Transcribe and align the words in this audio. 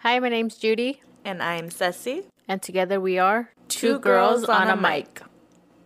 Hi, 0.00 0.18
my 0.18 0.28
name's 0.28 0.56
Judy, 0.56 1.02
And 1.24 1.42
I'm 1.42 1.70
Ceci. 1.70 2.22
and 2.48 2.62
together 2.62 3.00
we 3.00 3.18
are 3.18 3.50
Two 3.68 3.98
Girls 3.98 4.44
on 4.44 4.68
a 4.68 4.76
Mic. 4.76 5.20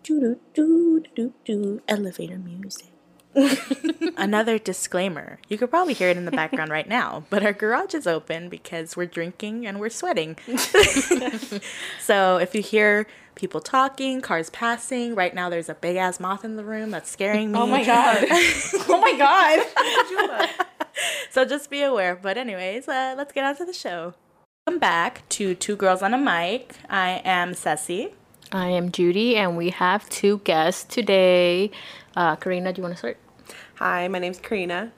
Do 0.03 0.21
do 0.21 0.41
do 0.55 1.05
do 1.15 1.35
do 1.45 1.83
elevator 1.89 2.39
music. 2.39 2.89
Another 4.17 4.59
disclaimer. 4.59 5.39
You 5.49 5.59
could 5.59 5.71
probably 5.71 5.95
hear 5.95 6.09
it 6.09 6.17
in 6.17 6.25
the 6.25 6.31
background 6.31 6.71
right 6.71 6.89
now, 6.89 7.25
but 7.31 7.45
our 7.45 7.53
garage 7.53 7.93
is 7.95 8.07
open 8.07 8.49
because 8.49 8.97
we're 8.97 9.07
drinking 9.07 9.67
and 9.67 9.81
we're 9.81 9.91
sweating. 9.91 10.37
so 12.01 12.37
if 12.37 12.55
you 12.55 12.63
hear 12.63 13.09
people 13.35 13.61
talking, 13.61 14.21
cars 14.21 14.51
passing, 14.51 15.17
right 15.17 15.35
now 15.35 15.49
there's 15.51 15.69
a 15.69 15.75
big 15.75 15.97
ass 15.97 16.21
moth 16.21 16.45
in 16.45 16.55
the 16.55 16.65
room 16.65 16.91
that's 16.93 17.11
scaring 17.11 17.57
oh 17.57 17.67
me. 17.67 17.73
Oh 17.73 17.77
my 17.79 17.85
god. 17.85 18.25
oh 18.31 19.01
my 19.01 19.19
god. 20.49 20.64
So 21.31 21.45
just 21.45 21.71
be 21.71 21.83
aware. 21.83 22.15
But 22.15 22.39
anyways, 22.39 22.89
uh, 22.89 23.15
let's 23.17 23.33
get 23.33 23.45
on 23.45 23.57
to 23.57 23.65
the 23.65 23.73
show. 23.73 24.15
Welcome 24.67 24.81
back 24.81 25.29
to 25.31 25.55
Two 25.55 25.77
Girls 25.77 26.03
on 26.03 26.15
a 26.15 26.19
Mic. 26.19 26.77
I 26.89 27.21
am 27.25 27.55
Ceci. 27.55 28.15
I 28.53 28.69
am 28.69 28.93
Judy, 28.93 29.37
and 29.37 29.57
we 29.57 29.71
have 29.71 30.09
two 30.09 30.39
guests 30.45 30.85
today. 30.85 31.71
Uh, 32.17 32.37
Karina, 32.37 32.73
do 32.73 32.79
you 32.81 32.83
want 32.85 32.95
to 32.95 32.99
start? 32.99 33.19
Hi, 33.77 34.07
my 34.09 34.19
name's 34.21 34.39
Karina. 34.39 34.93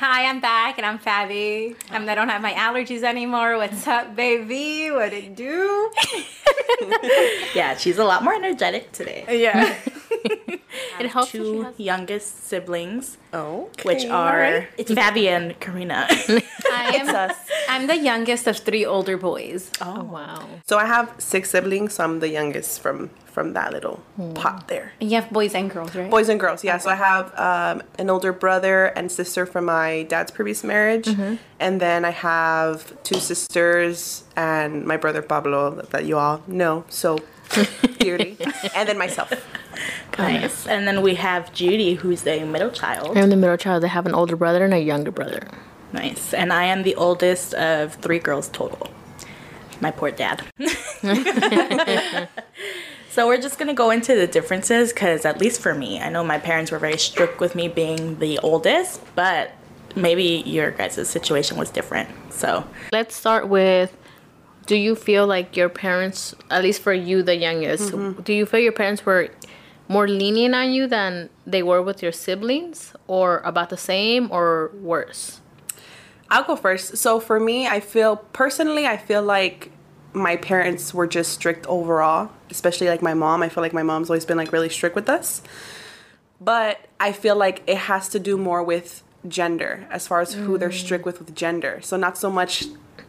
Hi, 0.00 0.24
I'm 0.24 0.40
back 0.40 0.78
and 0.78 0.86
I'm 0.86 0.98
Fabi. 0.98 1.76
Um, 1.90 2.08
I 2.08 2.14
don't 2.14 2.30
have 2.30 2.40
my 2.40 2.54
allergies 2.54 3.02
anymore. 3.02 3.58
What's 3.58 3.86
up, 3.86 4.16
baby? 4.16 4.90
What 4.90 5.12
it 5.12 5.36
do? 5.36 5.92
Yeah, 7.54 7.76
she's 7.76 7.98
a 7.98 8.04
lot 8.04 8.24
more 8.24 8.32
energetic 8.32 8.92
today. 8.92 9.26
Yeah. 9.28 9.76
It 11.00 11.06
helps. 11.08 11.32
Two 11.32 11.62
has- 11.62 11.78
youngest 11.78 12.46
siblings, 12.46 13.18
Oh, 13.32 13.68
which 13.82 14.04
are 14.06 14.68
it's 14.78 14.90
Fabi 14.90 15.26
and 15.28 15.58
Karina. 15.60 16.06
I 16.08 16.96
am, 17.00 17.32
I'm 17.68 17.86
the 17.86 17.96
youngest 17.96 18.46
of 18.46 18.56
three 18.58 18.84
older 18.86 19.16
boys. 19.16 19.70
Oh 19.80 20.04
wow! 20.04 20.46
So 20.66 20.78
I 20.78 20.86
have 20.86 21.12
six 21.18 21.50
siblings, 21.50 21.94
so 21.94 22.04
I'm 22.04 22.20
the 22.20 22.28
youngest 22.28 22.80
from 22.80 23.10
from 23.32 23.52
that 23.54 23.72
little 23.72 24.02
pot 24.34 24.68
there. 24.68 24.92
And 25.00 25.10
you 25.10 25.20
have 25.20 25.30
boys 25.30 25.54
and 25.54 25.70
girls, 25.70 25.94
right? 25.94 26.10
Boys 26.10 26.28
and 26.28 26.38
girls, 26.38 26.64
yeah. 26.64 26.78
So 26.78 26.90
I 26.90 26.96
have 26.96 27.26
um, 27.38 27.82
an 27.98 28.10
older 28.10 28.32
brother 28.32 28.86
and 28.86 29.10
sister 29.10 29.46
from 29.46 29.66
my 29.66 30.02
dad's 30.04 30.30
previous 30.30 30.64
marriage, 30.64 31.08
and 31.58 31.80
then 31.80 32.04
I 32.04 32.10
have 32.10 33.00
two 33.02 33.20
sisters 33.20 34.24
and 34.36 34.84
my 34.84 34.96
brother 34.96 35.22
Pablo 35.22 35.70
that, 35.76 35.90
that 35.90 36.04
you 36.04 36.18
all 36.18 36.42
know 36.46 36.84
so 36.88 37.18
dearly, 37.98 38.36
and 38.74 38.88
then 38.88 38.98
myself. 38.98 39.32
nice. 40.18 40.66
And 40.66 40.86
then 40.86 41.02
we 41.02 41.14
have 41.16 41.52
Judy, 41.52 41.94
who's 41.94 42.22
the 42.22 42.44
middle 42.44 42.70
child. 42.70 43.16
I'm 43.16 43.30
the 43.30 43.36
middle 43.36 43.56
child. 43.56 43.84
I 43.84 43.88
have 43.88 44.06
an 44.06 44.14
older 44.14 44.36
brother 44.36 44.64
and 44.64 44.74
a 44.74 44.78
younger 44.80 45.10
brother. 45.10 45.48
Nice. 45.92 46.32
And 46.32 46.52
I 46.52 46.64
am 46.64 46.82
the 46.84 46.94
oldest 46.94 47.54
of 47.54 47.94
three 47.94 48.18
girls 48.20 48.48
total. 48.48 48.88
My 49.80 49.90
poor 49.90 50.10
dad. 50.10 50.42
so 53.10 53.26
we're 53.26 53.40
just 53.40 53.58
gonna 53.58 53.74
go 53.74 53.90
into 53.90 54.14
the 54.14 54.26
differences 54.26 54.92
because 54.92 55.24
at 55.24 55.40
least 55.40 55.60
for 55.60 55.74
me, 55.74 56.00
I 56.00 56.08
know 56.08 56.24
my 56.24 56.38
parents 56.38 56.70
were 56.70 56.78
very 56.78 56.98
strict 56.98 57.40
with 57.40 57.54
me 57.54 57.68
being 57.68 58.18
the 58.18 58.38
oldest, 58.38 59.00
but 59.14 59.52
maybe 59.96 60.42
your 60.46 60.70
guys' 60.70 61.08
situation 61.08 61.56
was 61.56 61.70
different. 61.70 62.08
So 62.32 62.64
Let's 62.92 63.14
start 63.14 63.48
with. 63.48 63.96
Do 64.66 64.76
you 64.76 64.94
feel 64.94 65.26
like 65.26 65.56
your 65.56 65.68
parents, 65.68 66.34
at 66.50 66.62
least 66.62 66.80
for 66.82 66.92
you, 66.92 67.24
the 67.24 67.34
youngest, 67.34 67.92
mm-hmm. 67.92 68.22
do 68.22 68.32
you 68.32 68.46
feel 68.46 68.60
your 68.60 68.72
parents 68.72 69.04
were 69.04 69.30
more 69.88 70.06
lenient 70.06 70.54
on 70.54 70.70
you 70.70 70.86
than 70.86 71.28
they 71.44 71.64
were 71.64 71.82
with 71.82 72.02
your 72.02 72.12
siblings, 72.12 72.92
or 73.08 73.38
about 73.38 73.70
the 73.70 73.76
same, 73.76 74.30
or 74.30 74.70
worse? 74.80 75.40
I'll 76.30 76.44
go 76.44 76.54
first. 76.54 76.98
So 76.98 77.18
for 77.18 77.40
me, 77.40 77.66
I 77.66 77.80
feel 77.80 78.16
personally, 78.16 78.86
I 78.86 78.96
feel 78.96 79.22
like 79.22 79.72
my 80.12 80.36
parents 80.36 80.92
were 80.92 81.06
just 81.06 81.32
strict 81.32 81.66
overall, 81.66 82.30
especially 82.50 82.88
like 82.88 83.02
my 83.02 83.14
mom. 83.14 83.42
I 83.42 83.48
feel 83.48 83.62
like 83.62 83.72
my 83.72 83.82
mom's 83.82 84.10
always 84.10 84.24
been 84.24 84.36
like 84.36 84.52
really 84.52 84.68
strict 84.68 84.96
with 84.96 85.08
us. 85.08 85.42
But 86.40 86.78
I 86.98 87.12
feel 87.12 87.36
like 87.36 87.62
it 87.66 87.76
has 87.76 88.08
to 88.10 88.18
do 88.18 88.36
more 88.36 88.62
with 88.62 89.02
gender 89.28 89.86
as 89.90 90.06
far 90.06 90.20
as 90.20 90.32
who 90.32 90.56
they're 90.56 90.72
strict 90.72 91.04
with 91.04 91.18
with 91.18 91.34
gender. 91.34 91.80
So 91.82 91.96
not 91.96 92.16
so 92.16 92.30
much 92.30 92.64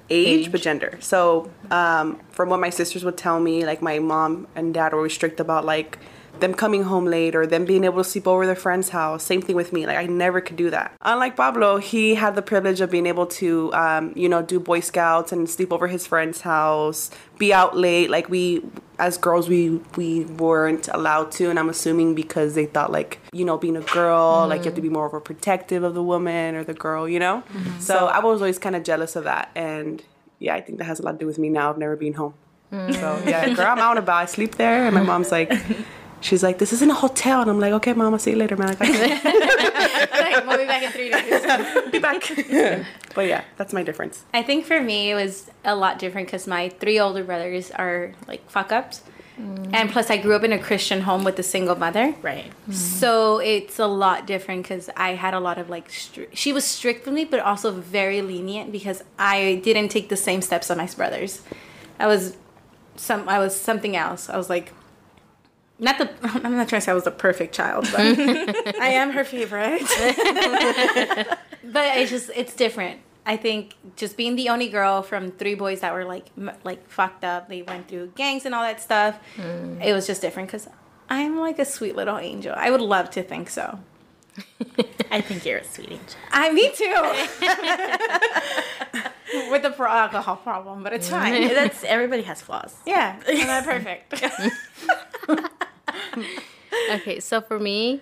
age, 0.10 0.52
but 0.52 0.62
gender. 0.62 0.98
So 1.00 1.50
um, 1.72 2.20
from 2.32 2.50
what 2.50 2.60
my 2.60 2.70
sisters 2.70 3.06
would 3.06 3.18
tell 3.18 3.40
me, 3.40 3.66
like 3.66 3.82
my 3.82 4.00
mom 4.00 4.48
and 4.56 4.74
dad 4.74 4.94
were 4.94 5.08
strict 5.10 5.40
about 5.40 5.66
like 5.66 5.98
them 6.40 6.54
coming 6.54 6.84
home 6.84 7.06
late 7.06 7.36
or 7.36 7.46
them 7.46 7.66
being 7.66 7.84
able 7.84 8.04
to 8.04 8.10
sleep 8.10 8.28
over 8.28 8.46
their 8.46 8.56
friend's 8.56 8.90
house. 8.90 9.24
Same 9.24 9.42
thing 9.42 9.56
with 9.56 9.72
me. 9.74 9.86
Like 9.86 9.98
I 9.98 10.06
never 10.08 10.42
could 10.42 10.56
do 10.56 10.70
that. 10.72 10.94
Unlike 11.02 11.36
Pablo, 11.36 11.78
he 11.78 12.16
had 12.16 12.36
the 12.36 12.42
privilege 12.42 12.82
of 12.82 12.90
being 12.90 13.06
able 13.06 13.28
to, 13.28 13.72
um, 13.74 14.14
you 14.16 14.28
know, 14.28 14.42
do 14.42 14.60
Boy 14.60 14.80
Scouts 14.80 15.32
and 15.32 15.50
sleep 15.50 15.72
over 15.72 15.88
his 15.88 16.08
friend's 16.08 16.42
house, 16.42 17.12
be 17.38 17.54
out 17.54 17.78
late. 17.78 18.10
Like 18.10 18.30
we, 18.30 18.64
as 18.98 19.18
girls, 19.18 19.50
we 19.50 19.82
we 19.96 20.26
weren't 20.26 20.88
allowed 20.88 21.32
to, 21.34 21.50
and 21.50 21.60
I'm 21.60 21.70
assuming 21.70 22.16
because 22.16 22.56
they 22.56 22.66
thought 22.66 22.92
like, 22.92 23.20
you 23.34 23.46
know, 23.46 23.58
being 23.58 23.78
a 23.78 23.82
girl, 23.82 24.48
like 24.48 24.60
you 24.60 24.66
have 24.66 24.76
to 24.76 24.82
be 24.82 24.90
more 24.90 25.06
of 25.06 25.14
a 25.14 25.22
protective 25.22 25.84
of 25.84 25.94
the 25.94 26.04
woman 26.04 26.56
or 26.56 26.64
the 26.64 26.74
girl, 26.74 27.08
you 27.08 27.20
know. 27.20 27.44
So 27.80 28.08
I 28.08 28.20
was 28.20 28.42
always 28.42 28.58
kind 28.60 28.76
of 28.76 28.84
jealous 28.84 29.16
of 29.16 29.26
that, 29.26 29.52
and 29.56 30.04
yeah, 30.40 30.56
I 30.56 30.62
think 30.62 30.78
that 30.80 30.86
has 30.86 31.00
a 31.00 31.04
lot 31.04 31.14
to 31.14 31.18
do 31.18 31.26
with 31.28 31.38
me 31.38 31.50
now 31.50 31.70
of 31.72 31.78
never 31.78 31.96
being 31.96 32.14
home. 32.14 32.34
So 32.72 33.22
yeah, 33.26 33.50
girl, 33.54 33.68
I'm 33.68 33.80
out 33.80 33.92
and 33.92 34.00
about. 34.00 34.18
I 34.18 34.26
sleep 34.26 34.56
there, 34.56 34.86
and 34.86 34.96
my 34.96 35.04
mom's 35.04 35.32
like, 35.32 35.52
she's 36.22 36.44
like, 36.44 36.58
"This 36.58 36.72
isn't 36.74 36.90
a 36.90 36.96
hotel," 36.96 37.42
and 37.42 37.50
I'm 37.50 37.60
like, 37.60 37.74
"Okay, 37.74 37.94
mom, 37.94 38.14
I'll 38.14 38.20
see 38.20 38.32
you 38.32 38.38
later, 38.38 38.56
man." 38.56 38.78
right, 38.80 40.46
we'll 40.48 40.58
be 40.58 40.66
back 40.66 40.84
in 40.84 40.92
three 40.92 41.10
days. 41.10 41.92
be 41.92 42.00
back. 42.00 42.24
but 43.16 43.28
yeah, 43.28 43.44
that's 43.58 43.74
my 43.74 43.84
difference. 43.84 44.24
I 44.34 44.44
think 44.44 44.66
for 44.66 44.82
me 44.82 45.12
it 45.12 45.16
was 45.16 45.50
a 45.66 45.76
lot 45.76 46.00
different 46.00 46.28
because 46.28 46.48
my 46.48 46.70
three 46.70 47.00
older 47.00 47.24
brothers 47.24 47.72
are 47.72 48.14
like 48.28 48.50
fuck 48.50 48.72
ups. 48.72 49.02
Mm. 49.40 49.70
And 49.74 49.90
plus, 49.90 50.10
I 50.10 50.18
grew 50.18 50.36
up 50.36 50.44
in 50.44 50.52
a 50.52 50.60
Christian 50.60 51.02
home 51.02 51.24
with 51.24 51.40
a 51.40 51.44
single 51.44 51.76
mother. 51.76 52.14
right. 52.22 52.46
Mm-hmm. 52.46 52.74
So 52.74 53.40
it's 53.40 53.80
a 53.80 53.88
lot 53.88 54.28
different 54.28 54.64
because 54.64 54.90
I 54.96 55.12
had 55.16 55.34
a 55.34 55.40
lot 55.40 55.58
of 55.58 55.70
like, 55.70 55.90
stri- 55.90 56.28
she 56.34 56.54
was 56.54 56.66
strict 56.66 57.06
with 57.06 57.16
me, 57.16 57.26
but 57.26 57.40
also 57.40 57.72
very 57.72 58.22
lenient 58.22 58.72
because 58.72 59.04
I 59.18 59.62
didn't 59.64 59.90
take 59.90 60.10
the 60.10 60.18
same 60.18 60.42
steps 60.42 60.70
on 60.70 60.78
my 60.78 60.88
brothers. 60.96 61.42
I 61.98 62.08
was 62.08 62.36
some, 62.98 63.28
I 63.28 63.40
was 63.40 63.56
something 63.56 63.96
else. 63.96 64.30
I 64.30 64.38
was 64.38 64.50
like, 64.50 64.74
not 65.82 65.98
the, 65.98 66.10
I'm 66.46 66.56
not 66.56 66.70
trying 66.70 66.80
to 66.80 66.82
say 66.82 66.92
I 66.92 66.96
was 66.96 67.04
the 67.04 67.12
perfect 67.12 67.54
child, 67.54 67.90
but 67.92 68.00
I 68.80 68.90
am 68.94 69.12
her 69.12 69.24
favorite. 69.24 69.82
but 71.64 71.98
it's 71.98 72.12
just, 72.12 72.30
it's 72.36 72.56
different. 72.56 73.02
I 73.26 73.36
think 73.38 73.76
just 73.98 74.16
being 74.16 74.36
the 74.36 74.50
only 74.50 74.70
girl 74.70 75.02
from 75.02 75.32
three 75.32 75.56
boys 75.56 75.82
that 75.82 75.94
were 75.94 76.06
like, 76.06 76.28
m- 76.38 76.52
like 76.64 76.88
fucked 76.90 77.24
up, 77.24 77.50
they 77.50 77.64
went 77.64 77.88
through 77.88 78.14
gangs 78.16 78.46
and 78.46 78.56
all 78.56 78.64
that 78.64 78.80
stuff. 78.80 79.20
Mm. 79.38 79.84
It 79.84 79.94
was 79.94 80.08
just 80.08 80.22
different 80.22 80.50
because 80.50 80.68
I'm 81.10 81.40
like 81.40 81.60
a 81.60 81.66
sweet 81.66 81.96
little 81.96 82.18
angel. 82.18 82.54
I 82.56 82.72
would 82.72 82.82
love 82.82 83.10
to 83.12 83.24
think 83.24 83.50
so. 83.50 83.80
I 85.12 85.20
think 85.22 85.46
you're 85.46 85.58
a 85.60 85.64
sweet 85.64 85.92
angel. 85.92 86.20
I 86.32 86.52
me 86.54 86.72
too. 86.74 86.96
With 89.52 89.62
the 89.62 89.72
pro- 89.72 89.90
alcohol 89.90 90.38
problem, 90.38 90.84
but 90.84 90.94
it's 90.94 91.10
fine. 91.10 91.48
That's 91.50 91.84
everybody 91.84 92.22
has 92.24 92.42
flaws. 92.42 92.76
Yeah, 92.86 93.20
I'm 93.28 93.48
not 93.48 93.66
perfect. 93.66 94.24
Okay, 96.90 97.20
so 97.20 97.42
for 97.42 97.60
me, 97.60 98.02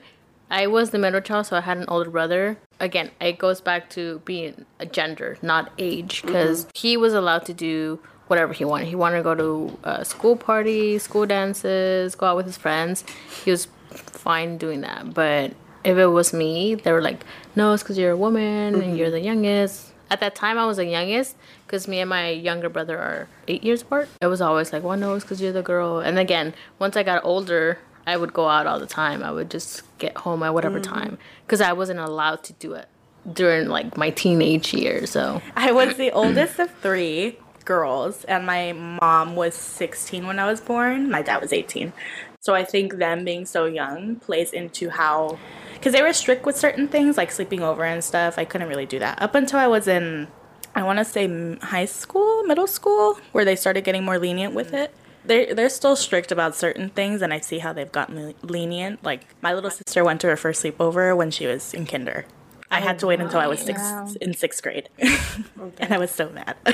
I 0.50 0.68
was 0.68 0.92
the 0.92 1.00
middle 1.00 1.22
child, 1.22 1.48
so 1.48 1.58
I 1.58 1.62
had 1.62 1.78
an 1.78 1.86
older 1.88 2.10
brother. 2.10 2.58
Again, 2.80 3.12
it 3.20 3.38
goes 3.38 3.62
back 3.62 3.90
to 3.92 4.20
being 4.26 4.66
a 4.80 4.86
gender, 4.86 5.38
not 5.42 5.72
age, 5.78 6.22
because 6.24 6.68
he 6.74 6.98
was 6.98 7.14
allowed 7.14 7.46
to 7.46 7.54
do 7.54 8.00
whatever 8.28 8.54
he 8.54 8.66
wanted. 8.66 8.88
He 8.88 8.96
wanted 8.96 9.18
to 9.18 9.24
go 9.24 9.36
to 9.36 9.80
uh, 9.84 10.04
school 10.04 10.36
parties, 10.36 11.04
school 11.04 11.26
dances, 11.26 12.16
go 12.16 12.28
out 12.28 12.36
with 12.36 12.46
his 12.46 12.58
friends. 12.58 13.04
He 13.44 13.52
was 13.52 13.68
fine 13.92 14.58
doing 14.58 14.82
that. 14.82 15.14
But 15.14 15.54
if 15.84 15.98
it 15.98 16.08
was 16.08 16.34
me, 16.34 16.76
they 16.76 16.92
were 16.92 17.02
like, 17.02 17.24
no, 17.56 17.74
it's 17.74 17.84
because 17.84 17.98
you're 17.98 18.12
a 18.12 18.18
woman 18.18 18.82
and 18.82 18.98
you're 18.98 19.12
the 19.12 19.20
youngest. 19.22 19.94
At 20.12 20.20
that 20.22 20.36
time, 20.36 20.58
I 20.58 20.66
was 20.66 20.78
the 20.78 20.86
youngest 20.86 21.36
because 21.66 21.88
me 21.88 22.00
and 22.00 22.10
my 22.10 22.30
younger 22.30 22.70
brother 22.70 22.98
are 22.98 23.28
eight 23.48 23.64
years 23.64 23.82
apart. 23.82 24.10
It 24.22 24.28
was 24.28 24.42
always 24.42 24.74
like, 24.74 24.84
well, 24.84 24.98
no, 24.98 25.14
it's 25.14 25.24
because 25.24 25.42
you're 25.42 25.52
the 25.52 25.62
girl. 25.62 26.00
And 26.00 26.18
again, 26.18 26.54
once 26.80 26.98
I 26.98 27.04
got 27.04 27.24
older, 27.24 27.80
I 28.08 28.18
would 28.18 28.34
go 28.34 28.48
out 28.48 28.66
all 28.66 28.80
the 28.80 28.88
time. 28.88 29.24
I 29.24 29.32
would 29.32 29.52
just 29.52 29.84
get 30.00 30.18
home 30.18 30.42
at 30.42 30.54
whatever 30.54 30.80
mm-hmm. 30.80 30.94
time 30.94 31.18
because 31.46 31.62
I 31.62 31.74
wasn't 31.74 32.00
allowed 32.00 32.44
to 32.46 32.54
do 32.54 32.74
it 32.74 32.88
during 33.32 33.68
like 33.68 33.98
my 33.98 34.10
teenage 34.10 34.74
years. 34.74 35.12
So 35.12 35.42
I 35.56 35.72
was 35.72 35.96
the 35.98 36.12
oldest 36.12 36.60
of 36.60 36.72
three 36.82 37.38
girls, 37.66 38.24
and 38.24 38.48
my 38.48 38.72
mom 38.74 39.36
was 39.36 39.54
16 39.54 40.26
when 40.26 40.40
I 40.40 40.48
was 40.48 40.60
born. 40.60 41.12
My 41.12 41.22
dad 41.22 41.40
was 41.40 41.54
18. 41.54 41.94
So 42.42 42.56
I 42.56 42.64
think 42.64 42.98
them 42.98 43.26
being 43.26 43.46
so 43.46 43.66
young 43.66 44.16
plays 44.16 44.54
into 44.54 44.90
how, 44.90 45.38
because 45.74 45.92
they 45.92 46.02
were 46.02 46.14
strict 46.14 46.46
with 46.46 46.56
certain 46.56 46.88
things 46.88 47.18
like 47.18 47.32
sleeping 47.32 47.62
over 47.62 47.84
and 47.84 48.04
stuff. 48.04 48.38
I 48.38 48.46
couldn't 48.46 48.70
really 48.70 48.86
do 48.86 49.00
that 49.00 49.22
up 49.22 49.36
until 49.36 49.60
I 49.60 49.68
was 49.68 49.88
in, 49.88 50.28
I 50.74 50.84
want 50.84 51.00
to 51.00 51.06
say 51.06 51.58
high 51.58 51.86
school, 51.86 52.44
middle 52.44 52.68
school, 52.68 53.20
where 53.34 53.44
they 53.44 53.58
started 53.58 53.84
getting 53.84 54.06
more 54.06 54.18
lenient 54.18 54.54
with 54.54 54.72
mm. 54.72 54.86
it. 54.86 54.96
They're, 55.26 55.54
they're 55.54 55.70
still 55.70 55.98
strict 55.98 56.32
about 56.32 56.56
certain 56.56 56.90
things, 56.90 57.22
and 57.22 57.34
I 57.34 57.42
see 57.42 57.60
how 57.60 57.74
they've 57.74 57.92
gotten 57.92 58.34
lenient. 58.42 59.04
Like, 59.04 59.26
my 59.42 59.54
little 59.54 59.70
sister 59.70 60.04
went 60.04 60.22
to 60.22 60.28
her 60.28 60.38
first 60.38 60.64
sleepover 60.64 61.16
when 61.16 61.30
she 61.30 61.46
was 61.46 61.74
in 61.74 61.86
kinder. 61.86 62.26
I 62.72 62.80
had 62.80 63.00
to 63.00 63.08
wait 63.08 63.20
oh, 63.20 63.26
until 63.26 63.40
I 63.40 63.48
was 63.48 63.60
six 63.60 63.80
Wow. 63.82 64.08
in 64.22 64.34
sixth 64.34 64.64
grade, 64.64 64.90
and 65.00 65.94
I 65.94 65.98
was 65.98 66.12
so 66.12 66.30
mad. 66.30 66.56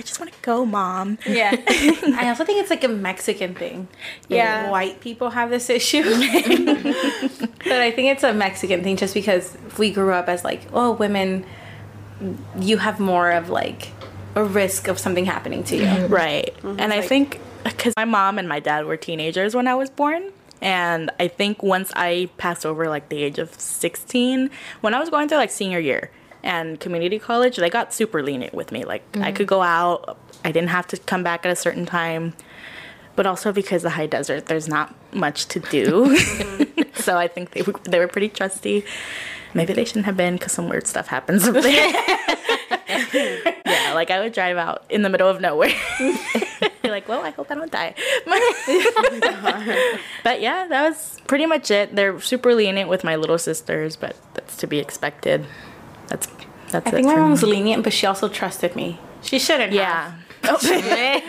I 0.00 0.02
just 0.02 0.18
want 0.18 0.32
to 0.32 0.38
go, 0.40 0.64
mom. 0.64 1.18
Yeah. 1.26 1.54
I 1.68 2.30
also 2.30 2.42
think 2.46 2.58
it's 2.58 2.70
like 2.70 2.84
a 2.84 2.88
Mexican 2.88 3.54
thing. 3.54 3.80
Like, 4.30 4.38
Yeah. 4.38 4.70
White 4.70 5.02
people 5.02 5.28
have 5.28 5.50
this 5.50 5.68
issue. 5.68 6.02
but 6.04 7.72
I 7.72 7.90
think 7.90 8.08
it's 8.08 8.22
a 8.22 8.32
Mexican 8.32 8.82
thing 8.82 8.96
just 8.96 9.12
because 9.12 9.58
we 9.76 9.90
grew 9.90 10.14
up 10.14 10.26
as 10.30 10.42
like, 10.42 10.62
oh, 10.72 10.92
women, 10.92 11.44
you 12.58 12.78
have 12.78 12.98
more 12.98 13.30
of 13.30 13.50
like 13.50 13.88
a 14.36 14.42
risk 14.42 14.88
of 14.88 14.98
something 14.98 15.26
happening 15.26 15.64
to 15.64 15.76
you. 15.76 15.82
Mm-hmm. 15.82 16.14
Right. 16.14 16.56
Mm-hmm. 16.62 16.80
And 16.80 16.94
I 16.94 17.02
think 17.02 17.38
because 17.64 17.92
my 17.98 18.06
mom 18.06 18.38
and 18.38 18.48
my 18.48 18.58
dad 18.58 18.86
were 18.86 18.96
teenagers 18.96 19.54
when 19.54 19.68
I 19.68 19.74
was 19.74 19.90
born. 19.90 20.32
And 20.62 21.10
I 21.20 21.28
think 21.28 21.62
once 21.62 21.92
I 21.94 22.30
passed 22.38 22.64
over 22.64 22.88
like 22.88 23.10
the 23.10 23.22
age 23.22 23.38
of 23.38 23.52
16, 23.52 24.48
when 24.80 24.94
I 24.94 24.98
was 24.98 25.10
going 25.10 25.28
through 25.28 25.38
like 25.38 25.50
senior 25.50 25.78
year 25.78 26.10
and 26.42 26.80
community 26.80 27.18
college, 27.18 27.56
they 27.56 27.70
got 27.70 27.92
super 27.92 28.22
lenient 28.22 28.54
with 28.54 28.72
me. 28.72 28.84
Like 28.84 29.02
I 29.14 29.18
mm-hmm. 29.18 29.36
could 29.36 29.46
go 29.46 29.62
out, 29.62 30.18
I 30.44 30.52
didn't 30.52 30.70
have 30.70 30.86
to 30.88 30.96
come 30.96 31.22
back 31.22 31.44
at 31.44 31.52
a 31.52 31.56
certain 31.56 31.86
time. 31.86 32.34
But 33.16 33.26
also 33.26 33.52
because 33.52 33.82
the 33.82 33.90
high 33.90 34.06
desert, 34.06 34.46
there's 34.46 34.68
not 34.68 34.94
much 35.12 35.46
to 35.46 35.60
do. 35.60 36.16
so 36.94 37.18
I 37.18 37.28
think 37.28 37.50
they, 37.50 37.62
were- 37.62 37.80
they 37.84 37.98
were 37.98 38.08
pretty 38.08 38.28
trusty. 38.28 38.84
Maybe 39.52 39.72
they 39.72 39.84
shouldn't 39.84 40.06
have 40.06 40.16
been 40.16 40.34
because 40.34 40.52
some 40.52 40.68
weird 40.68 40.86
stuff 40.86 41.08
happens 41.08 41.46
up 41.46 41.54
there. 41.54 41.90
yeah, 43.66 43.92
like 43.94 44.10
I 44.10 44.20
would 44.20 44.32
drive 44.32 44.56
out 44.56 44.84
in 44.88 45.02
the 45.02 45.08
middle 45.08 45.28
of 45.28 45.40
nowhere. 45.40 45.72
Be 46.82 46.88
like, 46.88 47.08
well, 47.08 47.22
I 47.22 47.30
hope 47.30 47.50
I 47.50 47.56
don't 47.56 47.70
die. 47.70 47.94
but 50.24 50.40
yeah, 50.40 50.66
that 50.68 50.88
was 50.88 51.20
pretty 51.26 51.46
much 51.46 51.70
it. 51.70 51.94
They're 51.96 52.20
super 52.20 52.54
lenient 52.54 52.88
with 52.88 53.02
my 53.02 53.16
little 53.16 53.38
sisters, 53.38 53.96
but 53.96 54.16
that's 54.34 54.56
to 54.58 54.68
be 54.68 54.78
expected. 54.78 55.44
That's 56.10 56.26
that's 56.70 56.86
I 56.86 56.90
it 56.90 56.92
think 56.92 57.06
my 57.06 57.14
for 57.14 57.20
mom 57.20 57.30
was 57.30 57.42
lenient, 57.42 57.82
but 57.82 57.92
she 57.92 58.06
also 58.06 58.28
trusted 58.28 58.76
me. 58.76 58.98
She 59.22 59.38
shouldn't 59.38 59.72
Yeah. 59.72 60.12
have. 60.42 60.60
Oh. 60.62 61.20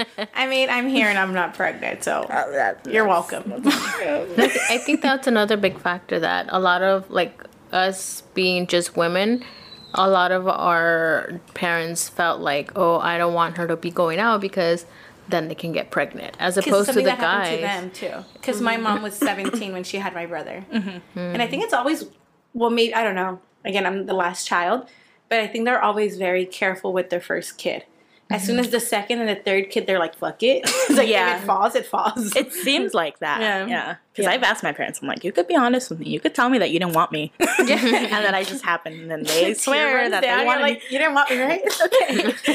I 0.34 0.46
mean, 0.46 0.70
I'm 0.70 0.88
here 0.88 1.06
and 1.08 1.18
I'm 1.18 1.34
not 1.34 1.54
pregnant, 1.54 2.04
so 2.04 2.26
oh, 2.30 2.74
you're 2.88 3.06
welcome. 3.06 3.52
I 3.66 4.80
think 4.84 5.02
that's 5.02 5.26
another 5.26 5.56
big 5.56 5.78
factor 5.78 6.18
that 6.20 6.46
a 6.48 6.58
lot 6.58 6.82
of 6.82 7.10
like 7.10 7.44
us 7.72 8.22
being 8.34 8.66
just 8.66 8.96
women, 8.96 9.44
a 9.94 10.08
lot 10.08 10.32
of 10.32 10.48
our 10.48 11.40
parents 11.54 12.08
felt 12.08 12.40
like, 12.40 12.72
oh, 12.76 12.98
I 12.98 13.18
don't 13.18 13.34
want 13.34 13.56
her 13.56 13.66
to 13.66 13.76
be 13.76 13.90
going 13.90 14.18
out 14.18 14.40
because 14.40 14.86
then 15.28 15.48
they 15.48 15.54
can 15.54 15.72
get 15.72 15.90
pregnant, 15.90 16.36
as 16.38 16.56
opposed 16.56 16.88
to 16.88 16.94
the 16.94 17.02
that 17.02 17.18
happened 17.18 17.60
guys. 17.62 17.92
to 17.92 18.06
them 18.06 18.22
too. 18.24 18.26
Because 18.34 18.60
my 18.60 18.76
mom 18.76 19.02
was 19.02 19.14
mm-hmm. 19.14 19.26
17 19.26 19.72
when 19.72 19.84
she 19.84 19.98
had 19.98 20.14
my 20.14 20.26
brother, 20.26 20.64
mm-hmm. 20.72 21.18
and 21.18 21.42
I 21.42 21.46
think 21.46 21.62
it's 21.64 21.74
always 21.74 22.04
well, 22.52 22.70
maybe 22.70 22.94
I 22.94 23.04
don't 23.04 23.14
know. 23.14 23.40
Again, 23.64 23.86
I'm 23.86 24.06
the 24.06 24.14
last 24.14 24.46
child, 24.46 24.88
but 25.28 25.38
I 25.40 25.46
think 25.46 25.64
they're 25.64 25.82
always 25.82 26.16
very 26.16 26.44
careful 26.46 26.92
with 26.92 27.10
their 27.10 27.20
first 27.20 27.58
kid. 27.58 27.84
As 28.30 28.44
soon 28.44 28.56
mm-hmm. 28.56 28.66
as 28.66 28.70
the 28.70 28.78
second 28.78 29.18
and 29.18 29.28
the 29.28 29.34
third 29.34 29.70
kid, 29.70 29.88
they're 29.88 29.98
like, 29.98 30.14
"Fuck 30.14 30.44
it." 30.44 30.62
it's 30.64 30.96
like 30.96 31.08
Yeah. 31.08 31.36
if 31.36 31.42
it 31.42 31.46
falls, 31.46 31.74
it 31.74 31.84
falls. 31.84 32.36
It 32.36 32.52
seems 32.52 32.94
like 32.94 33.18
that. 33.18 33.40
Yeah. 33.40 33.66
Yeah. 33.66 33.96
Because 34.12 34.26
Yeah. 34.26 34.32
I've 34.32 34.42
asked 34.42 34.62
my 34.62 34.72
parents, 34.72 35.00
I'm 35.02 35.08
like, 35.08 35.24
you 35.24 35.32
could 35.32 35.48
be 35.48 35.56
honest 35.56 35.90
with 35.90 35.98
me. 35.98 36.10
You 36.10 36.20
could 36.20 36.34
tell 36.34 36.48
me 36.48 36.58
that 36.58 36.70
you 36.70 36.78
didn't 36.78 36.94
want 36.94 37.10
me. 37.10 37.32
and 37.40 37.68
then 37.68 38.34
I 38.34 38.44
just 38.44 38.64
happened. 38.64 39.00
And 39.00 39.10
then 39.10 39.22
they 39.24 39.54
swear 39.54 40.08
that 40.10 40.22
down, 40.22 40.38
they 40.38 40.46
wanted 40.46 40.62
like, 40.62 40.78
me. 40.78 40.82
you 40.90 40.98
didn't 40.98 41.14
want 41.14 41.30
me, 41.30 41.40
right? 41.40 41.60
It's 41.64 41.80
okay. 41.80 42.54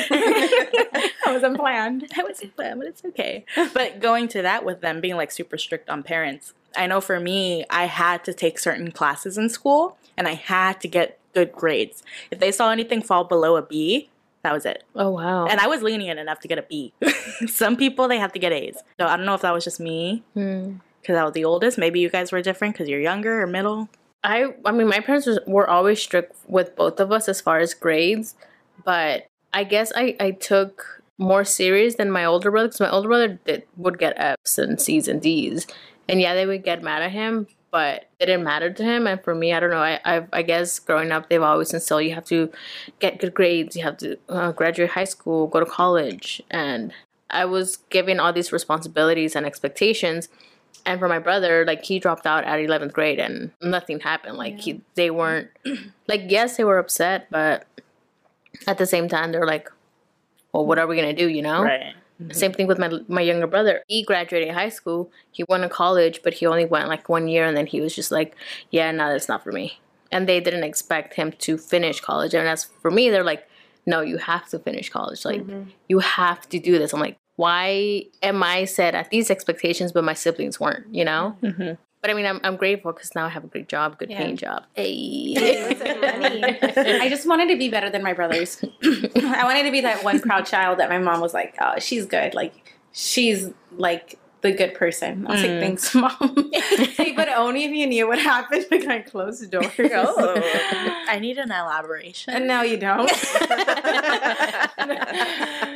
that 1.26 1.34
was 1.34 1.44
unplanned. 1.44 2.10
I 2.16 2.24
wasn't 2.24 2.56
planned, 2.56 2.80
but 2.80 2.88
it's 2.88 3.04
okay. 3.06 3.46
But 3.74 4.00
going 4.00 4.28
to 4.30 4.42
that 4.44 4.64
with 4.64 4.82
them 4.82 5.02
being 5.02 5.16
like 5.16 5.32
super 5.32 5.58
strict 5.58 5.90
on 5.90 6.04
parents, 6.04 6.54
I 6.78 6.88
know 6.88 7.02
for 7.02 7.20
me, 7.20 7.66
I 7.70 7.86
had 7.86 8.24
to 8.26 8.34
take 8.34 8.60
certain 8.60 8.92
classes 8.92 9.38
in 9.38 9.50
school 9.50 9.98
and 10.18 10.28
I 10.28 10.34
had 10.34 10.80
to 10.82 10.88
get 10.88 11.20
good 11.34 11.52
grades. 11.52 12.04
If 12.32 12.40
they 12.40 12.52
saw 12.52 12.72
anything 12.72 13.02
fall 13.02 13.24
below 13.24 13.56
a 13.58 13.62
B, 13.62 14.10
that 14.44 14.54
was 14.54 14.66
it. 14.66 14.84
Oh 14.96 15.10
wow! 15.10 15.48
And 15.48 15.60
I 15.60 15.68
was 15.68 15.82
lenient 15.82 16.20
enough 16.20 16.40
to 16.42 16.48
get 16.48 16.58
a 16.60 16.62
B. 16.62 16.94
Some 17.48 17.76
people, 17.76 18.08
they 18.08 18.20
have 18.20 18.32
to 18.34 18.40
get 18.40 18.52
A's. 18.54 18.78
So 19.00 19.08
I 19.08 19.18
don't 19.18 19.26
know 19.26 19.34
if 19.34 19.42
that 19.42 19.54
was 19.54 19.64
just 19.64 19.80
me 19.80 20.24
Hmm. 20.36 20.76
because 21.02 21.16
I 21.18 21.24
was 21.24 21.34
the 21.34 21.46
oldest. 21.46 21.78
Maybe 21.78 22.00
you 22.00 22.10
guys 22.10 22.32
were 22.32 22.42
different 22.42 22.76
because 22.76 22.88
you're 22.88 23.00
younger 23.02 23.42
or 23.42 23.48
middle. 23.48 23.90
I 24.24 24.54
I 24.64 24.72
mean 24.72 24.88
my 24.88 25.00
parents 25.00 25.26
was, 25.28 25.40
were 25.48 25.70
always 25.70 26.02
strict 26.02 26.36
with 26.48 26.76
both 26.76 27.00
of 27.00 27.12
us 27.12 27.28
as 27.28 27.42
far 27.42 27.60
as 27.60 27.74
grades, 27.74 28.36
but 28.84 29.26
I 29.54 29.64
guess 29.64 29.92
I 29.96 30.16
I 30.20 30.32
took 30.32 31.02
more 31.18 31.44
serious 31.46 31.96
than 31.96 32.12
my 32.12 32.26
older 32.26 32.52
brother 32.52 32.68
because 32.68 32.82
my 32.82 32.90
older 32.92 33.08
brother 33.08 33.40
did, 33.46 33.64
would 33.78 33.98
get 33.98 34.14
F's 34.18 34.58
and 34.58 34.80
C's 34.82 35.08
and 35.08 35.22
D's, 35.22 35.66
and 36.08 36.22
yeah 36.22 36.34
they 36.34 36.46
would 36.46 36.64
get 36.64 36.84
mad 36.84 37.02
at 37.02 37.12
him, 37.12 37.48
but 37.72 38.06
it 38.20 38.28
didn't 38.28 38.44
matter 38.44 38.72
to 38.72 38.84
him. 38.84 39.08
And 39.08 39.22
for 39.24 39.36
me, 39.36 39.54
I 39.54 39.60
don't 39.60 39.72
know. 39.72 39.78
I 39.82 40.00
I, 40.06 40.28
I 40.34 40.42
guess 40.42 40.80
growing 40.80 41.12
up 41.12 41.30
they've 41.30 41.42
always 41.42 41.74
instilled 41.74 42.04
you 42.04 42.14
have 42.16 42.26
to 42.26 42.52
get 43.00 43.20
good 43.20 43.34
grades, 43.34 43.76
you 43.76 43.84
have 43.84 43.98
to 43.98 44.18
uh, 44.30 44.52
graduate 44.52 44.92
high 44.92 45.04
school, 45.06 45.48
go 45.48 45.60
to 45.60 45.66
college, 45.66 46.42
and 46.52 46.94
I 47.30 47.46
was 47.46 47.78
given 47.90 48.20
all 48.20 48.32
these 48.32 48.52
responsibilities 48.52 49.36
and 49.36 49.46
expectations 49.46 50.30
and 50.86 51.00
for 51.00 51.08
my 51.08 51.20
brother 51.20 51.66
like 51.66 51.84
he 51.84 52.00
dropped 52.00 52.28
out 52.28 52.44
at 52.44 52.60
11th 52.60 52.94
grade 52.94 53.20
and 53.20 53.52
nothing 53.62 54.00
happened 54.00 54.38
like 54.38 54.60
he 54.60 54.82
they 54.94 55.10
weren't 55.10 55.50
like 56.08 56.22
yes 56.28 56.58
they 56.58 56.64
were 56.64 56.78
upset 56.78 57.28
but 57.32 57.66
at 58.68 58.78
the 58.78 58.86
same 58.86 59.08
time 59.10 59.32
they're 59.32 59.48
like 59.48 59.70
well 60.54 60.66
what 60.66 60.78
are 60.78 60.86
we 60.88 60.96
gonna 60.96 61.14
do 61.14 61.28
you 61.28 61.42
know 61.42 61.64
Right. 61.64 61.96
Mm-hmm. 62.22 62.32
same 62.32 62.54
thing 62.54 62.68
with 62.68 62.80
my 62.80 62.90
my 63.08 63.22
younger 63.22 63.48
brother. 63.48 63.84
He 63.88 64.04
graduated 64.04 64.54
high 64.54 64.70
school 64.70 65.12
he 65.32 65.44
went 65.50 65.64
to 65.64 65.70
college 65.70 66.22
but 66.24 66.36
he 66.36 66.46
only 66.46 66.66
went 66.66 66.88
like 66.88 67.10
one 67.10 67.28
year 67.28 67.46
and 67.46 67.58
then 67.58 67.66
he 67.66 67.82
was 67.82 67.94
just 67.94 68.10
like 68.10 68.36
yeah 68.72 68.90
no 68.92 69.10
that's 69.12 69.28
not 69.28 69.44
for 69.44 69.52
me. 69.52 69.80
And 70.12 70.30
they 70.30 70.40
didn't 70.40 70.64
expect 70.64 71.16
him 71.16 71.34
to 71.40 71.58
finish 71.58 72.00
college 72.00 72.34
and 72.34 72.48
as 72.48 72.64
for 72.64 72.90
me 72.90 73.10
they're 73.10 73.24
like 73.24 73.48
no 73.86 74.00
you 74.02 74.18
have 74.18 74.48
to 74.50 74.60
finish 74.60 74.90
college. 74.90 75.26
Like 75.26 75.42
mm-hmm. 75.42 75.70
you 75.90 76.00
have 76.00 76.48
to 76.50 76.60
do 76.60 76.80
this. 76.80 76.94
I'm 76.94 77.02
like 77.02 77.18
why 77.38 78.04
am 78.24 78.42
i 78.44 78.64
set 78.64 78.96
at 78.96 79.10
these 79.10 79.30
expectations 79.30 79.92
but 79.92 80.06
my 80.06 80.14
siblings 80.14 80.58
weren't? 80.58 80.94
You 80.96 81.04
know 81.04 81.38
mm-hmm. 81.44 81.74
But 82.06 82.12
i 82.12 82.14
mean 82.14 82.28
i'm, 82.28 82.40
I'm 82.44 82.56
grateful 82.56 82.94
because 82.94 83.16
now 83.16 83.26
i 83.26 83.30
have 83.30 83.44
a 83.44 83.48
great 83.48 83.68
job 83.68 83.98
good 83.98 84.10
paying 84.10 84.38
job 84.38 84.64
hey 84.76 85.34
I 87.06 87.10
just 87.10 87.28
wanted 87.28 87.50
to 87.50 87.58
be 87.58 87.70
better 87.70 87.90
than 87.90 88.04
my 88.04 88.14
brothers. 88.14 88.64
I 88.84 89.42
wanted 89.44 89.64
to 89.64 89.72
be 89.72 89.82
that 89.82 90.04
one 90.04 90.20
proud 90.20 90.46
child 90.46 90.80
that 90.80 90.90
my 90.90 90.98
mom 90.98 91.22
was 91.22 91.34
like, 91.34 91.56
"Oh, 91.60 91.76
she's 91.80 92.06
good. 92.06 92.34
Like, 92.34 92.54
she's 92.92 93.50
like 93.78 94.20
the 94.42 94.52
good 94.52 94.74
person." 94.74 95.28
I 95.28 95.32
was 95.32 95.42
like, 95.42 95.52
mm. 95.52 95.60
"Thanks, 95.60 95.96
mom." 95.96 96.16
like, 97.00 97.16
but 97.16 97.30
only 97.30 97.66
if 97.66 97.72
you 97.72 97.88
knew 97.88 98.08
what 98.08 98.20
happened 98.20 98.66
behind 98.70 99.06
closed 99.06 99.50
doors. 99.52 99.68
Oh, 99.80 100.34
I 101.08 101.20
need 101.20 101.38
an 101.38 101.52
elaboration. 101.52 102.34
And 102.34 102.48
now 102.48 102.64
you 102.64 102.78
don't. 102.78 103.10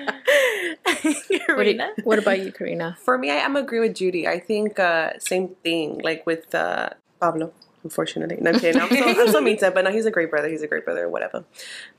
what, 1.56 1.66
you- 1.68 1.78
Karina? 1.78 1.94
what 2.04 2.20
about 2.20 2.40
you 2.40 2.52
karina 2.52 2.98
For 3.04 3.18
me, 3.18 3.32
I 3.32 3.36
am 3.36 3.56
agree 3.56 3.80
with 3.80 3.96
Judy. 3.96 4.28
I 4.28 4.40
think 4.40 4.80
uh, 4.80 5.18
same 5.20 5.50
thing, 5.64 6.00
like 6.04 6.26
with 6.26 6.54
uh, 6.56 6.90
Pablo. 7.20 7.54
Unfortunately, 7.84 8.38
no 8.42 8.52
I'm 8.52 8.60
kidding. 8.60 8.82
I'm 8.82 8.90
so, 8.90 9.22
I'm 9.22 9.28
so 9.30 9.42
mean 9.48 9.58
to 9.60 9.68
him, 9.68 9.74
but 9.74 9.86
no, 9.86 9.92
he's 9.92 10.06
a 10.06 10.12
great 10.12 10.30
brother. 10.30 10.50
He's 10.50 10.62
a 10.62 10.68
great 10.68 10.84
brother, 10.84 11.08
whatever. 11.08 11.46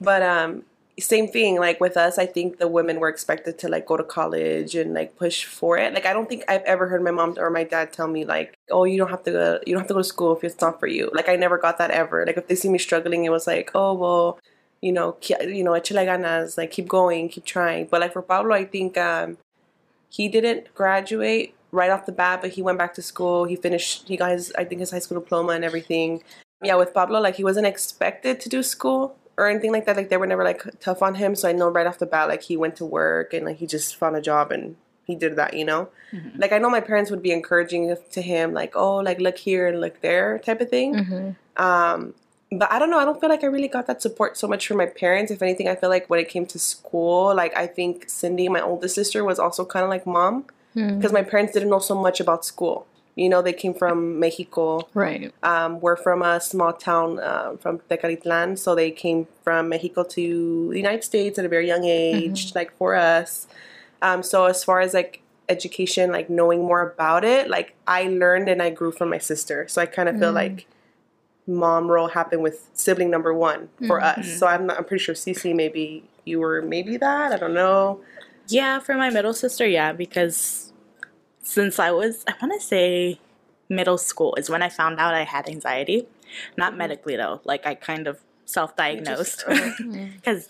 But 0.01 0.23
um, 0.23 0.65
same 0.99 1.27
thing. 1.29 1.59
Like 1.59 1.81
with 1.81 1.97
us, 1.97 2.19
I 2.19 2.27
think 2.27 2.59
the 2.59 2.69
women 2.69 3.01
were 3.01 3.09
expected 3.09 3.59
to 3.61 3.69
like 3.69 3.87
go 3.87 3.97
to 3.97 4.05
college 4.05 4.75
and 4.75 4.93
like 4.93 5.17
push 5.17 5.45
for 5.45 5.79
it. 5.79 5.95
Like 5.95 6.05
I 6.05 6.13
don't 6.13 6.29
think 6.29 6.45
I've 6.49 6.63
ever 6.63 6.89
heard 6.89 7.03
my 7.03 7.11
mom 7.11 7.37
or 7.39 7.49
my 7.49 7.65
dad 7.65 7.93
tell 7.95 8.09
me 8.09 8.25
like, 8.27 8.59
"Oh, 8.71 8.85
you 8.85 8.99
don't 8.99 9.09
have 9.11 9.23
to 9.25 9.31
go. 9.31 9.59
You 9.67 9.73
don't 9.73 9.81
have 9.81 9.89
to 9.89 9.95
go 9.95 10.01
to 10.01 10.05
school 10.05 10.37
if 10.37 10.45
it's 10.45 10.61
not 10.61 10.79
for 10.79 10.87
you." 10.87 11.11
Like 11.15 11.29
I 11.31 11.37
never 11.37 11.57
got 11.57 11.79
that 11.79 11.91
ever. 11.91 12.27
Like 12.27 12.37
if 12.37 12.47
they 12.49 12.55
see 12.55 12.69
me 12.69 12.79
struggling, 12.79 13.25
it 13.25 13.31
was 13.31 13.47
like, 13.47 13.71
"Oh, 13.75 13.95
well." 13.95 14.39
You 14.83 14.93
know, 14.93 15.17
you 15.43 15.63
know, 15.63 15.73
échale 15.73 16.07
ganas, 16.07 16.57
like 16.57 16.71
keep 16.71 16.89
going, 16.89 17.29
keep 17.29 17.45
trying. 17.45 17.87
But 17.87 18.01
like 18.01 18.13
for 18.13 18.23
Pablo, 18.23 18.55
I 18.55 18.65
think 18.65 18.97
um, 18.97 19.37
he 20.09 20.29
didn't 20.29 20.75
graduate 20.75 21.55
right 21.71 21.91
off 21.91 22.07
the 22.07 22.13
bat, 22.13 22.41
but 22.41 22.51
he 22.53 22.63
went 22.63 22.79
back 22.79 22.95
to 22.95 23.03
school. 23.03 23.45
He 23.45 23.57
finished. 23.57 24.09
He 24.09 24.17
got 24.17 24.31
his, 24.31 24.53
I 24.57 24.65
think, 24.65 24.81
his 24.81 24.91
high 24.91 24.99
school 25.01 25.21
diploma 25.21 25.53
and 25.53 25.65
everything. 25.65 26.23
Yeah, 26.63 26.77
with 26.77 26.93
Pablo, 26.93 27.21
like 27.21 27.37
he 27.37 27.45
wasn't 27.45 27.67
expected 27.67 28.41
to 28.41 28.49
do 28.49 28.63
school 28.63 29.17
or 29.39 29.49
anything 29.49 29.73
like 29.73 29.87
that. 29.87 29.97
Like 29.97 30.11
they 30.11 30.19
were 30.19 30.27
never 30.27 30.45
like 30.45 30.63
tough 30.81 31.03
on 31.03 31.15
him. 31.15 31.35
So 31.35 31.49
I 31.49 31.53
know 31.53 31.69
right 31.69 31.87
off 31.87 31.99
the 31.99 32.07
bat, 32.07 32.29
like 32.29 32.43
he 32.43 32.57
went 32.57 32.77
to 32.77 32.85
work 32.85 33.33
and 33.33 33.47
like 33.47 33.57
he 33.57 33.67
just 33.67 33.97
found 33.97 34.15
a 34.17 34.21
job 34.21 34.53
and 34.53 34.77
he 35.07 35.15
did 35.17 35.37
that. 35.37 35.55
You 35.55 35.65
know, 35.65 35.89
like 36.37 36.53
I 36.53 36.59
know 36.59 36.69
my 36.69 36.81
parents 36.81 37.11
would 37.11 37.23
be 37.23 37.33
encouraging 37.33 37.97
to 38.13 38.23
him, 38.23 38.53
like, 38.53 38.77
oh, 38.77 38.97
like 38.97 39.19
look 39.21 39.39
here 39.39 39.67
and 39.67 39.81
look 39.81 40.01
there, 40.03 40.39
type 40.41 40.61
of 40.61 40.69
thing. 40.69 40.95
Um, 41.57 42.15
but 42.53 42.71
I 42.73 42.79
don't 42.79 42.91
know. 42.91 42.99
I 42.99 43.05
don't 43.05 43.21
feel 43.21 43.29
like 43.29 43.45
I 43.45 43.47
really 43.47 43.69
got 43.69 43.87
that 43.87 44.03
support 44.03 44.37
so 44.37 44.49
much 44.49 44.67
from 44.67 44.79
my 44.79 44.87
parents. 44.87 45.31
If 45.31 45.41
anything, 45.43 45.69
I 45.69 45.77
feel 45.77 45.89
like 45.89 46.11
when 46.11 46.19
it 46.19 46.29
came 46.29 46.47
to 46.47 46.59
school, 46.59 47.35
like 47.35 47.57
I 47.57 47.67
think 47.67 48.09
Cindy, 48.09 48.49
my 48.49 48.61
oldest 48.61 48.95
sister, 48.95 49.25
was 49.25 49.39
also 49.39 49.65
kind 49.65 49.85
of 49.85 49.91
like 49.91 50.07
mom 50.07 50.45
because 50.75 51.13
my 51.13 51.23
parents 51.23 51.53
didn't 51.53 51.71
know 51.71 51.79
so 51.79 51.95
much 52.01 52.21
about 52.21 52.45
school. 52.45 52.87
You 53.17 53.29
know, 53.29 53.43
they 53.43 53.53
came 53.53 53.75
from 53.75 54.19
Mexico. 54.19 54.89
right 54.95 55.21
Um, 55.43 55.81
we're 55.81 55.97
from 55.97 56.23
a 56.23 56.41
small 56.41 56.73
town 56.73 57.19
uh, 57.21 57.57
from 57.57 57.81
Tecalitlan, 57.91 58.59
so 58.59 58.75
they 58.75 58.91
came 58.91 59.27
from 59.45 59.69
Mexico 59.69 60.05
to 60.05 60.71
the 60.71 60.77
United 60.77 61.05
States 61.05 61.39
at 61.39 61.45
a 61.45 61.49
very 61.49 61.67
young 61.67 61.85
age, 61.85 62.55
like 62.55 62.71
for 62.77 62.95
us. 62.95 63.47
Um, 64.01 64.23
so 64.23 64.47
as 64.47 64.65
far 64.65 64.81
as 64.81 64.95
like 64.95 65.23
education, 65.49 66.11
like 66.13 66.31
knowing 66.31 66.61
more 66.61 66.83
about 66.83 67.25
it, 67.25 67.49
like 67.51 67.75
I 67.87 68.05
learned 68.05 68.49
and 68.49 68.63
I 68.63 68.71
grew 68.71 68.93
from 68.93 69.11
my 69.11 69.19
sister. 69.19 69.67
So 69.69 69.83
I 69.83 69.87
kind 69.87 70.09
of 70.09 70.19
feel 70.19 70.33
like 70.33 70.67
mom 71.51 71.91
role 71.91 72.09
happened 72.09 72.43
with 72.43 72.69
sibling 72.75 73.11
number 73.11 73.33
one 73.35 73.69
for 73.87 74.01
Mm-hmm. 74.01 74.21
us. 74.21 74.39
So 74.39 74.47
I'm 74.47 74.67
not, 74.67 74.79
I'm 74.79 74.85
pretty 74.85 75.03
sure 75.05 75.15
Ceci 75.15 75.53
maybe 75.55 76.05
you 76.25 76.39
were 76.41 76.63
maybe 76.63 76.97
that 76.99 77.33
I 77.33 77.37
don't 77.37 77.55
know. 77.55 78.01
Yeah, 78.49 78.79
for 78.81 78.95
my 78.95 79.11
middle 79.11 79.35
sister, 79.35 79.67
yeah, 79.67 79.93
because 79.93 80.73
since 81.43 81.79
I 81.79 81.91
was, 81.91 82.25
I 82.29 82.35
want 82.41 82.53
to 82.61 82.67
say 82.67 83.19
middle 83.69 83.99
school 83.99 84.35
is 84.37 84.51
when 84.51 84.63
I 84.63 84.69
found 84.69 84.99
out 84.99 85.15
I 85.15 85.25
had 85.25 85.49
anxiety. 85.49 86.07
Not 86.57 86.77
medically, 86.77 87.17
though. 87.17 87.41
Like, 87.45 87.67
I 87.67 87.75
kind 87.75 88.07
of 88.07 88.21
self 88.45 88.77
diagnosed. 88.77 89.45
Because 89.49 90.49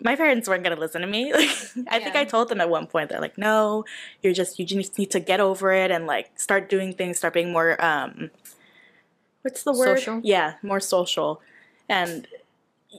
my 0.00 0.16
parents 0.16 0.48
weren't 0.48 0.64
going 0.64 0.74
to 0.74 0.80
listen 0.80 1.00
to 1.02 1.06
me. 1.06 1.32
Like, 1.32 1.48
I 1.88 1.98
think 2.00 2.16
I 2.16 2.24
told 2.24 2.48
them 2.48 2.60
at 2.60 2.68
one 2.68 2.86
point, 2.86 3.08
they're 3.10 3.20
like, 3.20 3.38
no, 3.38 3.84
you're 4.22 4.32
just, 4.34 4.58
you 4.58 4.64
just 4.66 4.98
need 4.98 5.10
to 5.12 5.20
get 5.20 5.40
over 5.40 5.72
it 5.72 5.90
and, 5.90 6.06
like, 6.06 6.38
start 6.38 6.68
doing 6.68 6.92
things, 6.92 7.18
start 7.18 7.32
being 7.34 7.52
more, 7.52 7.82
um, 7.84 8.30
what's 9.42 9.62
the 9.62 9.72
word? 9.72 9.98
Social? 9.98 10.20
Yeah, 10.22 10.54
more 10.62 10.80
social. 10.80 11.40
And 11.88 12.26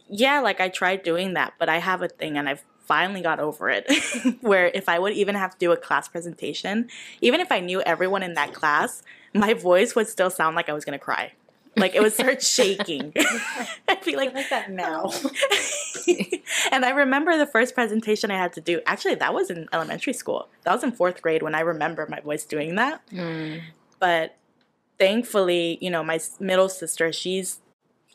yeah, 0.10 0.40
like 0.40 0.60
I 0.60 0.70
tried 0.70 1.04
doing 1.04 1.34
that, 1.34 1.54
but 1.60 1.70
I 1.70 1.80
have 1.80 2.02
a 2.02 2.08
thing 2.08 2.38
and 2.38 2.48
I've 2.48 2.64
finally 2.86 3.22
got 3.22 3.40
over 3.40 3.70
it 3.70 3.86
where 4.42 4.68
if 4.68 4.90
I 4.90 5.00
would 5.00 5.14
even 5.14 5.36
have 5.36 5.52
to 5.52 5.58
do 5.58 5.72
a 5.72 5.78
class 5.78 6.08
presentation, 6.08 6.90
even 7.22 7.40
if 7.40 7.52
I 7.52 7.60
knew 7.60 7.82
everyone 7.82 8.24
in 8.24 8.34
that 8.34 8.54
class, 8.54 9.04
my 9.34 9.54
voice 9.54 9.96
would 9.96 10.08
still 10.08 10.30
sound 10.30 10.56
like 10.56 10.70
I 10.70 10.74
was 10.74 10.86
going 10.86 10.98
to 10.98 11.04
cry. 11.04 11.32
Like 11.76 11.96
it 11.96 12.02
would 12.02 12.14
start 12.14 12.44
shaking. 12.44 13.14
I'd 13.88 14.04
be 14.06 14.16
like, 14.16 14.34
like 14.34 14.50
that 14.50 14.70
now. 14.70 15.06
Oh. 15.06 15.32
and 16.72 16.86
I 16.86 16.92
remember 16.92 17.38
the 17.38 17.48
first 17.48 17.74
presentation 17.74 18.30
I 18.30 18.38
had 18.38 18.54
to 18.54 18.62
do. 18.62 18.82
Actually, 18.86 19.16
that 19.16 19.34
was 19.34 19.50
in 19.50 19.68
elementary 19.74 20.14
school. 20.14 20.50
That 20.64 20.74
was 20.74 20.84
in 20.84 20.92
fourth 20.92 21.22
grade 21.22 21.42
when 21.42 21.56
I 21.56 21.62
remember 21.62 22.06
my 22.10 22.20
voice 22.20 22.46
doing 22.46 22.76
that. 22.76 23.02
Hmm. 23.10 23.58
But 24.00 24.36
thankfully, 25.00 25.78
you 25.82 25.90
know, 25.90 26.04
my 26.04 26.20
middle 26.40 26.70
sister, 26.70 27.12
she's 27.12 27.60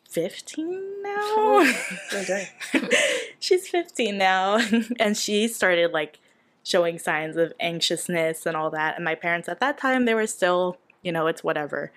15 0.08 1.02
now. 1.02 1.14
Oh, 1.40 1.74
okay. 2.14 2.48
she's 3.40 3.68
15 3.68 4.16
now. 4.16 4.58
and 5.00 5.16
she 5.16 5.48
started 5.48 5.92
like 5.92 6.18
showing 6.62 6.98
signs 6.98 7.36
of 7.36 7.52
anxiousness 7.60 8.46
and 8.46 8.56
all 8.56 8.70
that. 8.70 8.96
And 8.96 9.04
my 9.04 9.14
parents 9.14 9.48
at 9.48 9.58
that 9.60 9.78
time, 9.78 10.04
they 10.04 10.14
were 10.14 10.26
still, 10.26 10.76
you 11.02 11.10
know, 11.10 11.26
it's 11.26 11.42
whatever. 11.42 11.90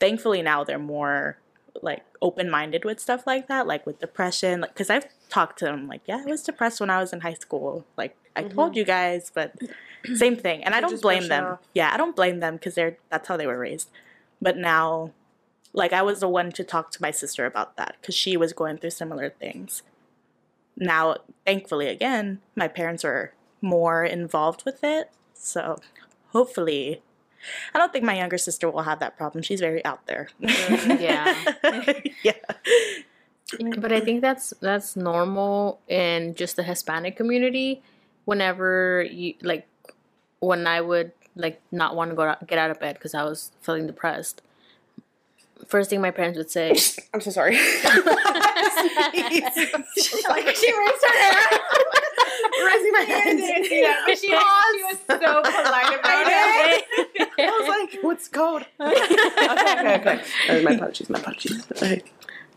Thankfully, 0.00 0.42
now 0.42 0.64
they're 0.64 0.78
more 0.78 1.38
like 1.82 2.02
open 2.22 2.48
minded 2.48 2.84
with 2.84 3.00
stuff 3.00 3.26
like 3.26 3.48
that, 3.48 3.66
like 3.66 3.84
with 3.84 3.98
depression. 4.00 4.60
Like, 4.62 4.72
because 4.72 4.90
I've 4.90 5.06
talked 5.28 5.58
to 5.60 5.64
them, 5.66 5.86
like, 5.88 6.02
yeah, 6.06 6.22
I 6.26 6.30
was 6.30 6.42
depressed 6.42 6.80
when 6.80 6.90
I 6.90 7.00
was 7.00 7.12
in 7.12 7.20
high 7.20 7.34
school. 7.34 7.84
Like, 7.96 8.16
I 8.36 8.44
told 8.44 8.76
you 8.76 8.84
guys, 8.84 9.30
but 9.34 9.54
same 10.14 10.36
thing. 10.36 10.64
And 10.64 10.74
I 10.74 10.80
don't 10.80 11.00
blame 11.00 11.28
them. 11.28 11.58
Yeah, 11.74 11.90
I 11.92 11.96
don't 11.96 12.16
blame 12.16 12.40
them 12.40 12.54
because 12.54 12.74
they're 12.74 12.96
that's 13.10 13.28
how 13.28 13.36
they 13.36 13.46
were 13.46 13.58
raised. 13.58 13.90
But 14.40 14.56
now, 14.56 15.12
like, 15.72 15.92
I 15.92 16.02
was 16.02 16.20
the 16.20 16.28
one 16.28 16.52
to 16.52 16.64
talk 16.64 16.90
to 16.92 17.02
my 17.02 17.10
sister 17.10 17.46
about 17.46 17.76
that 17.76 17.96
because 18.00 18.14
she 18.14 18.36
was 18.36 18.52
going 18.52 18.78
through 18.78 18.90
similar 18.90 19.30
things. 19.30 19.82
Now, 20.76 21.16
thankfully, 21.46 21.88
again, 21.88 22.40
my 22.56 22.68
parents 22.68 23.04
are 23.04 23.32
more 23.60 24.04
involved 24.04 24.64
with 24.64 24.82
it. 24.82 25.10
So 25.34 25.78
hopefully, 26.32 27.02
I 27.74 27.78
don't 27.78 27.92
think 27.92 28.04
my 28.04 28.16
younger 28.16 28.38
sister 28.38 28.70
will 28.70 28.82
have 28.82 29.00
that 29.00 29.16
problem. 29.16 29.42
She's 29.42 29.60
very 29.60 29.84
out 29.84 30.06
there. 30.06 30.28
Yeah. 30.40 31.34
yeah. 32.22 32.32
But 33.78 33.92
I 33.92 34.00
think 34.00 34.22
that's 34.22 34.54
that's 34.60 34.96
normal 34.96 35.80
in 35.88 36.34
just 36.34 36.56
the 36.56 36.62
Hispanic 36.62 37.16
community. 37.16 37.82
Whenever 38.24 39.02
you 39.02 39.34
like, 39.42 39.66
when 40.40 40.66
I 40.66 40.80
would 40.80 41.12
like 41.36 41.60
not 41.70 41.94
want 41.94 42.10
to 42.10 42.16
go 42.16 42.22
out, 42.22 42.46
get 42.46 42.58
out 42.58 42.70
of 42.70 42.80
bed 42.80 42.94
because 42.94 43.14
I 43.14 43.24
was 43.24 43.52
feeling 43.60 43.86
depressed. 43.86 44.40
First 45.68 45.90
thing 45.90 46.00
my 46.00 46.10
parents 46.10 46.38
would 46.38 46.50
say, 46.50 46.70
I'm 47.14 47.20
so 47.20 47.30
sorry. 47.30 47.56
like 47.56 47.62
she 50.56 50.72
raised 50.72 51.04
her 51.04 51.18
hand. 51.18 51.60
Raising 52.66 52.92
my 52.92 53.04
hand. 53.06 53.38
didn't 53.38 53.64
see 53.66 53.82
that, 53.82 54.02
but 54.06 54.18
she, 54.18 54.28
she 54.28 54.32
was 54.32 54.98
so 55.06 55.16
polite 55.16 55.98
about 56.00 56.26
it. 56.26 56.84
I 57.38 57.50
was 57.60 57.68
like, 57.68 58.02
what's 58.02 58.28
code? 58.28 58.66
okay, 58.80 59.04
okay, 59.50 59.94
okay. 59.96 60.20
Uh, 60.48 60.62
my 60.62 60.72
apologies, 60.72 61.10
my 61.10 61.18
apologies. 61.18 61.66
Okay. 61.72 62.02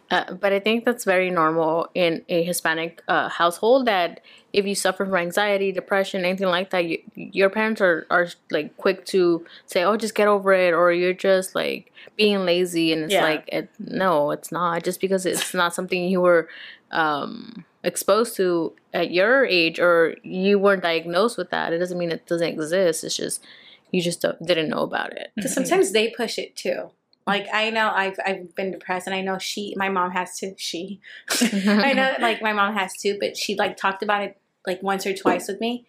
Uh, 0.09 0.33
but 0.33 0.53
I 0.53 0.59
think 0.59 0.85
that's 0.85 1.03
very 1.03 1.29
normal 1.29 1.89
in 1.93 2.23
a 2.29 2.41
Hispanic 2.43 3.01
uh, 3.09 3.27
household 3.27 3.87
that 3.87 4.21
if 4.53 4.65
you 4.65 4.73
suffer 4.73 5.05
from 5.05 5.15
anxiety, 5.15 5.71
depression, 5.73 6.23
anything 6.23 6.47
like 6.47 6.69
that, 6.69 6.85
you, 6.85 6.99
your 7.15 7.49
parents 7.49 7.81
are, 7.81 8.07
are 8.09 8.27
like 8.49 8.75
quick 8.77 9.05
to 9.07 9.45
say, 9.65 9.83
oh, 9.83 9.97
just 9.97 10.15
get 10.15 10.27
over 10.29 10.53
it, 10.53 10.73
or 10.73 10.93
you're 10.93 11.13
just 11.13 11.55
like 11.55 11.91
being 12.15 12.45
lazy. 12.45 12.93
And 12.93 13.03
it's 13.03 13.13
Yeah. 13.13 13.23
like, 13.23 13.43
it, 13.51 13.69
no, 13.79 14.31
it's 14.31 14.51
not. 14.51 14.83
Just 14.83 15.01
because 15.01 15.25
it's 15.25 15.53
not 15.53 15.75
something 15.75 16.05
you 16.05 16.21
were 16.21 16.47
um, 16.91 17.65
exposed 17.83 18.35
to 18.37 18.73
at 18.93 19.11
your 19.11 19.45
age 19.45 19.77
or 19.79 20.15
you 20.23 20.57
weren't 20.57 20.83
diagnosed 20.83 21.37
with 21.37 21.49
that, 21.51 21.73
it 21.73 21.79
doesn't 21.79 21.97
mean 21.97 22.11
it 22.11 22.25
doesn't 22.25 22.47
exist. 22.47 23.03
It's 23.03 23.17
just 23.17 23.43
you 23.91 24.01
just 24.01 24.21
don't, 24.21 24.41
didn't 24.45 24.69
know 24.69 24.83
about 24.83 25.11
it. 25.17 25.31
Because 25.35 25.53
sometimes 25.53 25.91
they 25.91 26.09
push 26.09 26.37
it 26.37 26.55
too. 26.55 26.91
Like 27.27 27.47
I 27.53 27.69
know 27.69 27.91
I've 27.93 28.17
I've 28.25 28.55
been 28.55 28.71
depressed, 28.71 29.05
and 29.05 29.13
I 29.13 29.19
know 29.19 29.37
she, 29.37 29.73
my 29.75 29.89
mom 29.89 30.11
has 30.11 30.39
to. 30.39 30.55
She, 30.57 31.01
I 31.41 31.91
know 31.91 32.15
like 32.21 32.41
my 32.41 32.53
mom 32.53 32.73
has 32.73 32.93
to, 33.01 33.17
but 33.19 33.35
she 33.35 33.55
like 33.55 33.75
talked 33.75 34.01
about 34.01 34.23
it 34.23 34.39
like 34.65 34.81
once 34.81 35.05
or 35.05 35.13
twice 35.13 35.49
with 35.49 35.59
me. 35.59 35.85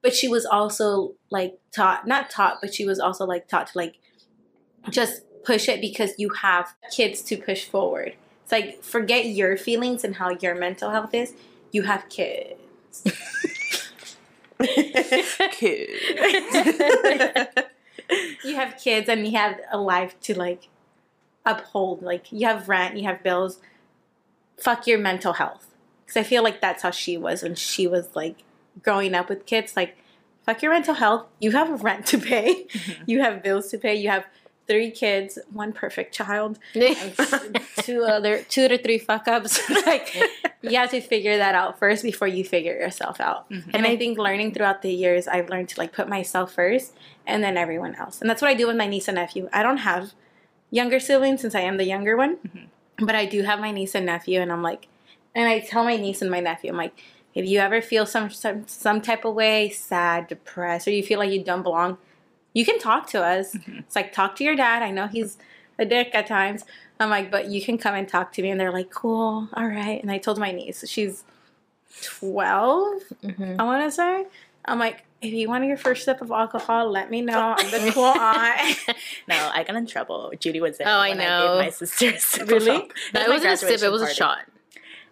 But 0.00 0.14
she 0.14 0.28
was 0.28 0.46
also 0.46 1.14
like 1.28 1.58
taught, 1.72 2.06
not 2.06 2.30
taught, 2.30 2.58
but 2.60 2.72
she 2.72 2.86
was 2.86 3.00
also 3.00 3.26
like 3.26 3.48
taught 3.48 3.66
to 3.68 3.78
like 3.78 3.96
just 4.88 5.22
push 5.44 5.68
it 5.68 5.80
because 5.80 6.12
you 6.18 6.30
have 6.42 6.72
kids 6.92 7.20
to 7.22 7.36
push 7.36 7.64
forward. 7.64 8.14
It's 8.44 8.52
like 8.52 8.84
forget 8.84 9.26
your 9.26 9.56
feelings 9.56 10.04
and 10.04 10.14
how 10.14 10.36
your 10.40 10.54
mental 10.54 10.90
health 10.90 11.14
is. 11.14 11.32
You 11.72 11.82
have 11.82 12.08
kids. 12.08 13.02
Cute. 15.50 15.90
you 18.44 18.54
have 18.54 18.76
kids 18.78 19.08
and 19.08 19.26
you 19.26 19.36
have 19.36 19.58
a 19.72 19.78
life 19.78 20.14
to 20.20 20.38
like 20.38 20.68
uphold 21.46 22.02
like 22.02 22.30
you 22.30 22.46
have 22.46 22.68
rent 22.68 22.96
you 22.96 23.04
have 23.04 23.22
bills 23.22 23.60
fuck 24.58 24.86
your 24.86 24.98
mental 24.98 25.34
health. 25.34 25.74
Because 26.04 26.16
i 26.18 26.22
feel 26.22 26.42
like 26.42 26.60
that's 26.60 26.82
how 26.82 26.90
she 26.90 27.16
was 27.16 27.42
when 27.42 27.54
she 27.54 27.86
was 27.86 28.14
like 28.14 28.42
growing 28.82 29.14
up 29.14 29.28
with 29.28 29.46
kids 29.46 29.76
like 29.76 29.96
fuck 30.44 30.62
your 30.62 30.72
mental 30.72 30.94
health 30.94 31.26
you 31.40 31.52
have 31.52 31.82
rent 31.88 32.06
to 32.06 32.18
pay 32.18 32.64
mm-hmm. 32.64 33.02
you 33.06 33.20
have 33.20 33.42
bills 33.42 33.68
to 33.68 33.78
pay 33.78 33.94
you 33.94 34.08
have 34.08 34.26
three 34.66 34.90
kids 34.90 35.38
one 35.52 35.72
perfect 35.72 36.14
child 36.14 36.58
two 37.78 38.04
other 38.04 38.42
two 38.48 38.68
to 38.68 38.78
three 38.78 38.98
fuck 38.98 39.28
ups 39.28 39.68
like 39.86 40.14
you 40.62 40.76
have 40.76 40.90
to 40.90 41.00
figure 41.00 41.36
that 41.38 41.54
out 41.54 41.78
first 41.78 42.02
before 42.02 42.26
you 42.28 42.44
figure 42.44 42.72
yourself 42.72 43.20
out. 43.20 43.48
Mm-hmm. 43.50 43.70
And 43.74 43.86
i 43.86 43.96
think 43.96 44.18
learning 44.18 44.52
throughout 44.52 44.82
the 44.82 44.92
years 44.92 45.28
i've 45.28 45.48
learned 45.48 45.68
to 45.70 45.80
like 45.80 45.92
put 45.92 46.08
myself 46.08 46.52
first 46.52 46.94
and 47.26 47.42
then 47.42 47.56
everyone 47.56 47.94
else. 47.96 48.20
And 48.20 48.28
that's 48.28 48.42
what 48.42 48.50
i 48.50 48.54
do 48.54 48.66
with 48.66 48.76
my 48.76 48.86
niece 48.86 49.08
and 49.08 49.16
nephew. 49.16 49.48
I 49.52 49.62
don't 49.62 49.78
have 49.78 50.12
younger 50.70 51.00
siblings 51.00 51.40
since 51.40 51.54
i 51.54 51.60
am 51.60 51.76
the 51.76 51.84
younger 51.84 52.16
one 52.16 52.36
mm-hmm. 52.36 53.04
but 53.04 53.14
i 53.14 53.24
do 53.24 53.42
have 53.42 53.60
my 53.60 53.70
niece 53.70 53.94
and 53.94 54.06
nephew 54.06 54.40
and 54.40 54.52
i'm 54.52 54.62
like 54.62 54.88
and 55.34 55.48
i 55.48 55.58
tell 55.58 55.84
my 55.84 55.96
niece 55.96 56.22
and 56.22 56.30
my 56.30 56.40
nephew 56.40 56.70
i'm 56.70 56.76
like 56.76 57.00
if 57.34 57.46
you 57.46 57.58
ever 57.58 57.82
feel 57.82 58.06
some 58.06 58.30
some, 58.30 58.66
some 58.66 59.00
type 59.00 59.24
of 59.24 59.34
way 59.34 59.68
sad 59.68 60.26
depressed 60.26 60.88
or 60.88 60.90
you 60.90 61.02
feel 61.02 61.18
like 61.18 61.30
you 61.30 61.42
don't 61.42 61.62
belong 61.62 61.98
you 62.56 62.64
can 62.64 62.78
talk 62.78 63.06
to 63.08 63.22
us. 63.22 63.54
Mm-hmm. 63.54 63.80
It's 63.80 63.94
like 63.94 64.14
talk 64.14 64.34
to 64.36 64.44
your 64.44 64.56
dad. 64.56 64.82
I 64.82 64.90
know 64.90 65.08
he's 65.08 65.36
a 65.78 65.84
dick 65.84 66.12
at 66.14 66.26
times. 66.26 66.64
I'm 66.98 67.10
like, 67.10 67.30
but 67.30 67.50
you 67.50 67.60
can 67.60 67.76
come 67.76 67.94
and 67.94 68.08
talk 68.08 68.32
to 68.32 68.42
me. 68.42 68.48
And 68.48 68.58
they're 68.58 68.72
like, 68.72 68.90
cool, 68.90 69.46
all 69.52 69.66
right. 69.66 70.00
And 70.00 70.10
I 70.10 70.16
told 70.16 70.38
my 70.38 70.52
niece, 70.52 70.82
she's 70.88 71.22
12, 72.00 73.02
mm-hmm. 73.22 73.60
I 73.60 73.62
want 73.62 73.84
to 73.84 73.90
say. 73.90 74.24
I'm 74.64 74.78
like, 74.78 75.04
if 75.22 75.32
you 75.32 75.48
want 75.48 75.64
your 75.64 75.76
first 75.76 76.04
sip 76.04 76.20
of 76.20 76.30
alcohol, 76.30 76.90
let 76.90 77.10
me 77.10 77.20
know. 77.22 77.54
I'm 77.56 77.70
the 77.70 77.90
cool 77.94 78.04
aunt. 78.04 78.78
No, 79.28 79.50
I 79.52 79.64
got 79.64 79.74
in 79.76 79.86
trouble. 79.86 80.32
Judy 80.38 80.60
was 80.60 80.78
there. 80.78 80.86
Oh, 80.86 80.90
I 80.92 81.08
when 81.10 81.18
know. 81.18 81.56
gave 81.58 81.64
my 81.66 81.70
sister 81.70 82.10
a 82.10 82.18
sip 82.20 82.42
of 82.42 82.48
Really? 82.48 82.70
alcohol. 82.70 82.90
No, 83.14 83.20
it 83.22 83.28
wasn't 83.28 83.52
a 83.52 83.56
sip, 83.56 83.68
it 83.70 83.80
graduation 83.80 83.92
was 83.92 84.02
a 84.02 84.14
shot. 84.14 84.38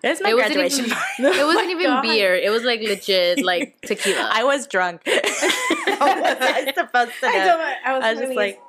It 0.03 0.09
was 0.11 0.21
my 0.21 0.31
It 0.31 0.35
wasn't 0.35 0.55
graduation 0.55 0.85
even, 0.85 0.97
party. 0.99 1.39
it 1.41 1.45
wasn't 1.47 1.71
even 1.71 1.87
God. 1.87 2.03
beer. 2.03 2.35
It 2.35 2.51
was 2.51 2.63
like 2.63 2.81
legit, 2.83 3.43
like 3.43 3.81
tequila. 3.83 4.29
I 4.33 4.45
was 4.45 4.67
drunk. 4.67 5.01
How 5.07 6.21
was 6.21 6.37
I 6.41 6.73
supposed 6.75 7.13
to 7.21 7.27
I, 7.27 7.33
know? 7.39 7.47
told 7.57 7.61
I 7.85 7.95
was, 7.95 8.05
I 8.05 8.11
was 8.13 8.19
just 8.21 8.29
niece- 8.29 8.37
like, 8.37 8.61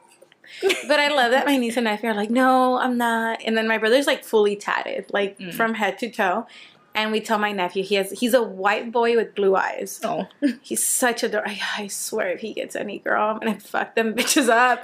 but 0.87 0.99
I 0.99 1.09
love 1.09 1.31
that 1.31 1.45
my 1.45 1.57
niece 1.57 1.75
and 1.75 1.83
nephew 1.83 2.09
are 2.09 2.13
like, 2.13 2.29
no, 2.29 2.77
I'm 2.79 2.97
not. 2.97 3.41
And 3.45 3.57
then 3.57 3.67
my 3.67 3.77
brother's 3.77 4.07
like 4.07 4.23
fully 4.23 4.55
tatted, 4.55 5.07
like 5.11 5.37
Mm. 5.37 5.53
from 5.53 5.73
head 5.73 5.99
to 5.99 6.09
toe. 6.09 6.47
And 6.95 7.11
we 7.11 7.19
tell 7.19 7.37
my 7.37 7.51
nephew 7.51 7.83
he 7.83 7.95
has 7.95 8.09
he's 8.11 8.33
a 8.33 8.41
white 8.41 8.91
boy 8.91 9.15
with 9.17 9.35
blue 9.35 9.55
eyes. 9.55 9.99
oh. 10.03 10.27
He's 10.61 10.83
such 10.85 11.23
a 11.23 11.47
I, 11.47 11.59
I 11.77 11.87
swear 11.87 12.29
if 12.29 12.39
he 12.39 12.53
gets 12.53 12.75
any 12.75 12.99
girl, 12.99 13.21
I'm 13.31 13.39
gonna 13.39 13.59
fuck 13.59 13.95
them 13.95 14.13
bitches 14.15 14.49
up. 14.49 14.81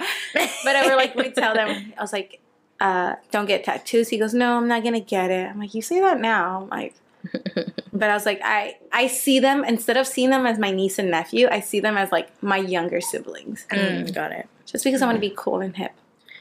But 0.64 0.76
I 0.76 0.86
were 0.88 0.94
like, 0.96 1.14
we 1.16 1.30
tell 1.30 1.54
them, 1.54 1.92
I 1.98 2.00
was 2.00 2.12
like, 2.12 2.40
uh, 2.80 3.14
don't 3.30 3.46
get 3.46 3.64
tattoos. 3.64 4.08
He 4.08 4.18
goes, 4.18 4.34
no, 4.34 4.56
I'm 4.58 4.68
not 4.68 4.84
gonna 4.84 5.00
get 5.00 5.30
it. 5.30 5.48
I'm 5.50 5.58
like, 5.58 5.74
you 5.74 5.82
say 5.82 6.00
that 6.00 6.20
now. 6.20 6.62
I'm 6.62 6.68
like, 6.68 6.94
but 7.92 8.10
I 8.10 8.14
was 8.14 8.26
like, 8.26 8.40
I 8.44 8.76
I 8.92 9.06
see 9.06 9.38
them 9.40 9.64
instead 9.64 9.96
of 9.96 10.06
seeing 10.06 10.30
them 10.30 10.44
as 10.46 10.58
my 10.58 10.70
niece 10.70 10.98
and 10.98 11.10
nephew, 11.10 11.48
I 11.50 11.60
see 11.60 11.80
them 11.80 11.96
as 11.96 12.12
like 12.12 12.28
my 12.42 12.58
younger 12.58 13.00
siblings, 13.00 13.66
Mm, 13.70 14.12
got 14.14 14.32
it. 14.32 14.48
just 14.66 14.84
because 14.84 15.00
I 15.00 15.06
want 15.06 15.16
to 15.16 15.20
be 15.20 15.32
cool 15.36 15.60
and 15.60 15.74
hip. 15.76 15.92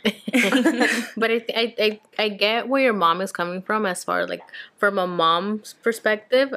but 1.18 1.32
I, 1.32 1.40
th- 1.40 1.52
I, 1.56 1.76
I 1.80 2.00
I 2.18 2.30
get 2.30 2.68
where 2.68 2.82
your 2.82 2.94
mom 2.94 3.22
is 3.22 3.32
coming 3.32 3.62
from 3.62 3.86
as 3.86 4.04
far 4.04 4.26
like 4.26 4.42
from 4.78 4.98
a 4.98 5.08
mom's 5.08 5.74
perspective. 5.84 6.54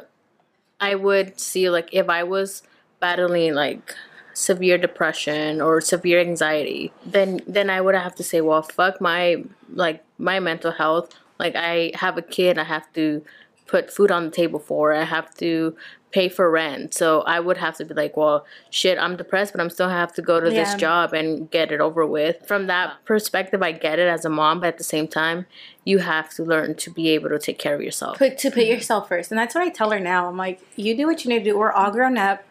I 0.79 0.95
would 0.95 1.39
see 1.39 1.69
like 1.69 1.89
if 1.91 2.09
I 2.09 2.23
was 2.23 2.63
battling 2.99 3.53
like 3.53 3.95
severe 4.33 4.77
depression 4.77 5.61
or 5.61 5.79
severe 5.81 6.19
anxiety, 6.19 6.91
then 7.05 7.41
then 7.47 7.69
I 7.69 7.81
would 7.81 7.95
have 7.95 8.15
to 8.15 8.23
say, 8.23 8.41
well, 8.41 8.61
fuck 8.61 8.99
my 8.99 9.43
like 9.71 10.03
my 10.17 10.39
mental 10.39 10.71
health. 10.71 11.15
Like 11.39 11.55
I 11.55 11.91
have 11.95 12.17
a 12.17 12.21
kid, 12.21 12.57
I 12.57 12.63
have 12.63 12.91
to 12.93 13.23
put 13.67 13.91
food 13.91 14.11
on 14.11 14.25
the 14.25 14.31
table 14.31 14.59
for. 14.59 14.93
I 14.93 15.03
have 15.03 15.33
to 15.35 15.75
pay 16.15 16.29
for 16.29 16.49
rent. 16.49 16.93
So 16.93 17.23
I 17.23 17.41
would 17.41 17.57
have 17.57 17.75
to 17.75 17.83
be 17.83 17.93
like, 17.93 18.15
well, 18.15 18.45
shit, 18.69 18.97
I'm 18.97 19.17
depressed, 19.17 19.51
but 19.51 19.59
I'm 19.59 19.69
still 19.69 19.89
have 19.89 20.13
to 20.13 20.21
go 20.21 20.39
to 20.39 20.49
this 20.49 20.73
job 20.75 21.11
and 21.13 21.51
get 21.51 21.73
it 21.73 21.81
over 21.81 22.05
with. 22.05 22.47
From 22.47 22.67
that 22.67 23.03
perspective, 23.03 23.61
I 23.61 23.73
get 23.73 23.99
it 23.99 24.07
as 24.07 24.23
a 24.23 24.29
mom, 24.29 24.61
but 24.61 24.67
at 24.67 24.77
the 24.77 24.85
same 24.85 25.09
time, 25.09 25.45
you 25.83 25.97
have 25.97 26.29
to 26.35 26.43
learn 26.43 26.75
to 26.75 26.89
be 26.89 27.09
able 27.09 27.27
to 27.29 27.37
take 27.37 27.59
care 27.59 27.75
of 27.75 27.81
yourself. 27.81 28.17
put 28.17 28.37
to 28.37 28.49
put 28.49 28.65
yourself 28.65 29.09
first 29.09 29.29
and 29.31 29.37
that's 29.37 29.53
what 29.53 29.63
i 29.63 29.69
tell 29.69 29.91
her 29.91 29.99
now 29.99 30.27
i'm 30.27 30.35
like 30.35 30.59
you 30.75 30.97
do 30.97 31.05
what 31.05 31.23
you 31.23 31.29
need 31.29 31.43
to 31.43 31.51
do 31.51 31.57
we're 31.57 31.71
all 31.71 31.91
grown 31.91 32.17
up 32.17 32.43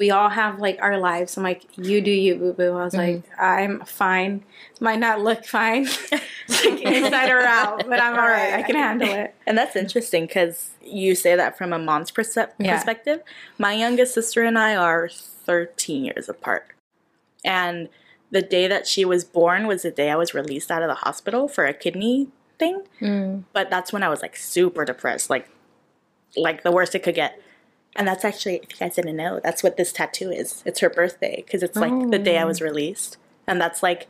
we 0.00 0.10
all 0.10 0.30
have 0.30 0.58
like 0.58 0.78
our 0.80 0.98
lives 0.98 1.36
i'm 1.36 1.44
like 1.44 1.64
you 1.76 2.00
do 2.00 2.10
you 2.10 2.34
boo 2.34 2.52
boo 2.52 2.72
i 2.72 2.84
was 2.84 2.94
like 2.94 3.18
mm-hmm. 3.18 3.44
i'm 3.44 3.80
fine 3.84 4.42
might 4.80 4.98
not 4.98 5.20
look 5.20 5.44
fine 5.44 5.84
like 6.48 6.80
inside 6.80 7.30
or 7.30 7.42
out 7.42 7.86
but 7.86 8.00
i'm 8.00 8.14
all 8.14 8.26
right 8.26 8.54
i 8.54 8.62
can 8.62 8.74
handle 8.74 9.08
it 9.08 9.34
And 9.50 9.58
that's 9.58 9.74
interesting 9.74 10.26
because 10.26 10.70
you 10.80 11.16
say 11.16 11.34
that 11.34 11.58
from 11.58 11.72
a 11.72 11.78
mom's 11.78 12.12
perce- 12.12 12.36
Yeah. 12.58 12.76
perspective. 12.76 13.20
My 13.58 13.72
youngest 13.72 14.14
sister 14.14 14.44
and 14.44 14.56
I 14.56 14.76
are 14.76 15.08
13 15.08 16.04
years 16.04 16.28
apart. 16.28 16.68
And 17.44 17.88
the 18.30 18.42
day 18.42 18.68
that 18.68 18.86
she 18.86 19.04
was 19.04 19.24
born 19.24 19.66
was 19.66 19.82
the 19.82 19.90
day 19.90 20.10
I 20.10 20.14
was 20.14 20.34
released 20.34 20.70
out 20.70 20.82
of 20.82 20.88
the 20.88 20.94
hospital 20.94 21.48
for 21.48 21.66
a 21.66 21.74
kidney 21.74 22.28
thing. 22.60 22.82
Mm. 23.00 23.42
But 23.52 23.70
that's 23.70 23.92
when 23.92 24.04
I 24.04 24.08
was 24.08 24.22
like 24.22 24.36
super 24.36 24.84
depressed, 24.84 25.30
like 25.30 25.48
like 26.36 26.62
the 26.62 26.70
worst 26.70 26.94
it 26.94 27.02
could 27.02 27.16
get. 27.16 27.40
And 27.96 28.06
that's 28.06 28.24
actually, 28.24 28.56
if 28.56 28.70
you 28.72 28.76
guys 28.78 28.94
didn't 28.94 29.16
know, 29.16 29.40
that's 29.42 29.62
what 29.62 29.76
this 29.76 29.92
tattoo 29.92 30.30
is. 30.30 30.62
It's 30.64 30.80
her 30.80 30.88
birthday 30.90 31.42
because 31.44 31.62
it's 31.62 31.76
like 31.76 32.10
the 32.10 32.18
day 32.18 32.38
I 32.38 32.44
was 32.44 32.62
oh. 32.62 32.64
released. 32.64 33.16
And 33.46 33.60
that's 33.60 33.82
like 33.82 34.06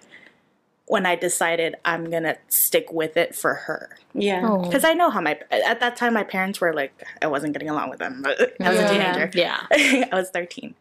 when 0.86 1.06
I 1.06 1.14
decided 1.14 1.76
I'm 1.84 2.10
going 2.10 2.24
to 2.24 2.36
stick 2.48 2.92
with 2.92 3.16
it 3.16 3.34
for 3.34 3.54
her 3.54 3.96
yeah 4.12 4.40
Oh. 4.44 4.62
because 4.64 4.84
I 4.84 4.92
know 4.92 5.08
how 5.08 5.20
my 5.20 5.38
at 5.52 5.78
that 5.78 5.94
time 5.96 6.14
my 6.14 6.24
parents 6.24 6.60
were 6.60 6.72
like 6.72 6.92
I 7.22 7.28
wasn't 7.28 7.52
getting 7.52 7.70
along 7.70 7.90
with 7.90 8.00
them. 8.00 8.24
I 8.26 8.30
was 8.30 8.48
Yeah. 8.58 8.86
a 8.86 8.90
teenager. 8.90 9.30
Yeah. 9.34 9.66
I 9.70 10.08
was 10.12 10.30
thirteen, 10.30 10.74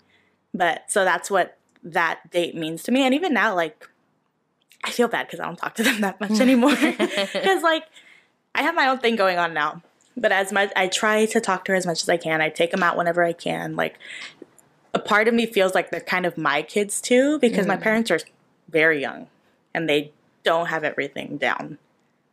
but 0.51 0.89
so 0.91 1.05
that's 1.05 1.29
what 1.29 1.57
that 1.83 2.31
date 2.31 2.55
means 2.55 2.81
to 2.83 2.91
me. 2.91 3.03
And 3.03 3.13
even 3.13 3.33
now, 3.33 3.53
like 3.55 3.87
I 4.83 4.89
feel 4.89 5.07
bad 5.07 5.27
because 5.27 5.39
I 5.39 5.45
don't 5.45 5.57
talk 5.57 5.75
to 5.75 5.83
them 5.83 6.01
that 6.01 6.19
much 6.19 6.31
anymore. 6.41 6.75
Because 6.75 7.61
like 7.61 7.83
I 8.55 8.63
have 8.63 8.73
my 8.73 8.87
own 8.87 8.97
thing 8.97 9.15
going 9.15 9.37
on 9.37 9.53
now. 9.53 9.83
But 10.19 10.31
as 10.31 10.51
much 10.51 10.71
I 10.75 10.87
try 10.87 11.25
to 11.27 11.39
talk 11.39 11.65
to 11.65 11.71
her 11.71 11.75
as 11.77 11.85
much 11.85 12.01
as 12.01 12.09
I 12.09 12.17
can. 12.17 12.41
I 12.41 12.49
take 12.49 12.71
them 12.71 12.83
out 12.83 12.97
whenever 12.97 13.23
I 13.23 13.33
can. 13.33 13.75
Like 13.75 13.97
a 14.93 14.99
part 14.99 15.27
of 15.27 15.33
me 15.33 15.45
feels 15.45 15.73
like 15.73 15.91
they're 15.91 16.01
kind 16.01 16.25
of 16.25 16.37
my 16.37 16.61
kids 16.61 16.99
too 16.99 17.39
because 17.39 17.65
my 17.67 17.77
parents 17.77 18.11
are 18.11 18.19
very 18.69 18.99
young 19.01 19.27
and 19.73 19.87
they 19.87 20.11
don't 20.43 20.67
have 20.67 20.83
everything 20.83 21.37
down. 21.37 21.77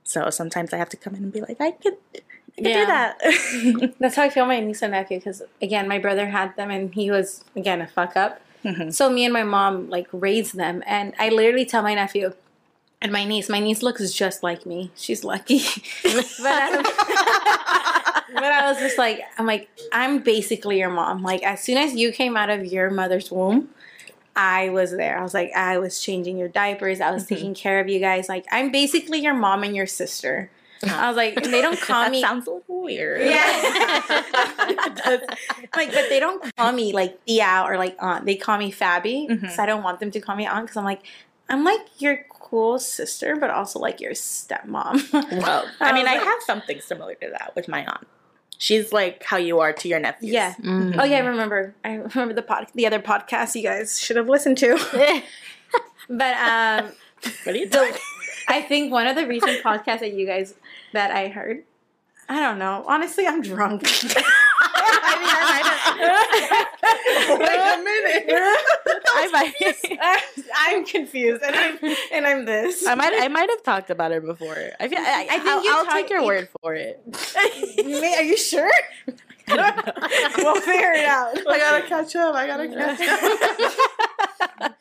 So 0.05 0.31
sometimes 0.31 0.73
I 0.73 0.77
have 0.79 0.89
to 0.91 0.97
come 0.97 1.15
in 1.15 1.23
and 1.25 1.33
be 1.33 1.41
like, 1.41 1.61
I 1.61 1.73
could, 1.73 1.97
I 2.15 2.21
could 2.57 2.67
Yeah. 2.67 2.81
do 2.81 2.87
that. 2.87 3.95
That's 4.01 4.17
how 4.17 4.23
I 4.23 4.31
feel 4.31 4.47
my 4.47 4.61
niece 4.61 4.83
and 4.83 4.93
nephew 4.93 5.19
because 5.19 5.43
again, 5.61 5.87
my 5.89 5.99
brother 5.99 6.29
had 6.29 6.57
them 6.57 6.71
and 6.71 6.95
he 6.95 7.11
was 7.11 7.45
again 7.55 7.81
a 7.81 7.87
fuck 7.87 8.17
up. 8.17 8.41
Mm-hmm. 8.65 8.91
So 8.91 9.11
me 9.11 9.25
and 9.25 9.33
my 9.33 9.45
mom 9.45 9.89
like 9.91 10.09
raised 10.13 10.57
them, 10.57 10.83
and 10.87 11.15
I 11.21 11.29
literally 11.29 11.65
tell 11.67 11.83
my 11.85 11.95
nephew 11.95 12.33
and 13.01 13.13
my 13.13 13.25
niece. 13.25 13.49
My 13.49 13.61
niece 13.61 13.81
looks 13.81 14.11
just 14.13 14.43
like 14.43 14.67
me. 14.67 14.91
She's 14.97 15.23
lucky, 15.23 15.61
but 16.03 16.73
um, 16.75 16.85
but 18.33 18.45
I 18.45 18.71
was 18.71 18.79
just 18.79 18.99
like, 18.99 19.21
I'm 19.39 19.47
like, 19.47 19.69
I'm 19.93 20.19
basically 20.23 20.79
your 20.79 20.91
mom. 20.91 21.23
Like 21.23 21.43
as 21.43 21.63
soon 21.63 21.77
as 21.79 21.95
you 21.95 22.13
came 22.13 22.37
out 22.37 22.51
of 22.51 22.65
your 22.67 22.91
mother's 22.91 23.31
womb. 23.31 23.71
I 24.39 24.69
was 24.69 24.91
there. 24.91 25.19
I 25.19 25.23
was 25.23 25.33
like, 25.33 25.51
I 25.57 25.79
was 25.79 25.99
changing 25.99 26.37
your 26.37 26.49
diapers. 26.49 27.01
I 27.01 27.11
was 27.11 27.25
Mm-hmm. 27.25 27.35
taking 27.35 27.55
care 27.55 27.81
of 27.81 27.89
you 27.89 27.99
guys. 28.01 28.29
Like, 28.29 28.45
I'm 28.53 28.71
basically 28.71 29.21
your 29.21 29.33
mom 29.33 29.63
and 29.63 29.75
your 29.75 29.87
sister. 29.87 30.51
I 30.87 31.09
was 31.09 31.17
like, 31.17 31.43
they 31.43 31.63
don't 31.63 31.81
call 31.89 32.03
that 32.03 32.11
me. 32.11 32.21
sounds 32.21 32.47
a 32.47 32.51
little 32.51 32.83
weird. 32.83 33.23
Yeah. 33.23 34.03
Like, 35.75 35.93
but 35.93 36.09
they 36.09 36.21
don't 36.21 36.55
call 36.57 36.73
me 36.73 36.93
like 36.93 37.19
Thea 37.27 37.65
or 37.67 37.77
like 37.79 37.97
aunt. 37.99 38.27
They 38.27 38.37
call 38.37 38.59
me 38.59 38.71
Fabi. 38.73 39.29
Mm-hmm. 39.29 39.49
So 39.49 39.63
I 39.63 39.67
don't 39.67 39.83
want 39.83 40.01
them 40.01 40.11
to 40.11 40.21
call 40.21 40.37
me 40.37 40.47
aunt 40.47 40.67
because 40.67 40.77
I'm 40.77 40.85
like, 40.85 41.03
I'm 41.49 41.65
like 41.65 41.81
your 41.99 42.25
cool 42.29 42.79
sister, 42.79 43.37
but 43.37 43.51
also 43.51 43.79
like 43.79 44.01
your 44.01 44.13
stepmom. 44.13 45.13
Well, 45.43 45.67
I 45.81 45.93
mean, 45.93 46.07
I 46.07 46.15
like- 46.17 46.25
have 46.25 46.43
something 46.47 46.81
similar 46.81 47.15
to 47.17 47.31
that 47.31 47.53
with 47.55 47.69
my 47.69 47.85
aunt. 47.87 48.07
She's 48.59 48.93
like 48.93 49.23
how 49.23 49.37
you 49.37 49.61
are 49.61 49.73
to 49.73 49.89
your 49.89 50.01
nephews. 50.01 50.33
yeah. 50.33 50.55
Mm-hmm. 50.55 50.99
Oh 50.99 51.05
yeah, 51.05 51.19
I 51.19 51.21
remember. 51.21 51.75
I 51.85 51.95
remember 51.95 52.35
the 52.35 52.43
pod, 52.43 52.69
the 52.75 52.87
other 52.87 53.01
podcast 53.01 53.55
you 53.55 53.63
guys 53.63 54.01
should 54.01 54.17
have 54.17 54.29
listened 54.29 54.59
to. 54.59 54.77
but 56.09 56.37
um, 56.37 56.93
What 57.45 57.53
do 57.53 57.59
you 57.59 57.69
the. 57.69 57.99
I 58.49 58.63
think 58.63 58.93
one 58.93 59.07
of 59.07 59.17
the 59.17 59.27
recent 59.27 59.63
podcasts 59.63 60.01
that 60.01 60.15
you 60.15 60.27
guys 60.27 60.55
that 60.93 61.11
I 61.11 61.29
heard. 61.29 61.65
I 62.29 62.41
don't 62.41 62.59
know. 62.59 62.85
Honestly, 62.87 63.27
I'm 63.27 63.41
drunk. 63.43 63.83
Wait 64.05 64.23
a 66.01 67.83
minute. 67.83 68.25
I 69.19 69.29
might, 69.33 69.55
I'm 70.57 70.85
confused, 70.85 71.43
and 71.43 71.55
I'm 71.57 71.79
and 72.13 72.27
I'm 72.27 72.45
this. 72.45 72.87
I 72.87 72.95
might, 72.95 73.13
I 73.21 73.29
might 73.29 73.49
have 73.51 73.63
talked 73.63 73.91
about 73.91 74.11
her 74.13 74.21
before. 74.21 74.57
I 74.81 74.89
feel, 74.89 74.99
I, 74.99 75.27
I 75.31 75.39
think 75.39 75.47
I'll, 75.47 75.65
you 75.65 75.71
I'll 75.73 75.85
talk- 75.85 75.95
take 75.95 76.11
your 76.11 76.21
you- 76.21 76.27
word 76.27 76.49
for 76.63 76.75
it. 76.75 77.01
Are 78.17 78.23
you 78.23 78.37
sure? 78.37 78.71
we'll 79.49 80.61
figure 80.61 80.93
it 80.93 81.05
out. 81.07 81.39
I 81.49 81.59
gotta 81.59 81.87
catch 81.87 82.17
up. 82.17 82.35
I 82.35 82.47
gotta 82.49 82.67
catch 82.69 83.01
up. 84.61 84.77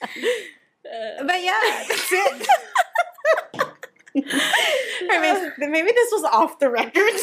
But 1.27 1.41
yeah, 1.43 1.59
that's 1.87 2.11
it. 2.11 2.47
I 4.17 5.51
mean, 5.59 5.71
maybe 5.71 5.91
this 5.91 6.11
was 6.11 6.23
off 6.23 6.57
the 6.59 6.69
record. 6.71 7.13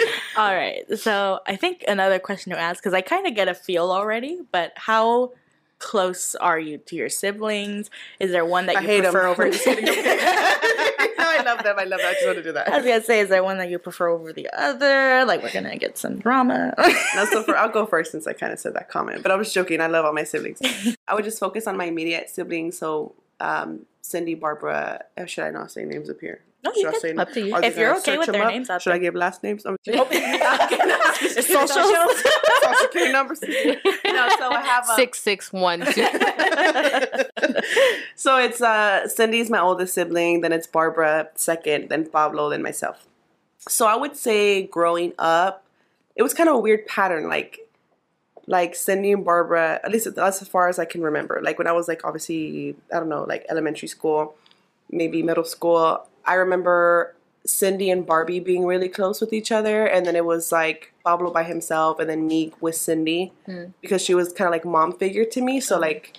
All 0.36 0.54
right. 0.54 0.84
So 0.98 1.40
I 1.46 1.56
think 1.56 1.84
another 1.88 2.18
question 2.18 2.52
to 2.52 2.58
ask 2.58 2.82
because 2.82 2.94
I 2.94 3.00
kind 3.00 3.26
of 3.26 3.34
get 3.34 3.48
a 3.48 3.54
feel 3.54 3.90
already, 3.90 4.40
but 4.52 4.72
how 4.76 5.32
close 5.78 6.34
are 6.36 6.58
you 6.58 6.78
to 6.78 6.96
your 6.96 7.08
siblings? 7.08 7.90
Is 8.18 8.30
there 8.30 8.44
one 8.44 8.66
that 8.66 8.76
I 8.76 8.80
you 8.80 9.02
prefer 9.02 9.26
over? 9.26 9.50
Just 9.50 9.64
kidding. 9.64 9.84
no, 9.84 9.92
I 9.94 11.42
love 11.44 11.62
them. 11.62 11.76
I 11.78 11.84
love 11.84 12.00
them. 12.00 12.08
I 12.08 12.12
just 12.14 12.26
want 12.26 12.38
to 12.38 12.42
do 12.42 12.52
that. 12.52 12.68
I 12.68 12.76
was 12.78 12.86
gonna 12.86 13.02
say, 13.02 13.20
is 13.20 13.28
there 13.28 13.44
one 13.44 13.58
that 13.58 13.68
you 13.68 13.78
prefer 13.78 14.08
over 14.08 14.32
the 14.32 14.48
other? 14.56 15.24
Like 15.26 15.42
we're 15.42 15.52
gonna 15.52 15.76
get 15.76 15.98
some 15.98 16.18
drama. 16.18 16.74
No, 17.14 17.24
so 17.26 17.42
for, 17.42 17.56
I'll 17.56 17.68
go 17.68 17.84
first 17.94 18.10
since 18.12 18.26
I 18.26 18.32
kind 18.32 18.52
of 18.52 18.58
said 18.58 18.74
that 18.74 18.88
comment. 18.88 19.22
But 19.22 19.32
I 19.32 19.36
was 19.36 19.52
joking. 19.52 19.80
I 19.80 19.86
love 19.86 20.04
all 20.04 20.12
my 20.12 20.24
siblings. 20.24 20.60
I 21.08 21.14
would 21.14 21.24
just 21.24 21.38
focus 21.38 21.66
on 21.66 21.76
my 21.76 21.84
immediate 21.84 22.30
siblings. 22.30 22.78
So 22.78 23.14
um, 23.40 23.80
Cindy, 24.02 24.34
Barbara. 24.34 25.02
uh, 25.18 25.26
Should 25.26 25.44
I 25.44 25.50
not 25.50 25.70
say 25.70 25.84
names 25.84 26.08
up 26.08 26.20
here? 26.20 26.40
No, 26.66 26.72
you 26.74 26.80
Should 26.82 26.88
I 26.88 26.90
can. 26.92 27.00
say 27.00 27.14
Up 27.14 27.32
to 27.32 27.40
you. 27.46 27.54
Are 27.54 27.60
they 27.60 27.66
If 27.68 27.76
you're 27.76 27.96
okay 27.98 28.18
with 28.18 28.32
their 28.32 28.42
up? 28.42 28.48
names 28.48 28.68
out 28.70 28.82
should 28.82 28.90
I 28.90 28.94
there. 28.94 29.02
give 29.12 29.14
last 29.14 29.42
names? 29.42 29.64
I'm 29.66 29.76
Socials. 29.86 31.72
Social 31.72 32.74
security 32.82 33.12
numbers. 33.12 33.40
no, 33.42 34.28
so 34.38 34.50
I 34.52 34.62
have 34.64 34.84
uh, 34.88 34.96
Six 34.96 35.20
six 35.20 35.52
one 35.52 35.80
two. 35.80 36.06
so 38.14 38.38
it's 38.38 38.60
uh 38.60 39.08
Cindy's 39.08 39.50
my 39.50 39.60
oldest 39.60 39.94
sibling, 39.94 40.40
then 40.40 40.52
it's 40.52 40.66
Barbara 40.66 41.28
second, 41.34 41.88
then 41.88 42.08
Pablo, 42.08 42.50
then 42.50 42.62
myself. 42.62 43.06
So 43.68 43.86
I 43.86 43.96
would 43.96 44.16
say 44.16 44.62
growing 44.66 45.12
up, 45.18 45.64
it 46.14 46.22
was 46.22 46.34
kind 46.34 46.48
of 46.48 46.56
a 46.56 46.58
weird 46.58 46.86
pattern, 46.86 47.28
like 47.28 47.60
like 48.46 48.74
Cindy 48.76 49.10
and 49.12 49.24
Barbara, 49.24 49.80
at 49.82 49.90
least 49.90 50.12
that's 50.14 50.40
as 50.40 50.48
far 50.48 50.68
as 50.68 50.78
I 50.78 50.84
can 50.84 51.02
remember. 51.02 51.40
Like 51.42 51.58
when 51.58 51.66
I 51.66 51.72
was 51.72 51.88
like 51.88 52.04
obviously, 52.04 52.76
I 52.94 52.98
don't 52.98 53.08
know, 53.08 53.24
like 53.24 53.44
elementary 53.50 53.88
school, 53.88 54.34
maybe 54.90 55.22
middle 55.22 55.44
school, 55.44 56.06
I 56.26 56.34
remember 56.34 57.14
Cindy 57.46 57.90
and 57.90 58.04
Barbie 58.04 58.40
being 58.40 58.66
really 58.66 58.88
close 58.88 59.20
with 59.20 59.32
each 59.32 59.52
other, 59.52 59.86
and 59.86 60.04
then 60.04 60.16
it 60.16 60.24
was 60.24 60.52
like 60.52 60.92
Pablo 61.04 61.30
by 61.30 61.44
himself, 61.44 61.98
and 61.98 62.08
then 62.10 62.26
me 62.26 62.52
with 62.60 62.74
Cindy 62.76 63.32
because 63.80 64.02
she 64.02 64.14
was 64.14 64.32
kind 64.32 64.48
of 64.48 64.52
like 64.52 64.64
mom 64.64 64.92
figure 64.92 65.24
to 65.24 65.40
me. 65.40 65.60
So 65.60 65.78
like, 65.78 66.16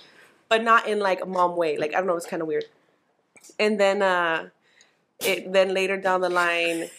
but 0.48 0.62
not 0.62 0.88
in 0.88 0.98
like 0.98 1.22
a 1.22 1.26
mom 1.26 1.56
way. 1.56 1.76
Like 1.76 1.94
I 1.94 1.98
don't 1.98 2.06
know, 2.06 2.16
it's 2.16 2.26
kind 2.26 2.42
of 2.42 2.48
weird. 2.48 2.64
And 3.58 3.78
then 3.78 4.02
uh, 4.02 4.48
it 5.20 5.52
then 5.52 5.74
later 5.74 5.96
down 5.96 6.20
the 6.20 6.30
line. 6.30 6.90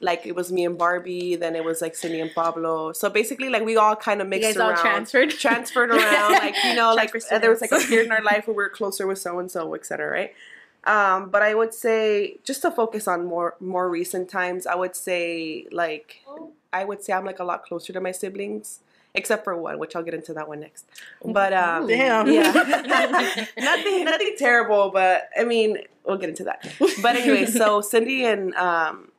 Like 0.00 0.26
it 0.26 0.36
was 0.36 0.52
me 0.52 0.64
and 0.64 0.78
Barbie, 0.78 1.34
then 1.34 1.56
it 1.56 1.64
was 1.64 1.82
like 1.82 1.96
Cindy 1.96 2.20
and 2.20 2.32
Pablo. 2.32 2.92
So 2.92 3.10
basically, 3.10 3.48
like 3.48 3.64
we 3.64 3.76
all 3.76 3.96
kind 3.96 4.22
of 4.22 4.28
mixed 4.28 4.56
around, 4.56 4.76
transferred? 4.76 5.30
transferred 5.30 5.90
around. 5.90 6.34
Like 6.34 6.54
you 6.62 6.76
know, 6.76 6.94
like 6.96 7.12
there 7.40 7.50
was 7.50 7.60
like 7.60 7.72
a 7.72 7.80
period 7.80 8.06
in 8.06 8.12
our 8.12 8.22
life 8.22 8.46
where 8.46 8.54
we 8.54 8.62
were 8.62 8.68
closer 8.68 9.08
with 9.08 9.18
so 9.18 9.40
and 9.40 9.50
so, 9.50 9.74
etc. 9.74 10.08
Right? 10.08 10.34
Um, 10.84 11.30
but 11.30 11.42
I 11.42 11.54
would 11.54 11.74
say 11.74 12.38
just 12.44 12.62
to 12.62 12.70
focus 12.70 13.08
on 13.08 13.26
more 13.26 13.56
more 13.60 13.88
recent 13.90 14.30
times, 14.30 14.66
I 14.66 14.74
would 14.74 14.96
say 14.96 15.66
like 15.70 16.24
I 16.72 16.84
would 16.84 17.02
say 17.02 17.12
I'm 17.12 17.24
like 17.24 17.38
a 17.38 17.44
lot 17.44 17.64
closer 17.64 17.92
to 17.92 18.00
my 18.00 18.12
siblings, 18.12 18.80
except 19.14 19.44
for 19.44 19.56
one, 19.56 19.78
which 19.78 19.96
I'll 19.96 20.02
get 20.02 20.14
into 20.14 20.32
that 20.34 20.48
one 20.48 20.60
next. 20.60 20.86
But 21.24 21.52
um, 21.52 21.86
Damn. 21.86 22.26
yeah, 22.28 22.52
nothing, 23.58 24.04
nothing 24.04 24.34
terrible. 24.38 24.90
But 24.90 25.28
I 25.38 25.44
mean, 25.44 25.78
we'll 26.04 26.18
get 26.18 26.30
into 26.30 26.44
that. 26.44 26.70
But 27.02 27.16
anyway, 27.16 27.46
so 27.46 27.80
Cindy 27.92 28.24
and 28.24 28.54
um, 28.54 29.10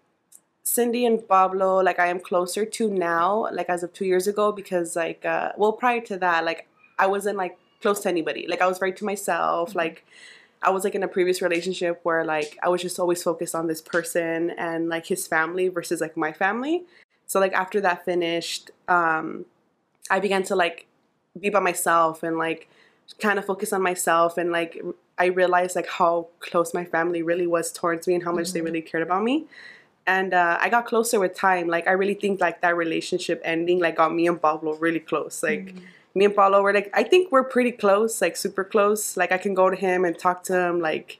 Cindy 0.64 1.06
and 1.06 1.28
Pablo, 1.28 1.82
like 1.82 2.00
I 2.00 2.08
am 2.08 2.20
closer 2.20 2.66
to 2.66 2.90
now, 2.90 3.48
like 3.52 3.70
as 3.70 3.84
of 3.84 3.94
two 3.94 4.06
years 4.06 4.28
ago, 4.28 4.52
because 4.52 4.96
like, 4.96 5.26
uh, 5.26 5.52
well, 5.58 5.74
prior 5.74 6.02
to 6.02 6.18
that, 6.18 6.46
like 6.46 6.68
I 6.98 7.08
wasn't 7.08 7.38
like 7.38 7.58
close 7.82 8.00
to 8.02 8.10
anybody. 8.10 8.46
Like 8.48 8.62
I 8.62 8.68
was 8.68 8.78
very 8.78 8.94
to 8.94 9.06
myself. 9.06 9.76
Like 9.76 10.06
I 10.62 10.72
was 10.72 10.84
like 10.84 10.96
in 10.96 11.04
a 11.04 11.08
previous 11.08 11.42
relationship 11.42 12.00
where 12.04 12.26
like 12.26 12.58
I 12.62 12.70
was 12.70 12.82
just 12.82 13.00
always 13.00 13.24
focused 13.24 13.56
on 13.56 13.68
this 13.68 13.82
person 13.82 14.52
and 14.52 14.90
like 14.90 15.06
his 15.06 15.28
family 15.28 15.70
versus 15.70 16.02
like 16.02 16.18
my 16.18 16.34
family. 16.34 16.84
So 17.28 17.40
like 17.40 17.54
after 17.54 17.80
that 17.82 18.04
finished, 18.06 18.72
um, 18.88 19.46
I 20.10 20.20
began 20.20 20.44
to 20.44 20.56
like 20.56 20.88
be 21.40 21.50
by 21.50 21.60
myself 21.60 22.24
and 22.24 22.38
like 22.38 22.68
kind 23.20 23.40
of 23.40 23.46
focus 23.46 23.72
on 23.72 23.82
myself 23.82 24.38
and 24.38 24.52
like 24.52 24.82
I 25.18 25.26
realized 25.26 25.76
like 25.76 25.88
how 25.88 26.28
close 26.40 26.74
my 26.74 26.86
family 26.86 27.22
really 27.22 27.48
was 27.48 27.72
towards 27.72 28.08
me 28.08 28.16
and 28.16 28.24
how 28.24 28.32
much 28.32 28.54
they 28.54 28.62
really 28.62 28.82
cared 28.82 29.04
about 29.04 29.24
me. 29.24 29.46
And 30.08 30.34
uh, 30.34 30.58
I 30.60 30.70
got 30.70 30.86
closer 30.86 31.20
with 31.20 31.36
time. 31.36 31.68
Like 31.68 31.88
I 31.88 31.92
really 31.92 32.14
think 32.16 32.42
like 32.42 32.62
that 32.62 32.76
relationship 32.76 33.42
ending 33.46 33.80
like 33.80 33.98
got 33.98 34.14
me 34.14 34.28
and 34.28 34.42
Pablo 34.42 34.76
really 34.76 35.00
close. 35.00 35.44
Like 35.44 35.76
me 36.16 36.26
and 36.26 36.36
Pablo 36.36 36.62
were 36.62 36.74
like 36.74 36.90
I 36.94 37.04
think 37.04 37.32
we're 37.32 37.44
pretty 37.44 37.72
close, 37.72 38.22
like 38.22 38.36
super 38.36 38.64
close. 38.64 39.18
Like 39.18 39.32
I 39.32 39.38
can 39.38 39.54
go 39.54 39.70
to 39.70 39.76
him 39.76 40.06
and 40.06 40.18
talk 40.18 40.44
to 40.44 40.54
him 40.54 40.80
like 40.80 41.20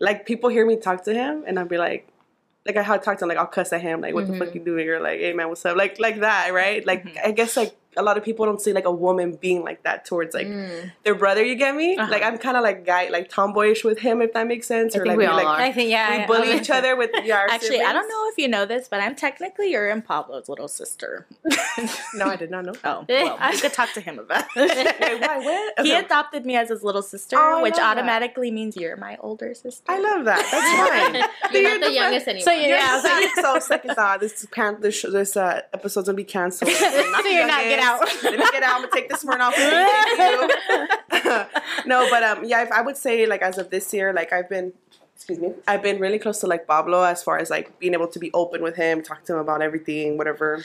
like 0.00 0.26
people 0.26 0.50
hear 0.50 0.66
me 0.66 0.76
talk 0.76 1.04
to 1.04 1.14
him 1.14 1.44
and 1.46 1.58
I'll 1.58 1.66
be 1.66 1.78
like 1.78 2.08
like 2.66 2.76
I 2.76 2.82
had 2.82 3.02
talked 3.02 3.20
to 3.20 3.24
him, 3.24 3.28
like 3.28 3.38
I'll 3.38 3.46
cuss 3.46 3.72
at 3.72 3.80
him, 3.80 4.00
like 4.00 4.14
what 4.14 4.26
the 4.26 4.36
fuck 4.36 4.48
mm-hmm. 4.48 4.58
you 4.58 4.64
doing? 4.64 4.88
Or 4.88 5.00
like, 5.00 5.20
hey 5.20 5.32
man, 5.32 5.48
what's 5.48 5.64
up? 5.64 5.76
Like 5.76 5.98
like 5.98 6.20
that, 6.20 6.52
right? 6.52 6.84
Like 6.86 7.04
mm-hmm. 7.04 7.18
I 7.24 7.30
guess 7.30 7.56
like 7.56 7.74
a 7.96 8.02
lot 8.02 8.16
of 8.16 8.24
people 8.24 8.46
don't 8.46 8.60
see 8.60 8.72
like 8.72 8.84
a 8.84 8.90
woman 8.90 9.32
being 9.40 9.64
like 9.64 9.82
that 9.82 10.04
towards 10.04 10.32
like 10.34 10.46
their 11.04 11.14
brother. 11.14 11.44
You 11.44 11.56
get 11.56 11.74
me? 11.74 11.96
Like 11.96 12.22
I'm 12.22 12.38
kind 12.38 12.56
of 12.56 12.62
like 12.62 12.84
guy 12.86 13.08
like 13.08 13.28
tomboyish 13.28 13.82
with 13.84 13.98
him, 13.98 14.22
if 14.22 14.32
that 14.34 14.46
makes 14.46 14.66
sense. 14.66 14.94
I 14.94 14.98
think 14.98 15.08
like 15.08 15.18
we 15.18 15.26
all 15.26 15.36
like, 15.36 15.46
are. 15.46 15.60
I 15.60 15.72
think 15.72 15.90
yeah. 15.90 16.16
we 16.18 16.22
I- 16.22 16.26
bully 16.26 16.52
each 16.56 16.70
other 16.70 16.94
with 16.96 17.10
yeah. 17.24 17.36
our 17.40 17.46
Actually, 17.50 17.80
I 17.82 17.92
don't 17.92 18.08
know 18.08 18.28
if 18.30 18.38
you 18.38 18.48
know 18.48 18.64
this, 18.64 18.88
but 18.88 19.00
I'm 19.00 19.16
technically 19.16 19.70
your 19.72 19.88
and 19.90 20.04
Pablo's 20.06 20.48
little 20.48 20.68
sister. 20.68 21.26
No, 22.14 22.26
I 22.26 22.36
did 22.36 22.50
not 22.50 22.64
know. 22.64 22.74
Oh, 22.84 23.04
well, 23.08 23.52
you 23.52 23.58
could 23.58 23.72
talk 23.72 23.92
to 23.94 24.00
him 24.00 24.18
about 24.18 24.44
Wait, 24.56 24.70
it. 24.70 25.20
why? 25.20 25.38
What? 25.38 25.86
He 25.86 25.94
adopted 25.94 26.44
me 26.44 26.56
as 26.56 26.68
his 26.68 26.82
little 26.82 27.02
sister, 27.02 27.36
Oh, 27.38 27.62
which 27.62 27.72
love 27.72 27.78
that. 27.80 27.96
automatically 27.96 28.50
means 28.50 28.76
you're 28.76 28.96
my 28.96 29.16
older 29.20 29.54
sister. 29.54 29.84
I 29.90 29.98
love 29.98 30.24
that. 30.26 30.46
That's 30.50 31.22
fine. 31.42 31.52
You're 31.54 31.78
not 31.78 31.86
the 31.88 31.92
youngest 31.94 32.28
anymore. 32.28 32.44
So, 32.44 32.50
yeah, 32.52 32.66
Yeah, 32.68 33.00
so- 33.00 33.20
so, 33.36 33.42
so 33.54 33.58
second 33.60 33.94
thought, 33.94 34.20
this 34.20 34.44
can 34.50 34.80
this, 34.80 35.02
this 35.02 35.36
uh, 35.36 35.62
episode's 35.72 36.08
gonna 36.08 36.16
be 36.16 36.24
canceled. 36.24 36.70
So 36.70 36.86
you're 37.28 37.46
not, 37.46 37.62
get 37.62 37.79
out. 37.80 38.00
Let 38.22 38.38
me 38.38 38.44
get 38.52 38.62
out. 38.62 38.76
I'm 38.76 38.80
gonna 38.82 38.92
take 38.92 39.08
this. 39.08 39.22
Thank 39.22 40.18
you. 40.18 41.46
no, 41.86 42.08
but 42.10 42.22
um, 42.22 42.44
yeah, 42.44 42.62
if 42.62 42.72
I 42.72 42.80
would 42.82 42.96
say 42.96 43.26
like 43.26 43.42
as 43.42 43.58
of 43.58 43.70
this 43.70 43.92
year, 43.92 44.12
like 44.12 44.32
I've 44.32 44.48
been, 44.48 44.72
excuse 45.14 45.38
me, 45.38 45.54
I've 45.66 45.82
been 45.82 45.98
really 45.98 46.18
close 46.18 46.40
to 46.40 46.46
like 46.46 46.66
Pablo 46.66 47.02
as 47.02 47.22
far 47.22 47.38
as 47.38 47.50
like 47.50 47.78
being 47.78 47.94
able 47.94 48.08
to 48.08 48.18
be 48.18 48.30
open 48.32 48.62
with 48.62 48.76
him, 48.76 49.02
talk 49.02 49.24
to 49.24 49.34
him 49.34 49.38
about 49.38 49.62
everything, 49.62 50.18
whatever. 50.18 50.64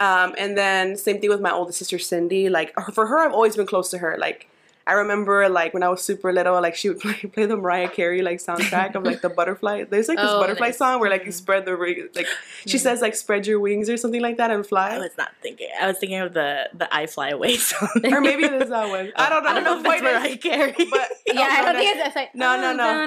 Um, 0.00 0.34
and 0.36 0.56
then 0.58 0.96
same 0.96 1.20
thing 1.20 1.30
with 1.30 1.40
my 1.40 1.52
older 1.52 1.72
sister 1.72 1.98
Cindy. 1.98 2.48
Like 2.48 2.74
for 2.92 3.06
her, 3.06 3.18
I've 3.18 3.32
always 3.32 3.56
been 3.56 3.66
close 3.66 3.90
to 3.90 3.98
her. 3.98 4.16
Like 4.18 4.48
I 4.86 4.94
remember 4.94 5.48
like 5.48 5.74
when 5.74 5.82
I 5.82 5.88
was 5.88 6.02
super 6.02 6.32
little, 6.32 6.60
like 6.60 6.74
she 6.74 6.88
would 6.88 7.00
play, 7.00 7.14
play 7.14 7.46
the 7.46 7.56
Mariah 7.56 7.88
Carey 7.88 8.22
like 8.22 8.38
soundtrack 8.38 8.94
of 8.94 9.04
like 9.04 9.20
the 9.20 9.28
butterfly. 9.28 9.84
There's 9.84 10.08
like 10.08 10.18
this 10.18 10.30
Oh, 10.30 10.40
butterfly 10.40 10.68
nice. 10.68 10.78
song 10.78 11.00
where 11.00 11.10
like 11.10 11.24
you 11.24 11.32
spread 11.32 11.64
the 11.66 11.72
like 12.14 12.26
she 12.66 12.78
says 12.78 13.00
like 13.00 13.14
spread 13.14 13.46
your 13.46 13.60
wings 13.60 13.88
or 13.88 13.96
something 13.96 14.20
like 14.20 14.36
that 14.38 14.50
and 14.50 14.66
fly. 14.66 14.94
I 14.94 14.98
was 14.98 15.16
not 15.16 15.30
thinking. 15.42 15.68
I 15.80 15.86
was 15.86 15.98
thinking 15.98 16.18
of 16.18 16.34
the 16.34 16.68
the 16.74 16.92
I 16.94 17.06
Fly 17.06 17.30
Away 17.30 17.56
song. 17.58 17.88
or 18.12 18.20
maybe 18.20 18.44
it 18.44 18.52
is 18.54 18.68
that 18.70 18.88
one. 18.88 19.12
I 19.16 19.28
don't 19.28 19.44
know. 19.44 19.50
I 19.50 19.54
don't 19.54 19.64
know 19.64 19.80
if 19.80 19.86
it's 19.86 20.02
Mariah 20.02 20.36
Carey. 20.36 20.74
But 20.90 21.08
Yeah, 21.26 21.46
I 21.48 21.60
no, 21.60 21.64
don't 21.66 21.74
no. 21.74 21.78
think 21.80 21.94
it's 21.96 22.02
that's 22.04 22.16
like 22.16 22.34
No, 22.34 22.56
no, 22.60 22.72
no. 22.74 22.84
Uh-huh. 22.84 23.06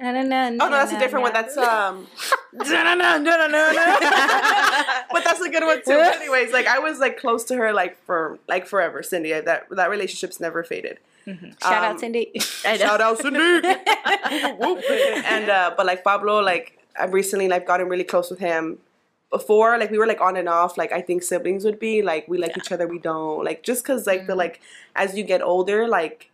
Oh 0.00 0.68
no, 0.68 0.70
that's 0.70 0.92
a 0.92 0.98
different 0.98 1.22
one. 1.24 1.32
That's 1.32 1.56
um. 1.56 2.06
but 2.52 2.66
that's 5.24 5.40
a 5.40 5.48
good 5.48 5.64
one 5.64 5.82
too. 5.84 5.92
Anyways, 5.92 6.52
like 6.52 6.66
I 6.66 6.78
was 6.78 6.98
like 6.98 7.18
close 7.18 7.44
to 7.44 7.56
her 7.56 7.72
like 7.72 8.02
for 8.04 8.38
like 8.48 8.66
forever, 8.66 9.02
Cindy. 9.02 9.32
That 9.32 9.61
that 9.70 9.90
relationship's 9.90 10.40
never 10.40 10.62
faded. 10.64 10.98
Shout 11.26 11.38
Um, 11.62 11.72
out 11.72 12.00
Cindy. 12.00 12.32
I. 12.64 12.76
Shout 12.76 13.00
out 13.00 13.18
Cindy. 13.18 13.38
And 15.24 15.50
uh, 15.50 15.74
but 15.76 15.86
like 15.86 16.04
Pablo, 16.04 16.40
like 16.40 16.78
I've 16.98 17.12
recently 17.12 17.48
like 17.48 17.66
gotten 17.66 17.88
really 17.88 18.04
close 18.04 18.30
with 18.30 18.40
him. 18.40 18.78
Before, 19.30 19.78
like 19.78 19.90
we 19.90 19.96
were 19.96 20.06
like 20.06 20.20
on 20.20 20.36
and 20.36 20.46
off, 20.46 20.76
like 20.76 20.92
I 20.92 21.00
think 21.00 21.22
siblings 21.22 21.64
would 21.64 21.78
be 21.78 22.02
like 22.02 22.28
we 22.28 22.36
like 22.36 22.54
each 22.58 22.70
other, 22.70 22.86
we 22.86 22.98
don't 22.98 23.42
like 23.44 23.62
just 23.62 23.82
because 23.82 24.06
like 24.06 24.26
the 24.26 24.34
like 24.34 24.60
as 24.94 25.16
you 25.16 25.22
get 25.24 25.40
older, 25.40 25.88
like 25.88 26.30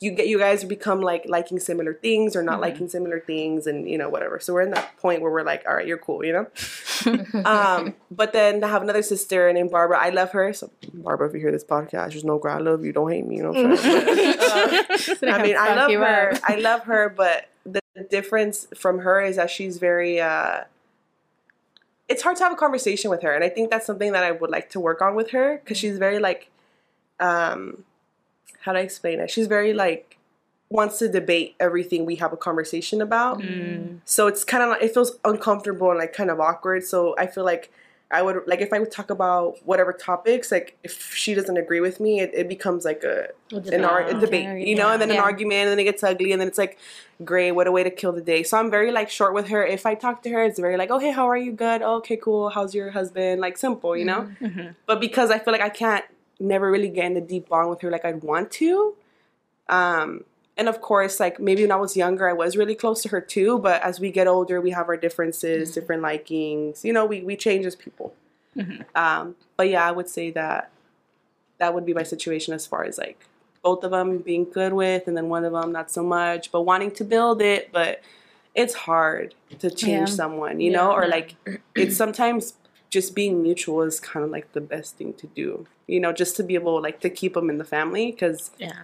you 0.00 0.10
get 0.10 0.26
you 0.26 0.38
guys 0.38 0.64
become 0.64 1.00
like 1.00 1.24
liking 1.28 1.58
similar 1.58 1.94
things 1.94 2.34
or 2.36 2.42
not 2.42 2.60
liking 2.60 2.88
similar 2.88 3.20
things, 3.20 3.66
and 3.66 3.88
you 3.88 3.98
know 3.98 4.08
whatever. 4.08 4.40
So 4.40 4.54
we're 4.54 4.62
in 4.62 4.70
that 4.70 4.96
point 4.98 5.22
where 5.22 5.30
we're 5.30 5.44
like, 5.44 5.64
all 5.66 5.74
right, 5.74 5.86
you're 5.86 5.98
cool, 5.98 6.24
you 6.24 6.32
know. 6.32 6.46
um, 7.44 7.94
but 8.10 8.32
then 8.32 8.62
I 8.64 8.68
have 8.68 8.82
another 8.82 9.02
sister 9.02 9.52
named 9.52 9.70
Barbara. 9.70 9.98
I 10.00 10.10
love 10.10 10.32
her. 10.32 10.52
So 10.52 10.70
Barbara, 10.92 11.28
if 11.28 11.34
you 11.34 11.40
hear 11.40 11.52
this 11.52 11.64
podcast, 11.64 12.10
just 12.10 12.24
no 12.24 12.38
girl, 12.38 12.56
I 12.56 12.60
love 12.60 12.84
you. 12.84 12.92
Don't 12.92 13.10
hate 13.10 13.26
me. 13.26 13.36
You 13.36 13.42
know 13.44 13.52
what 13.52 13.66
I'm 13.66 13.76
saying? 13.76 14.34
Uh, 15.24 15.26
I 15.30 15.42
mean, 15.42 15.56
I 15.56 15.74
love 15.74 15.90
her. 15.90 16.32
up. 16.32 16.40
I 16.44 16.56
love 16.56 16.84
her, 16.84 17.08
but 17.08 17.48
the 17.64 17.80
difference 18.10 18.66
from 18.76 19.00
her 19.00 19.20
is 19.20 19.36
that 19.36 19.50
she's 19.50 19.78
very. 19.78 20.20
Uh, 20.20 20.62
it's 22.08 22.22
hard 22.22 22.36
to 22.36 22.42
have 22.44 22.52
a 22.52 22.56
conversation 22.56 23.10
with 23.10 23.22
her, 23.22 23.32
and 23.32 23.42
I 23.42 23.48
think 23.48 23.70
that's 23.70 23.86
something 23.86 24.12
that 24.12 24.22
I 24.24 24.30
would 24.32 24.50
like 24.50 24.70
to 24.70 24.80
work 24.80 25.00
on 25.00 25.14
with 25.14 25.30
her 25.30 25.60
because 25.62 25.78
she's 25.78 25.98
very 25.98 26.18
like, 26.18 26.50
um, 27.20 27.84
how 28.60 28.72
do 28.72 28.78
I 28.78 28.82
explain 28.82 29.20
it? 29.20 29.30
She's 29.30 29.46
very 29.46 29.72
like 29.72 30.18
wants 30.70 30.98
to 30.98 31.08
debate 31.08 31.54
everything 31.60 32.04
we 32.04 32.16
have 32.16 32.32
a 32.32 32.36
conversation 32.36 33.00
about. 33.00 33.40
Mm. 33.40 34.00
So 34.04 34.26
it's 34.26 34.44
kind 34.44 34.62
of 34.62 34.70
like, 34.70 34.82
it 34.82 34.92
feels 34.92 35.12
uncomfortable 35.24 35.90
and 35.90 35.98
like 35.98 36.12
kind 36.12 36.30
of 36.30 36.40
awkward. 36.40 36.84
So 36.84 37.14
I 37.16 37.26
feel 37.26 37.44
like 37.44 37.70
I 38.10 38.22
would 38.22 38.42
like 38.46 38.60
if 38.60 38.72
I 38.72 38.78
would 38.78 38.92
talk 38.92 39.10
about 39.10 39.56
whatever 39.64 39.92
topics, 39.92 40.52
like 40.52 40.76
if 40.84 41.14
she 41.14 41.34
doesn't 41.34 41.56
agree 41.56 41.80
with 41.80 41.98
me, 42.00 42.20
it, 42.20 42.30
it 42.32 42.48
becomes 42.48 42.84
like 42.84 43.02
a 43.02 43.28
an 43.50 43.84
ar- 43.84 44.06
a 44.06 44.14
debate, 44.14 44.66
you 44.68 44.76
know, 44.76 44.90
and 44.90 45.02
then 45.02 45.10
an 45.10 45.16
argument, 45.16 45.62
and 45.62 45.70
then 45.70 45.78
it 45.80 45.84
gets 45.84 46.02
ugly, 46.04 46.30
and 46.30 46.40
then 46.40 46.46
it's 46.46 46.58
like, 46.58 46.78
great, 47.24 47.52
what 47.52 47.66
a 47.66 47.72
way 47.72 47.82
to 47.82 47.90
kill 47.90 48.12
the 48.12 48.20
day. 48.20 48.42
So 48.44 48.56
I'm 48.56 48.70
very 48.70 48.92
like 48.92 49.10
short 49.10 49.34
with 49.34 49.48
her. 49.48 49.64
If 49.64 49.84
I 49.84 49.94
talk 49.94 50.22
to 50.24 50.30
her, 50.30 50.44
it's 50.44 50.60
very 50.60 50.76
like, 50.76 50.90
oh 50.90 50.98
hey, 50.98 51.10
how 51.10 51.28
are 51.28 51.36
you? 51.36 51.50
Good. 51.50 51.82
Oh, 51.82 51.96
okay, 51.96 52.16
cool. 52.16 52.50
How's 52.50 52.72
your 52.74 52.90
husband? 52.90 53.40
Like 53.40 53.56
simple, 53.56 53.96
you 53.96 54.04
know. 54.04 54.30
Mm-hmm. 54.40 54.72
But 54.86 55.00
because 55.00 55.30
I 55.30 55.38
feel 55.38 55.52
like 55.52 55.62
I 55.62 55.70
can't 55.70 56.04
never 56.40 56.70
really 56.70 56.88
get 56.88 57.06
in 57.06 57.16
a 57.16 57.20
deep 57.20 57.48
bond 57.48 57.70
with 57.70 57.80
her 57.82 57.90
like 57.90 58.04
I'd 58.04 58.22
want 58.22 58.50
to, 58.52 58.94
um, 59.68 60.24
and 60.56 60.68
of 60.68 60.80
course, 60.80 61.18
like 61.18 61.40
maybe 61.40 61.62
when 61.62 61.72
I 61.72 61.76
was 61.76 61.96
younger, 61.96 62.28
I 62.28 62.32
was 62.32 62.56
really 62.56 62.74
close 62.76 63.02
to 63.02 63.08
her 63.08 63.20
too. 63.20 63.58
But 63.58 63.82
as 63.82 63.98
we 63.98 64.10
get 64.12 64.26
older, 64.28 64.60
we 64.60 64.70
have 64.70 64.88
our 64.88 64.96
differences, 64.96 65.72
different 65.72 66.00
likings. 66.02 66.84
You 66.84 66.92
know, 66.92 67.04
we 67.04 67.22
we 67.22 67.34
change 67.36 67.66
as 67.66 67.74
people. 67.74 68.14
Um, 68.94 69.34
but 69.56 69.68
yeah, 69.68 69.84
I 69.84 69.90
would 69.90 70.08
say 70.08 70.30
that 70.30 70.70
that 71.58 71.74
would 71.74 71.84
be 71.84 71.92
my 71.92 72.04
situation 72.04 72.54
as 72.54 72.66
far 72.66 72.84
as 72.84 72.98
like 72.98 73.26
both 73.62 73.82
of 73.82 73.90
them 73.90 74.18
being 74.18 74.44
good 74.44 74.72
with, 74.74 75.08
and 75.08 75.16
then 75.16 75.28
one 75.28 75.44
of 75.44 75.52
them 75.52 75.72
not 75.72 75.90
so 75.90 76.04
much, 76.04 76.52
but 76.52 76.62
wanting 76.62 76.92
to 76.92 77.04
build 77.04 77.42
it. 77.42 77.70
But 77.72 78.00
it's 78.54 78.74
hard 78.74 79.34
to 79.58 79.70
change 79.70 80.10
Yeah. 80.10 80.14
someone, 80.14 80.60
you 80.60 80.70
know, 80.70 80.92
or 80.92 81.08
like 81.08 81.34
it's 81.74 81.96
sometimes 81.96 82.54
just 82.94 83.14
being 83.14 83.42
mutual 83.42 83.82
is 83.82 83.98
kind 83.98 84.24
of 84.24 84.30
like 84.30 84.46
the 84.52 84.60
best 84.60 84.96
thing 84.96 85.12
to 85.14 85.26
do, 85.42 85.66
you 85.92 85.98
know, 85.98 86.12
just 86.12 86.36
to 86.36 86.42
be 86.42 86.54
able 86.54 86.80
like 86.80 87.00
to 87.00 87.10
keep 87.10 87.34
them 87.34 87.50
in 87.50 87.58
the 87.58 87.64
family 87.76 88.06
because 88.12 88.52
Yeah. 88.56 88.82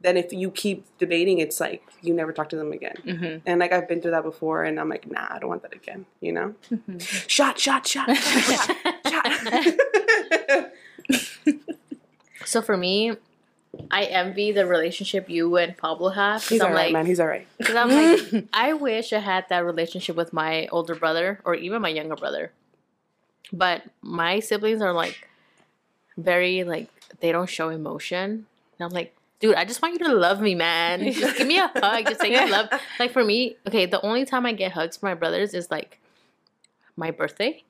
then 0.00 0.16
if 0.16 0.32
you 0.32 0.50
keep 0.50 0.78
debating, 0.98 1.36
it's 1.44 1.60
like 1.60 1.82
you 2.00 2.14
never 2.14 2.32
talk 2.32 2.48
to 2.48 2.56
them 2.56 2.72
again. 2.72 2.96
Mm-hmm. 3.04 3.34
And 3.44 3.60
like 3.60 3.72
I've 3.76 3.86
been 3.86 4.00
through 4.00 4.12
that 4.16 4.24
before, 4.24 4.64
and 4.64 4.80
I'm 4.80 4.88
like, 4.88 5.04
nah, 5.14 5.26
I 5.34 5.38
don't 5.38 5.50
want 5.50 5.62
that 5.66 5.74
again. 5.74 6.06
You 6.26 6.32
know, 6.32 6.54
mm-hmm. 6.72 6.98
shot, 7.36 7.58
shot, 7.58 7.86
shot, 7.86 8.08
shot, 8.16 8.76
shot. 9.12 10.70
So 12.50 12.62
for 12.62 12.76
me, 12.76 13.12
I 13.92 14.04
envy 14.04 14.50
the 14.50 14.66
relationship 14.66 15.30
you 15.30 15.56
and 15.56 15.76
Pablo 15.76 16.08
have. 16.08 16.42
He's 16.48 16.60
I'm 16.60 16.68
alright, 16.68 16.86
like, 16.86 16.92
man. 16.92 17.06
He's 17.06 17.20
alright. 17.20 17.46
Because 17.58 17.76
I'm 17.76 17.90
like, 17.90 18.44
I 18.52 18.72
wish 18.72 19.12
I 19.12 19.20
had 19.20 19.44
that 19.50 19.64
relationship 19.64 20.16
with 20.16 20.32
my 20.32 20.66
older 20.72 20.96
brother 20.96 21.40
or 21.44 21.54
even 21.54 21.80
my 21.80 21.90
younger 21.90 22.16
brother. 22.16 22.50
But 23.52 23.82
my 24.02 24.40
siblings 24.40 24.80
are 24.82 24.92
like 24.92 25.28
very 26.16 26.64
like 26.64 26.88
they 27.20 27.32
don't 27.32 27.48
show 27.48 27.68
emotion. 27.68 28.46
And 28.78 28.86
I'm 28.86 28.90
like, 28.90 29.14
dude, 29.40 29.54
I 29.56 29.64
just 29.64 29.82
want 29.82 29.94
you 29.94 30.06
to 30.06 30.14
love 30.14 30.40
me, 30.40 30.54
man. 30.54 31.12
Just 31.12 31.38
give 31.38 31.46
me 31.46 31.58
a 31.58 31.68
hug. 31.74 32.06
Just 32.06 32.20
say 32.20 32.30
you 32.30 32.50
love. 32.50 32.68
Like 32.98 33.12
for 33.12 33.24
me, 33.24 33.56
okay, 33.66 33.86
the 33.86 34.00
only 34.02 34.24
time 34.24 34.46
I 34.46 34.52
get 34.52 34.72
hugs 34.72 34.98
from 34.98 35.08
my 35.08 35.14
brothers 35.14 35.54
is 35.54 35.70
like 35.70 35.98
my 36.96 37.10
birthday 37.10 37.64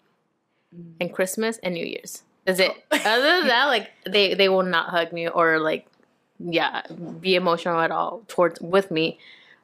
and 1.01 1.13
Christmas 1.13 1.59
and 1.63 1.75
New 1.75 1.87
Year's. 1.87 2.23
Is 2.47 2.59
it. 2.59 2.73
Other 2.91 3.41
than 3.41 3.47
that, 3.49 3.67
like 3.67 3.91
they 4.07 4.35
they 4.35 4.49
will 4.49 4.63
not 4.63 4.91
hug 4.91 5.13
me 5.13 5.29
or 5.29 5.59
like 5.59 5.87
yeah 6.39 6.83
be 7.21 7.35
emotional 7.35 7.81
at 7.81 7.91
all 7.91 8.23
towards 8.29 8.61
with 8.61 8.91
me. 8.91 9.19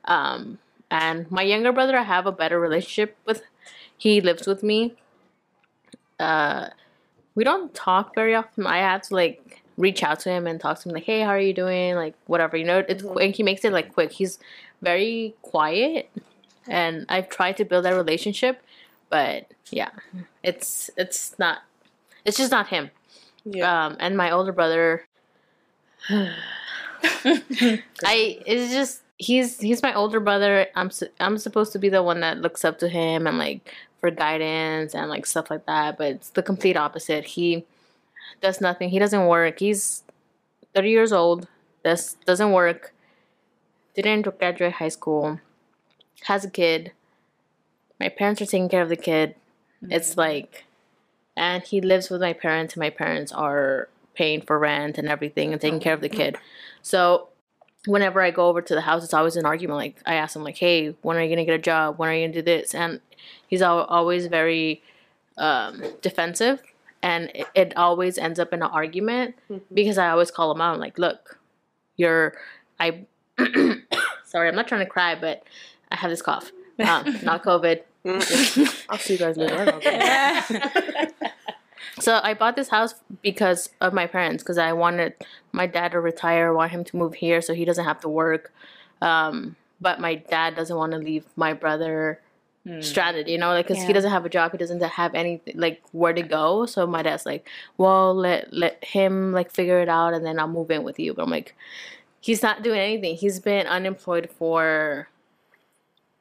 Um, 0.05 0.59
and 0.91 1.31
my 1.31 1.43
younger 1.43 1.73
brother, 1.73 1.97
I 1.97 2.03
have 2.03 2.27
a 2.27 2.33
better 2.33 2.61
relationship 2.61 3.17
with. 3.27 3.43
He 3.99 4.21
lives 4.21 4.47
with 4.47 4.63
me. 4.63 4.95
Uh, 6.19 6.69
we 7.35 7.45
don't 7.45 7.73
talk 7.75 8.15
very 8.15 8.35
often. 8.35 8.67
I 8.67 8.79
have 8.79 9.03
to 9.03 9.15
like 9.15 9.63
reach 9.77 10.03
out 10.03 10.21
to 10.21 10.31
him 10.31 10.47
and 10.47 10.61
talk 10.61 10.81
to 10.81 10.89
him 10.89 10.95
like, 10.95 11.05
hey, 11.05 11.21
how 11.21 11.29
are 11.29 11.41
you 11.41 11.53
doing? 11.53 11.95
Like 11.95 12.15
whatever, 12.27 12.57
you 12.57 12.65
know. 12.65 12.85
It's 12.89 13.03
quick. 13.03 13.37
He 13.37 13.43
makes 13.43 13.65
it 13.65 13.73
like 13.73 13.93
quick. 13.93 14.13
He's 14.13 14.39
very 14.83 15.35
quiet, 15.43 16.11
and 16.67 17.07
I've 17.09 17.29
tried 17.29 17.57
to 17.59 17.65
build 17.65 17.85
that 17.85 17.95
relationship, 17.95 18.63
but 19.11 19.47
yeah, 19.71 19.91
it's 20.43 20.91
it's 20.97 21.39
not. 21.39 21.59
It's 22.25 22.37
just 22.37 22.51
not 22.51 22.69
him. 22.69 22.91
Yeah. 23.45 23.87
Um, 23.87 23.97
and 24.01 24.17
my 24.17 24.31
older 24.31 24.53
brother, 24.53 25.07
I 26.11 26.33
it's 28.03 28.73
just 28.73 29.03
he's 29.19 29.61
he's 29.61 29.83
my 29.83 29.95
older 29.95 30.21
brother. 30.21 30.67
I'm 30.75 30.91
su- 30.91 31.09
I'm 31.21 31.39
supposed 31.39 31.73
to 31.73 31.79
be 31.79 31.89
the 31.89 32.03
one 32.03 32.21
that 32.21 32.39
looks 32.39 32.65
up 32.65 32.79
to 32.81 32.89
him 32.89 33.27
and 33.27 33.39
like 33.39 33.75
for 34.01 34.11
guidance 34.11 34.95
and 34.95 35.09
like 35.09 35.27
stuff 35.27 35.51
like 35.51 35.67
that. 35.67 35.99
But 35.99 36.07
it's 36.13 36.31
the 36.31 36.43
complete 36.43 36.77
opposite. 36.77 37.25
He 37.25 37.65
does 38.41 38.61
nothing. 38.61 38.91
He 38.91 38.99
doesn't 38.99 39.27
work. 39.27 39.59
He's 39.59 40.03
30 40.75 40.91
years 40.91 41.13
old. 41.13 41.49
This 41.83 42.17
doesn't 42.27 42.53
work. 42.53 42.93
Didn't 43.95 44.39
graduate 44.39 44.75
high 44.75 44.89
school. 44.89 45.41
Has 46.25 46.45
a 46.45 46.51
kid. 46.51 46.93
My 47.99 48.09
parents 48.09 48.43
are 48.43 48.47
taking 48.47 48.69
care 48.69 48.83
of 48.83 48.91
the 48.91 48.97
kid. 48.97 49.37
It's 49.89 50.11
mm-hmm. 50.11 50.21
like, 50.21 50.65
and 51.37 51.63
he 51.63 51.81
lives 51.81 52.11
with 52.11 52.21
my 52.21 52.33
parents, 52.33 52.75
and 52.75 52.81
my 52.81 52.91
parents 52.91 53.33
are 53.33 53.89
paying 54.15 54.41
for 54.43 54.59
rent 54.59 54.99
and 54.99 55.09
everything 55.09 55.53
and 55.53 55.61
taking 55.61 55.81
care 55.81 55.95
of 55.95 56.01
the 56.01 56.09
kid. 56.09 56.37
So 56.83 57.29
whenever 57.87 58.21
I 58.21 58.31
go 58.31 58.49
over 58.49 58.61
to 58.63 58.75
the 58.75 58.81
house, 58.81 59.05
it's 59.05 59.15
always 59.15 59.37
an 59.37 59.47
argument. 59.47 59.79
Like 59.79 59.97
I 60.07 60.15
ask 60.15 60.37
him, 60.37 60.45
like, 60.45 60.59
"Hey, 60.59 60.95
when 61.03 61.17
are 61.17 61.23
you 61.23 61.29
gonna 61.29 61.45
get 61.45 61.55
a 61.55 61.59
job? 61.59 61.99
When 61.99 62.09
are 62.09 62.15
you 62.15 62.27
gonna 62.27 62.35
do 62.35 62.43
this?" 62.43 62.75
And 62.75 63.01
he's 63.47 63.63
al- 63.63 63.85
always 63.85 64.27
very 64.27 64.83
um, 65.39 65.83
defensive, 66.03 66.63
and 67.03 67.31
it, 67.35 67.47
it 67.55 67.77
always 67.77 68.19
ends 68.19 68.39
up 68.39 68.53
in 68.53 68.63
an 68.63 68.71
argument 68.71 69.37
because 69.73 69.99
I 69.99 70.11
always 70.11 70.31
call 70.31 70.51
him 70.53 70.61
out. 70.61 70.75
I'm 70.75 70.81
like, 70.81 70.99
"Look, 70.99 71.39
you're 71.97 72.35
I." 72.79 73.07
sorry, 74.25 74.49
I'm 74.49 74.55
not 74.55 74.69
trying 74.69 74.85
to 74.85 74.91
cry, 74.91 75.15
but 75.15 75.43
I 75.91 75.97
have 75.97 76.11
this 76.11 76.23
cough. 76.23 76.51
Um, 76.79 77.19
not 77.23 77.43
COVID. 77.43 77.83
I'll 78.89 78.99
see 78.99 79.15
you 79.15 79.19
guys 79.19 79.37
later. 79.37 79.81
So 82.01 82.21
I 82.23 82.35
bought 82.35 82.57
this 82.57 82.69
house 82.69 82.95
because 83.23 83.71
of 83.81 83.93
my 83.93 84.07
parents, 84.07 84.43
because 84.43 84.59
I 84.59 84.73
wanted 84.73 85.15
my 85.53 85.67
dad 85.67 85.93
to 85.93 86.01
retire, 86.01 86.53
want 86.53 86.73
him 86.73 86.85
to 86.85 86.97
move 86.97 87.15
here 87.15 87.41
so 87.41 87.55
he 87.55 87.65
doesn't 87.65 87.85
have 87.85 88.01
to 88.01 88.09
work. 88.09 88.53
Um, 89.03 89.57
but 89.81 90.01
my 90.01 90.15
dad 90.17 90.57
doesn't 90.57 90.77
want 90.77 90.93
to 90.93 90.99
leave 90.99 91.25
my 91.37 91.53
brother 91.53 92.21
stranded, 92.81 93.29
you 93.29 93.39
know, 93.39 93.51
like 93.51 93.67
because 93.69 93.79
Yeah. 93.83 93.87
he 93.87 93.93
doesn't 93.93 94.11
have 94.11 94.25
a 94.27 94.29
job, 94.29 94.51
he 94.51 94.59
doesn't 94.59 94.83
have 94.83 95.15
any 95.15 95.41
like 95.55 95.83
where 95.93 96.13
to 96.13 96.23
go. 96.23 96.67
So 96.67 96.85
my 96.85 97.01
dad's 97.03 97.25
like, 97.25 97.49
well, 97.79 98.13
let 98.13 98.53
let 98.53 98.83
him 98.85 99.33
like 99.33 99.53
figure 99.53 99.81
it 99.81 99.89
out, 99.89 100.15
and 100.15 100.27
then 100.27 100.41
I'll 100.41 100.49
move 100.49 100.73
in 100.73 100.83
with 100.83 100.99
you. 100.99 101.15
But 101.15 101.23
I'm 101.25 101.31
like, 101.31 101.55
he's 102.21 102.43
not 102.43 102.63
doing 102.65 102.81
anything. 102.81 103.15
He's 103.15 103.39
been 103.39 103.69
unemployed 103.69 104.31
for 104.37 105.09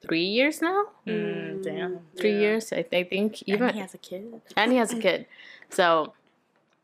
three 0.02 0.26
years 0.26 0.62
now. 0.62 0.86
Mm, 1.08 1.64
damn. 1.64 2.00
Three 2.16 2.38
years, 2.38 2.72
I, 2.72 2.86
I 2.94 3.04
think. 3.04 3.42
Even 3.48 3.64
And 3.70 3.76
he 3.76 3.82
has 3.82 3.94
a 3.96 3.98
kid. 3.98 4.42
and 4.56 4.72
he 4.72 4.78
has 4.78 4.94
a 4.94 5.00
kid. 5.00 5.26
So 5.76 6.14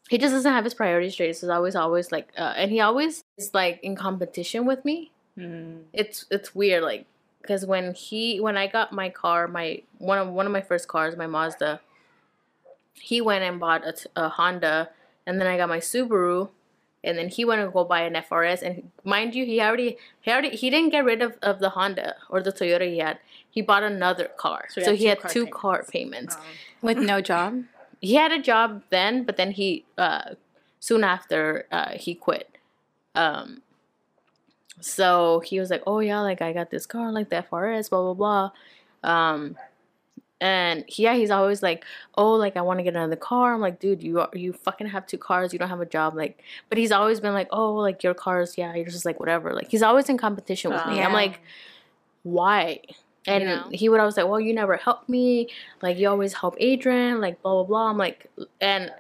he 0.10 0.18
just 0.18 0.34
doesn't 0.34 0.52
have 0.52 0.64
his 0.64 0.74
priorities 0.74 1.14
straight. 1.14 1.36
So 1.36 1.48
he's 1.48 1.52
always, 1.52 1.76
always 1.76 2.12
like, 2.12 2.32
uh, 2.38 2.54
and 2.58 2.72
he 2.72 2.82
always 2.82 3.24
is 3.38 3.54
like 3.54 3.80
in 3.82 3.96
competition 3.96 4.66
with 4.66 4.84
me. 4.84 5.12
Mm. 5.38 5.84
It's 5.94 6.26
it's 6.30 6.54
weird, 6.54 6.84
like, 6.84 7.06
because 7.42 7.66
when 7.66 7.94
he 7.94 8.40
when 8.40 8.58
I 8.58 8.68
got 8.68 8.92
my 8.92 9.10
car, 9.10 9.48
my 9.48 9.82
one 9.98 10.18
of 10.18 10.28
one 10.28 10.46
of 10.46 10.52
my 10.52 10.62
first 10.62 10.88
cars, 10.88 11.16
my 11.16 11.28
Mazda. 11.28 11.80
He 12.94 13.22
went 13.22 13.44
and 13.44 13.60
bought 13.60 13.84
a 14.16 14.30
Honda, 14.30 14.90
and 15.26 15.40
then 15.40 15.48
I 15.48 15.58
got 15.58 15.70
my 15.70 15.80
Subaru, 15.80 16.50
and 17.04 17.18
then 17.18 17.30
he 17.30 17.46
went 17.46 17.62
and 17.62 17.72
go 17.74 17.84
buy 17.84 18.02
an 18.02 18.14
FRS. 18.14 18.62
And 18.62 18.92
mind 19.04 19.34
you, 19.34 19.46
he 19.46 19.62
already 19.62 19.98
he 20.20 20.30
already 20.30 20.56
he 20.56 20.70
didn't 20.70 20.90
get 20.90 21.06
rid 21.06 21.22
of, 21.22 21.38
of 21.42 21.60
the 21.60 21.70
Honda 21.70 22.16
or 22.30 22.42
the 22.44 22.52
Toyota 22.52 22.88
he 22.88 23.00
had. 23.00 23.18
He 23.50 23.62
bought 23.62 23.84
another 23.84 24.26
car, 24.26 24.66
So 24.70 24.82
so 24.82 24.92
he 24.92 24.98
he 25.00 25.06
had 25.06 25.20
two 25.30 25.48
car 25.48 25.78
car 25.78 25.86
payments 25.90 26.38
With 26.82 26.98
no 26.98 27.22
job. 27.22 27.64
He 28.02 28.16
had 28.16 28.32
a 28.32 28.42
job 28.42 28.84
then, 28.90 29.24
but 29.24 29.38
then 29.38 29.52
he 29.52 29.86
uh, 29.98 30.32
soon 30.80 31.04
after 31.04 31.68
uh, 31.72 31.92
he 31.92 32.16
quit. 32.16 32.58
Um, 33.16 33.62
so 34.80 35.42
he 35.46 35.60
was 35.60 35.70
like, 35.70 35.84
"Oh 35.86 36.00
yeah, 36.00 36.20
like 36.22 36.42
I 36.42 36.52
got 36.54 36.72
this 36.72 36.86
car, 36.86 37.12
like 37.12 37.30
the 37.30 37.46
FRS, 37.50 37.90
blah 37.90 38.14
blah 38.14 38.14
blah." 38.14 38.52
Um, 39.04 39.56
and 40.40 40.84
yeah, 40.88 41.14
he's 41.14 41.30
always 41.30 41.62
like, 41.62 41.86
"Oh, 42.18 42.34
like 42.34 42.58
I 42.58 42.62
want 42.62 42.80
to 42.80 42.84
get 42.84 42.96
another 42.96 43.16
car." 43.16 43.54
I'm 43.54 43.62
like, 43.62 43.80
"Dude, 43.80 44.02
you 44.02 44.20
are, 44.22 44.30
you 44.34 44.54
fucking 44.54 44.88
have 44.88 45.06
two 45.06 45.20
cars. 45.20 45.54
You 45.54 45.60
don't 45.60 45.70
have 45.70 45.82
a 45.82 45.86
job." 45.86 46.16
Like, 46.16 46.42
but 46.70 46.80
he's 46.80 46.92
always 46.92 47.20
been 47.20 47.34
like, 47.34 47.50
"Oh, 47.52 47.76
like 47.76 48.04
your 48.04 48.16
cars, 48.16 48.58
yeah." 48.58 48.74
You're 48.74 48.86
just 48.86 49.06
like 49.06 49.20
whatever. 49.20 49.54
Like 49.54 49.70
he's 49.70 49.84
always 49.84 50.10
in 50.10 50.18
competition 50.18 50.72
with 50.72 50.84
me. 50.88 51.02
I'm 51.02 51.14
like, 51.14 51.42
why? 52.24 52.80
And 53.28 53.44
You 53.44 53.50
know? 53.50 53.70
he 53.72 53.88
would 53.90 54.00
always 54.00 54.16
say, 54.16 54.24
well, 54.24 54.40
you 54.40 54.54
never 54.54 54.78
help 54.78 55.08
me. 55.08 55.48
Like 55.82 55.98
you 55.98 56.10
always 56.10 56.34
help 56.34 56.56
Adrian. 56.60 57.22
Like 57.22 57.42
blah 57.42 57.54
blah 57.54 57.64
blah. 57.64 57.90
I'm 57.90 57.98
like, 57.98 58.28
and 58.60 58.92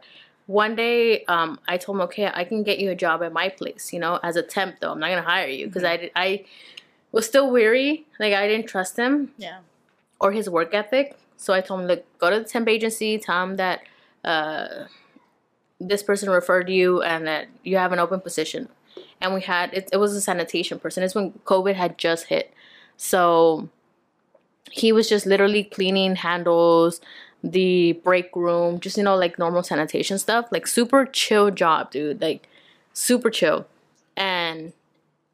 one 0.47 0.75
day, 0.75 1.23
um, 1.25 1.59
I 1.67 1.77
told 1.77 1.97
him, 1.97 2.01
okay, 2.01 2.29
I 2.33 2.43
can 2.43 2.61
get 2.63 2.77
you 2.79 2.91
a 2.91 2.95
job 2.95 3.23
at 3.23 3.31
my 3.33 3.49
place. 3.49 3.91
You 3.93 3.99
know, 3.99 4.19
as 4.21 4.35
a 4.35 4.43
temp 4.43 4.79
though. 4.79 4.91
I'm 4.91 4.99
not 4.99 5.09
gonna 5.09 5.21
hire 5.21 5.47
you 5.47 5.67
because 5.67 5.83
I 5.83 6.11
I 6.15 6.45
was 7.11 7.25
still 7.25 7.49
weary. 7.51 8.05
Like 8.19 8.33
I 8.33 8.47
didn't 8.47 8.67
trust 8.67 8.97
him 8.97 9.31
Yeah. 9.37 9.59
or 10.19 10.31
his 10.31 10.49
work 10.49 10.73
ethic. 10.73 11.17
So 11.37 11.53
I 11.53 11.61
told 11.61 11.81
him, 11.81 11.87
look, 11.87 12.05
go 12.19 12.29
to 12.29 12.39
the 12.39 12.45
temp 12.45 12.67
agency, 12.69 13.17
tell 13.17 13.41
him 13.43 13.55
that 13.55 13.81
uh, 14.23 14.85
this 15.79 16.03
person 16.03 16.29
referred 16.29 16.69
you 16.69 17.01
and 17.01 17.25
that 17.25 17.47
you 17.63 17.77
have 17.77 17.91
an 17.91 17.97
open 17.99 18.19
position. 18.19 18.69
And 19.19 19.33
we 19.33 19.41
had 19.41 19.73
it, 19.73 19.89
it 19.91 19.97
was 19.97 20.15
a 20.15 20.21
sanitation 20.21 20.77
person. 20.79 21.01
It's 21.03 21.15
when 21.15 21.31
COVID 21.45 21.73
had 21.75 21.97
just 21.97 22.27
hit. 22.27 22.53
So 22.97 23.69
he 24.69 24.91
was 24.91 25.09
just 25.09 25.25
literally 25.25 25.63
cleaning 25.63 26.15
handles, 26.15 27.01
the 27.43 27.93
break 28.03 28.35
room, 28.35 28.79
just 28.79 28.97
you 28.97 29.03
know, 29.03 29.15
like 29.15 29.39
normal 29.39 29.63
sanitation 29.63 30.19
stuff. 30.19 30.47
Like 30.51 30.67
super 30.67 31.05
chill 31.05 31.51
job, 31.51 31.91
dude. 31.91 32.21
Like 32.21 32.47
super 32.93 33.29
chill. 33.29 33.67
And 34.15 34.73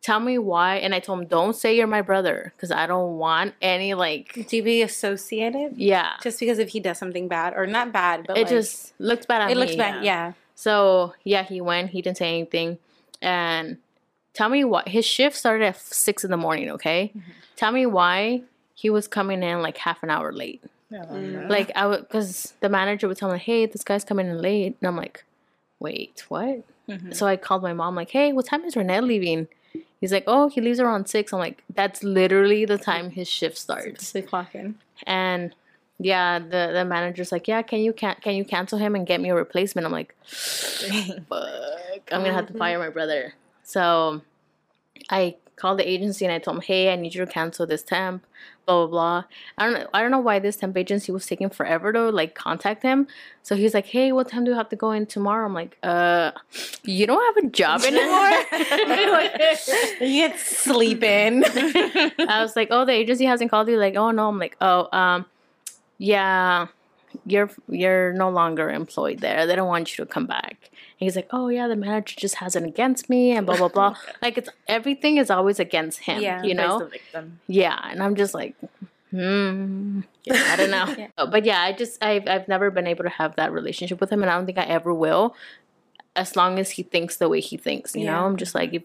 tell 0.01 0.19
me 0.19 0.37
why. 0.37 0.77
And 0.77 0.95
I 0.95 0.99
told 0.99 1.19
him, 1.19 1.25
don't 1.27 1.55
say 1.55 1.75
you're 1.75 1.87
my 1.87 2.01
brother 2.01 2.53
because 2.55 2.71
I 2.71 2.87
don't 2.87 3.17
want 3.17 3.55
any 3.61 3.93
like 3.93 4.47
To 4.47 4.61
be 4.63 4.81
associated. 4.81 5.75
yeah. 5.75 6.13
Just 6.23 6.39
because 6.39 6.59
if 6.59 6.69
he 6.69 6.79
does 6.79 6.97
something 6.97 7.27
bad 7.27 7.53
or 7.55 7.67
not 7.67 7.91
bad, 7.91 8.25
but 8.25 8.37
it 8.37 8.43
like, 8.43 8.49
just 8.49 8.93
looks 8.99 9.25
bad 9.25 9.41
at 9.41 9.51
it 9.51 9.55
me. 9.55 9.59
looks 9.59 9.75
bad. 9.75 10.03
Yeah. 10.03 10.33
So 10.55 11.13
yeah, 11.23 11.43
he 11.43 11.61
went. 11.61 11.91
He 11.91 12.01
didn't 12.01 12.17
say 12.17 12.29
anything, 12.29 12.79
and 13.21 13.77
tell 14.33 14.49
me 14.49 14.63
what 14.63 14.87
his 14.87 15.05
shift 15.05 15.35
started 15.35 15.65
at 15.65 15.77
six 15.77 16.23
in 16.23 16.31
the 16.31 16.37
morning. 16.37 16.71
Okay, 16.71 17.11
mm-hmm. 17.15 17.31
tell 17.55 17.71
me 17.71 17.85
why 17.85 18.41
he 18.77 18.91
was 18.91 19.07
coming 19.07 19.41
in 19.41 19.63
like 19.63 19.77
half 19.77 20.03
an 20.03 20.11
hour 20.11 20.31
late. 20.31 20.63
Yeah. 20.91 21.05
Mm. 21.05 21.49
Like 21.49 21.71
I 21.75 21.87
would, 21.87 22.01
because 22.01 22.53
the 22.59 22.69
manager 22.69 23.07
would 23.07 23.17
tell 23.17 23.31
me, 23.31 23.39
"Hey, 23.39 23.65
this 23.65 23.83
guy's 23.83 24.03
coming 24.03 24.27
in 24.27 24.39
late," 24.39 24.77
and 24.79 24.87
I'm 24.87 24.95
like, 24.95 25.25
"Wait, 25.79 26.23
what?" 26.29 26.63
Mm-hmm. 26.87 27.11
So 27.11 27.25
I 27.25 27.37
called 27.37 27.63
my 27.63 27.73
mom, 27.73 27.95
like, 27.95 28.11
"Hey, 28.11 28.31
what 28.33 28.45
time 28.45 28.63
is 28.65 28.75
Renee 28.75 29.01
leaving?" 29.01 29.47
He's 29.99 30.13
like, 30.13 30.25
"Oh, 30.27 30.47
he 30.47 30.61
leaves 30.61 30.79
around 30.79 31.09
6. 31.09 31.33
I'm 31.33 31.39
like, 31.39 31.63
"That's 31.73 32.03
literally 32.03 32.65
the 32.65 32.77
time 32.77 33.09
his 33.09 33.27
shift 33.27 33.57
starts." 33.57 34.07
Six 34.07 34.27
o'clock 34.27 34.53
in. 34.53 34.75
And 35.07 35.55
yeah, 35.97 36.37
the 36.37 36.69
the 36.71 36.85
manager's 36.85 37.31
like, 37.31 37.47
yeah, 37.47 37.63
can 37.63 37.79
you 37.79 37.93
can 37.93 38.15
can 38.21 38.35
you 38.35 38.45
cancel 38.45 38.77
him 38.77 38.93
and 38.93 39.07
get 39.07 39.19
me 39.19 39.31
a 39.31 39.35
replacement? 39.35 39.87
I'm 39.87 39.91
like, 39.91 40.15
fuck, 40.23 41.31
I'm 42.11 42.21
gonna 42.21 42.33
have 42.33 42.45
to 42.45 42.53
mm-hmm. 42.53 42.59
fire 42.59 42.77
my 42.77 42.89
brother. 42.89 43.33
So 43.63 44.21
I 45.09 45.35
called 45.57 45.79
the 45.79 45.89
agency 45.89 46.23
and 46.23 46.33
I 46.33 46.39
told 46.39 46.57
him, 46.57 46.61
hey, 46.61 46.93
I 46.93 46.95
need 46.95 47.13
you 47.13 47.25
to 47.25 47.31
cancel 47.31 47.65
this 47.65 47.83
temp, 47.83 48.25
blah 48.65 48.85
blah 48.85 48.87
blah. 48.87 49.23
I 49.57 49.65
don't 49.65 49.73
know, 49.73 49.87
I 49.93 50.01
don't 50.01 50.11
know 50.11 50.19
why 50.19 50.39
this 50.39 50.55
temp 50.55 50.77
agency 50.77 51.11
was 51.11 51.25
taking 51.25 51.49
forever 51.49 51.91
to 51.91 52.09
like 52.09 52.35
contact 52.35 52.83
him. 52.83 53.07
So 53.43 53.55
he's 53.55 53.73
like, 53.73 53.87
hey, 53.87 54.11
what 54.11 54.29
time 54.29 54.43
do 54.45 54.51
you 54.51 54.57
have 54.57 54.69
to 54.69 54.75
go 54.75 54.91
in 54.91 55.05
tomorrow? 55.05 55.45
I'm 55.45 55.53
like, 55.53 55.77
uh, 55.83 56.31
you 56.83 57.07
don't 57.07 57.35
have 57.35 57.45
a 57.45 57.49
job 57.49 57.81
anymore. 57.81 58.31
You 59.99 60.27
get 60.27 60.39
sleep 60.39 61.03
in. 61.03 61.43
I 62.29 62.39
was 62.41 62.55
like, 62.55 62.67
"Oh, 62.71 62.85
the 62.85 62.91
agency 62.91 63.25
hasn't 63.25 63.49
called 63.51 63.67
you." 63.67 63.77
Like, 63.77 63.95
"Oh 63.95 64.11
no." 64.11 64.29
I'm 64.29 64.37
like, 64.37 64.55
"Oh, 64.61 64.87
um, 64.95 65.25
yeah, 65.97 66.67
you're 67.25 67.49
you're 67.67 68.13
no 68.13 68.29
longer 68.29 68.69
employed 68.69 69.19
there. 69.19 69.45
They 69.47 69.55
don't 69.55 69.67
want 69.67 69.97
you 69.97 70.05
to 70.05 70.11
come 70.11 70.27
back." 70.27 70.69
And 70.99 71.05
he's 71.05 71.15
like, 71.15 71.27
"Oh 71.31 71.49
yeah, 71.49 71.67
the 71.67 71.75
manager 71.75 72.15
just 72.17 72.35
has 72.35 72.55
it 72.55 72.63
against 72.63 73.09
me 73.09 73.31
and 73.31 73.45
blah 73.45 73.57
blah 73.57 73.67
blah." 73.67 73.95
like 74.21 74.37
it's 74.37 74.49
everything 74.67 75.17
is 75.17 75.29
always 75.29 75.59
against 75.59 75.99
him. 75.99 76.21
Yeah. 76.21 76.41
you 76.43 76.55
know. 76.55 76.89
Yeah, 77.47 77.79
and 77.91 78.01
I'm 78.01 78.15
just 78.15 78.33
like, 78.33 78.55
hmm, 79.11 80.01
I 80.31 80.55
don't 80.55 80.71
know. 80.71 80.85
Yeah. 80.97 81.25
But 81.25 81.45
yeah, 81.45 81.61
I 81.61 81.71
just 81.73 82.03
I've 82.03 82.27
I've 82.27 82.47
never 82.47 82.71
been 82.71 82.87
able 82.87 83.03
to 83.03 83.09
have 83.11 83.35
that 83.35 83.51
relationship 83.51 83.99
with 84.01 84.11
him, 84.11 84.21
and 84.23 84.29
I 84.31 84.35
don't 84.35 84.45
think 84.45 84.57
I 84.57 84.63
ever 84.63 84.93
will, 84.93 85.35
as 86.15 86.35
long 86.35 86.57
as 86.59 86.71
he 86.71 86.83
thinks 86.83 87.17
the 87.17 87.29
way 87.29 87.41
he 87.41 87.57
thinks. 87.57 87.95
You 87.95 88.05
know, 88.05 88.25
I'm 88.25 88.37
just 88.37 88.55
like 88.55 88.73
if. 88.73 88.83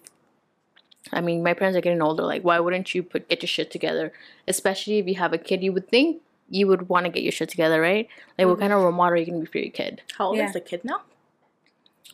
I 1.12 1.20
mean, 1.20 1.42
my 1.42 1.52
parents 1.52 1.76
are 1.76 1.80
getting 1.80 2.00
older. 2.00 2.22
Like, 2.22 2.42
why 2.42 2.60
wouldn't 2.60 2.94
you 2.94 3.02
put 3.02 3.28
get 3.28 3.42
your 3.42 3.48
shit 3.48 3.70
together? 3.70 4.12
Especially 4.46 4.98
if 4.98 5.06
you 5.08 5.16
have 5.16 5.32
a 5.32 5.38
kid, 5.38 5.62
you 5.62 5.72
would 5.72 5.88
think 5.88 6.22
you 6.48 6.66
would 6.68 6.88
want 6.88 7.06
to 7.06 7.10
get 7.10 7.22
your 7.22 7.32
shit 7.32 7.48
together, 7.48 7.80
right? 7.80 8.06
Like, 8.38 8.46
what 8.46 8.60
kind 8.60 8.72
of 8.72 8.80
role 8.82 8.92
model 8.92 9.14
are 9.14 9.16
you 9.16 9.26
gonna 9.26 9.40
be 9.40 9.46
for 9.46 9.58
your 9.58 9.70
kid? 9.72 10.02
How 10.16 10.26
old 10.28 10.36
Yeah. 10.36 10.46
is 10.46 10.52
the 10.52 10.60
kid 10.60 10.84
now? 10.84 11.00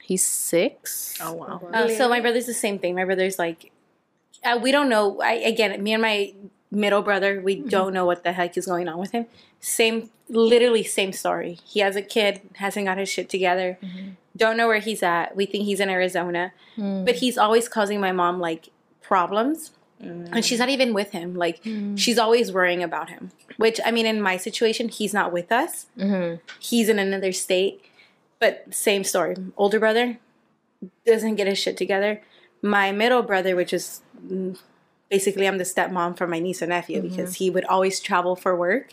He's 0.03 0.27
six. 0.27 1.19
Oh 1.21 1.35
wow. 1.35 1.61
Oh, 1.63 1.85
uh, 1.85 1.89
so 1.89 2.09
my 2.09 2.21
brother's 2.21 2.47
the 2.47 2.55
same 2.55 2.79
thing. 2.79 2.95
My 2.95 3.05
brother's 3.05 3.39
like, 3.39 3.73
uh, 4.45 4.59
we 4.63 4.73
don't 4.73 4.89
know. 4.89 5.21
I 5.21 5.33
again, 5.35 5.83
me 5.83 5.93
and 5.93 6.03
my 6.03 6.33
middle 6.71 7.03
brother, 7.03 7.41
we 7.41 7.57
mm-hmm. 7.57 7.69
don't 7.69 7.93
know 7.93 8.07
what 8.07 8.25
the 8.25 8.33
heck 8.33 8.57
is 8.57 8.67
going 8.67 8.89
on 8.89 8.99
with 8.99 9.13
him. 9.13 9.27
Same, 9.61 10.11
literally 10.29 10.85
same 10.85 11.13
story. 11.13 11.59
He 11.65 11.81
has 11.81 11.97
a 11.97 12.03
kid, 12.03 12.41
hasn't 12.55 12.87
got 12.87 12.99
his 12.99 13.09
shit 13.09 13.29
together. 13.29 13.79
Mm-hmm. 13.83 14.11
Don't 14.37 14.57
know 14.57 14.69
where 14.69 14.79
he's 14.79 15.03
at. 15.03 15.35
We 15.35 15.47
think 15.47 15.65
he's 15.65 15.81
in 15.81 15.89
Arizona, 15.89 16.53
mm. 16.77 17.05
but 17.05 17.17
he's 17.17 17.37
always 17.37 17.69
causing 17.69 18.01
my 18.01 18.13
mom 18.13 18.39
like 18.39 18.69
problems. 19.03 19.73
Mm. 20.03 20.29
And 20.33 20.45
she's 20.45 20.61
not 20.61 20.69
even 20.69 20.95
with 20.95 21.11
him. 21.11 21.35
Like 21.35 21.63
mm. 21.65 21.99
she's 21.99 22.19
always 22.19 22.53
worrying 22.53 22.83
about 22.83 23.11
him. 23.11 23.33
Which 23.57 23.81
I 23.85 23.91
mean, 23.91 24.07
in 24.07 24.23
my 24.23 24.37
situation, 24.37 24.89
he's 24.89 25.13
not 25.13 25.33
with 25.33 25.51
us. 25.51 25.87
Mm-hmm. 25.99 26.37
He's 26.61 26.89
in 26.89 27.01
another 27.01 27.33
state. 27.33 27.85
But 28.39 28.73
same 28.73 29.05
story. 29.05 29.37
Older 29.57 29.81
brother 29.81 30.19
doesn't 31.07 31.37
get 31.37 31.47
his 31.47 31.59
shit 31.59 31.77
together. 31.77 32.23
My 32.63 32.93
middle 32.93 33.23
brother, 33.23 33.57
which 33.57 33.73
is 33.73 34.01
mm, 34.25 34.59
basically 35.09 35.47
I'm 35.47 35.59
the 35.59 35.65
stepmom 35.65 36.17
for 36.17 36.27
my 36.27 36.39
niece 36.39 36.63
and 36.63 36.71
nephew 36.71 37.03
because 37.03 37.37
he 37.37 37.51
would 37.51 37.65
always 37.65 38.01
travel 38.01 38.37
for 38.37 38.55
work. 38.55 38.93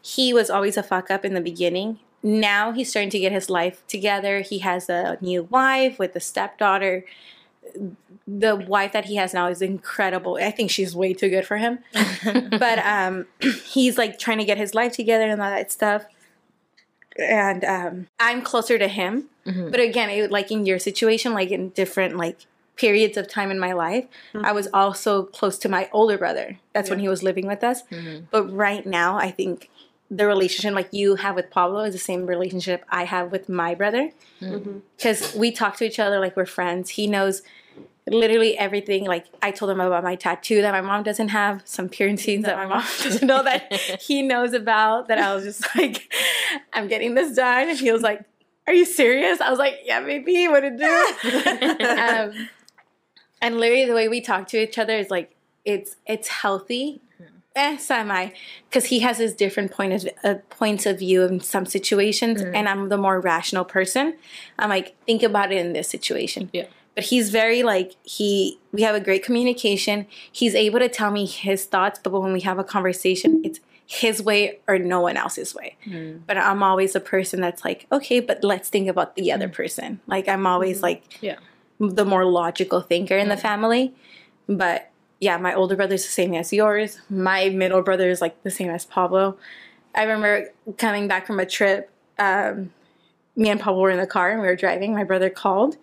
He 0.00 0.32
was 0.32 0.50
always 0.50 0.76
a 0.76 0.82
fuck 0.82 1.10
up 1.10 1.24
in 1.24 1.34
the 1.34 1.40
beginning. 1.40 1.98
Now 2.22 2.72
he's 2.72 2.90
starting 2.90 3.10
to 3.10 3.18
get 3.18 3.32
his 3.32 3.48
life 3.48 3.86
together. 3.86 4.40
He 4.40 4.60
has 4.60 4.88
a 4.88 5.18
new 5.20 5.44
wife 5.44 5.98
with 5.98 6.16
a 6.16 6.20
stepdaughter. 6.20 7.04
The 8.26 8.56
wife 8.56 8.92
that 8.92 9.04
he 9.04 9.16
has 9.16 9.34
now 9.34 9.48
is 9.48 9.62
incredible. 9.62 10.38
I 10.40 10.50
think 10.50 10.70
she's 10.70 10.96
way 10.96 11.14
too 11.14 11.28
good 11.28 11.46
for 11.46 11.58
him. 11.58 11.80
but 12.50 12.78
um, 12.80 13.26
he's 13.64 13.98
like 13.98 14.18
trying 14.18 14.38
to 14.38 14.44
get 14.44 14.58
his 14.58 14.74
life 14.74 14.92
together 14.92 15.28
and 15.28 15.40
all 15.40 15.50
that 15.50 15.70
stuff 15.70 16.06
and 17.18 17.64
um, 17.64 18.06
I'm 18.18 18.42
closer 18.42 18.78
to 18.78 18.88
him. 18.88 19.28
Mm-hmm. 19.46 19.70
But 19.70 19.80
again, 19.80 20.10
it, 20.10 20.30
like 20.30 20.50
in 20.50 20.66
your 20.66 20.78
situation, 20.78 21.32
like 21.34 21.50
in 21.50 21.70
different 21.70 22.16
like 22.16 22.40
periods 22.76 23.16
of 23.16 23.28
time 23.28 23.50
in 23.50 23.58
my 23.58 23.72
life, 23.72 24.06
mm-hmm. 24.32 24.44
I 24.44 24.52
was 24.52 24.68
also 24.72 25.24
close 25.24 25.58
to 25.58 25.68
my 25.68 25.88
older 25.92 26.18
brother. 26.18 26.58
That's 26.72 26.90
when 26.90 27.00
he 27.00 27.08
was 27.08 27.22
living 27.22 27.46
with 27.46 27.64
us. 27.64 27.82
Mm-hmm. 27.84 28.26
But 28.30 28.44
right 28.52 28.86
now, 28.86 29.16
I 29.16 29.30
think 29.30 29.70
the 30.10 30.26
relationship 30.26 30.74
like 30.74 30.92
you 30.92 31.16
have 31.16 31.34
with 31.34 31.50
Pablo 31.50 31.80
is 31.84 31.92
the 31.92 31.98
same 31.98 32.26
relationship 32.26 32.84
I 32.88 33.04
have 33.04 33.30
with 33.30 33.48
my 33.48 33.74
brother 33.74 34.10
because 34.40 35.34
we 35.34 35.50
talk 35.50 35.76
to 35.76 35.84
each 35.84 35.98
other 35.98 36.18
like 36.18 36.36
we're 36.36 36.46
friends. 36.46 36.90
He 36.90 37.06
knows 37.06 37.42
literally 38.10 38.56
everything. 38.58 39.04
Like 39.04 39.26
I 39.42 39.50
told 39.50 39.70
him 39.70 39.80
about 39.80 40.02
my 40.02 40.14
tattoo 40.14 40.62
that 40.62 40.72
my 40.72 40.80
mom 40.80 41.02
doesn't 41.02 41.28
have, 41.28 41.62
some 41.64 41.88
piercings 41.88 42.44
that 42.44 42.56
my 42.56 42.66
mom 42.66 42.84
doesn't 43.02 43.26
know 43.26 43.42
that 43.42 43.72
he 44.00 44.22
knows 44.22 44.52
about. 44.52 45.08
That 45.08 45.18
I 45.18 45.34
was 45.34 45.44
just 45.44 45.64
like, 45.76 46.12
I'm 46.72 46.88
getting 46.88 47.14
this 47.14 47.36
done, 47.36 47.70
and 47.70 47.78
he 47.78 47.92
was 47.92 48.02
like, 48.02 48.20
"Are 48.66 48.72
you 48.72 48.84
serious?" 48.84 49.40
I 49.40 49.50
was 49.50 49.58
like, 49.58 49.80
"Yeah, 49.84 50.00
maybe. 50.00 50.48
What 50.48 50.60
to 50.60 50.76
do?" 50.76 51.84
um, 51.84 52.48
and 53.40 53.58
literally, 53.58 53.86
the 53.86 53.94
way 53.94 54.08
we 54.08 54.20
talk 54.20 54.48
to 54.48 54.62
each 54.62 54.78
other 54.78 54.96
is 54.96 55.10
like 55.10 55.34
it's 55.64 55.96
it's 56.06 56.28
healthy. 56.28 57.02
Eh, 57.56 57.76
semi, 57.76 58.28
because 58.68 58.84
he 58.84 59.00
has 59.00 59.18
his 59.18 59.34
different 59.34 59.72
point 59.72 59.92
of 59.92 60.08
uh, 60.22 60.34
points 60.48 60.86
of 60.86 61.00
view 61.00 61.24
in 61.24 61.40
some 61.40 61.66
situations, 61.66 62.40
and 62.40 62.68
I'm 62.68 62.88
the 62.88 62.96
more 62.96 63.18
rational 63.18 63.64
person. 63.64 64.16
I'm 64.60 64.68
like, 64.68 64.94
think 65.06 65.24
about 65.24 65.50
it 65.50 65.56
in 65.56 65.72
this 65.72 65.88
situation 65.88 66.50
Yeah. 66.52 66.66
But 66.98 67.04
he's 67.04 67.30
very 67.30 67.62
like 67.62 67.94
he 68.02 68.58
we 68.72 68.82
have 68.82 68.96
a 68.96 69.00
great 69.00 69.24
communication. 69.24 70.04
He's 70.32 70.56
able 70.56 70.80
to 70.80 70.88
tell 70.88 71.12
me 71.12 71.26
his 71.26 71.64
thoughts 71.64 72.00
but 72.02 72.10
when 72.10 72.32
we 72.32 72.40
have 72.40 72.58
a 72.58 72.64
conversation 72.64 73.40
it's 73.44 73.60
his 73.86 74.20
way 74.20 74.58
or 74.66 74.80
no 74.80 75.00
one 75.02 75.16
else's 75.16 75.54
way. 75.54 75.76
Hmm. 75.84 76.16
But 76.26 76.38
i'm 76.38 76.60
always 76.60 76.96
a 76.96 77.00
person 77.00 77.40
that's 77.40 77.64
like 77.64 77.86
okay 77.92 78.18
but 78.18 78.42
let's 78.42 78.68
think 78.68 78.88
about 78.88 79.14
the 79.14 79.30
other 79.30 79.46
hmm. 79.46 79.54
person. 79.54 80.00
Like 80.08 80.26
i'm 80.26 80.44
always 80.44 80.78
hmm. 80.78 80.86
like 80.86 81.18
Yeah. 81.20 81.36
the 81.78 82.04
more 82.04 82.24
logical 82.24 82.80
thinker 82.80 83.16
in 83.16 83.28
the 83.28 83.36
family. 83.36 83.94
But 84.48 84.90
yeah 85.20 85.36
my 85.36 85.54
older 85.54 85.76
brother's 85.76 86.02
the 86.02 86.10
same 86.10 86.34
as 86.34 86.52
yours. 86.52 86.98
My 87.08 87.48
middle 87.50 87.82
brother 87.82 88.10
is 88.10 88.20
like 88.20 88.42
the 88.42 88.50
same 88.50 88.70
as 88.70 88.84
pablo. 88.84 89.38
I 89.94 90.02
remember 90.02 90.48
coming 90.78 91.06
back 91.06 91.28
from 91.28 91.38
a 91.38 91.46
trip 91.46 91.92
um, 92.18 92.72
me 93.36 93.50
and 93.50 93.60
pablo 93.60 93.82
were 93.82 93.90
in 93.90 93.98
the 93.98 94.06
car 94.08 94.32
and 94.32 94.40
we 94.40 94.48
were 94.48 94.56
driving. 94.56 94.96
My 94.96 95.04
brother 95.04 95.30
called 95.30 95.76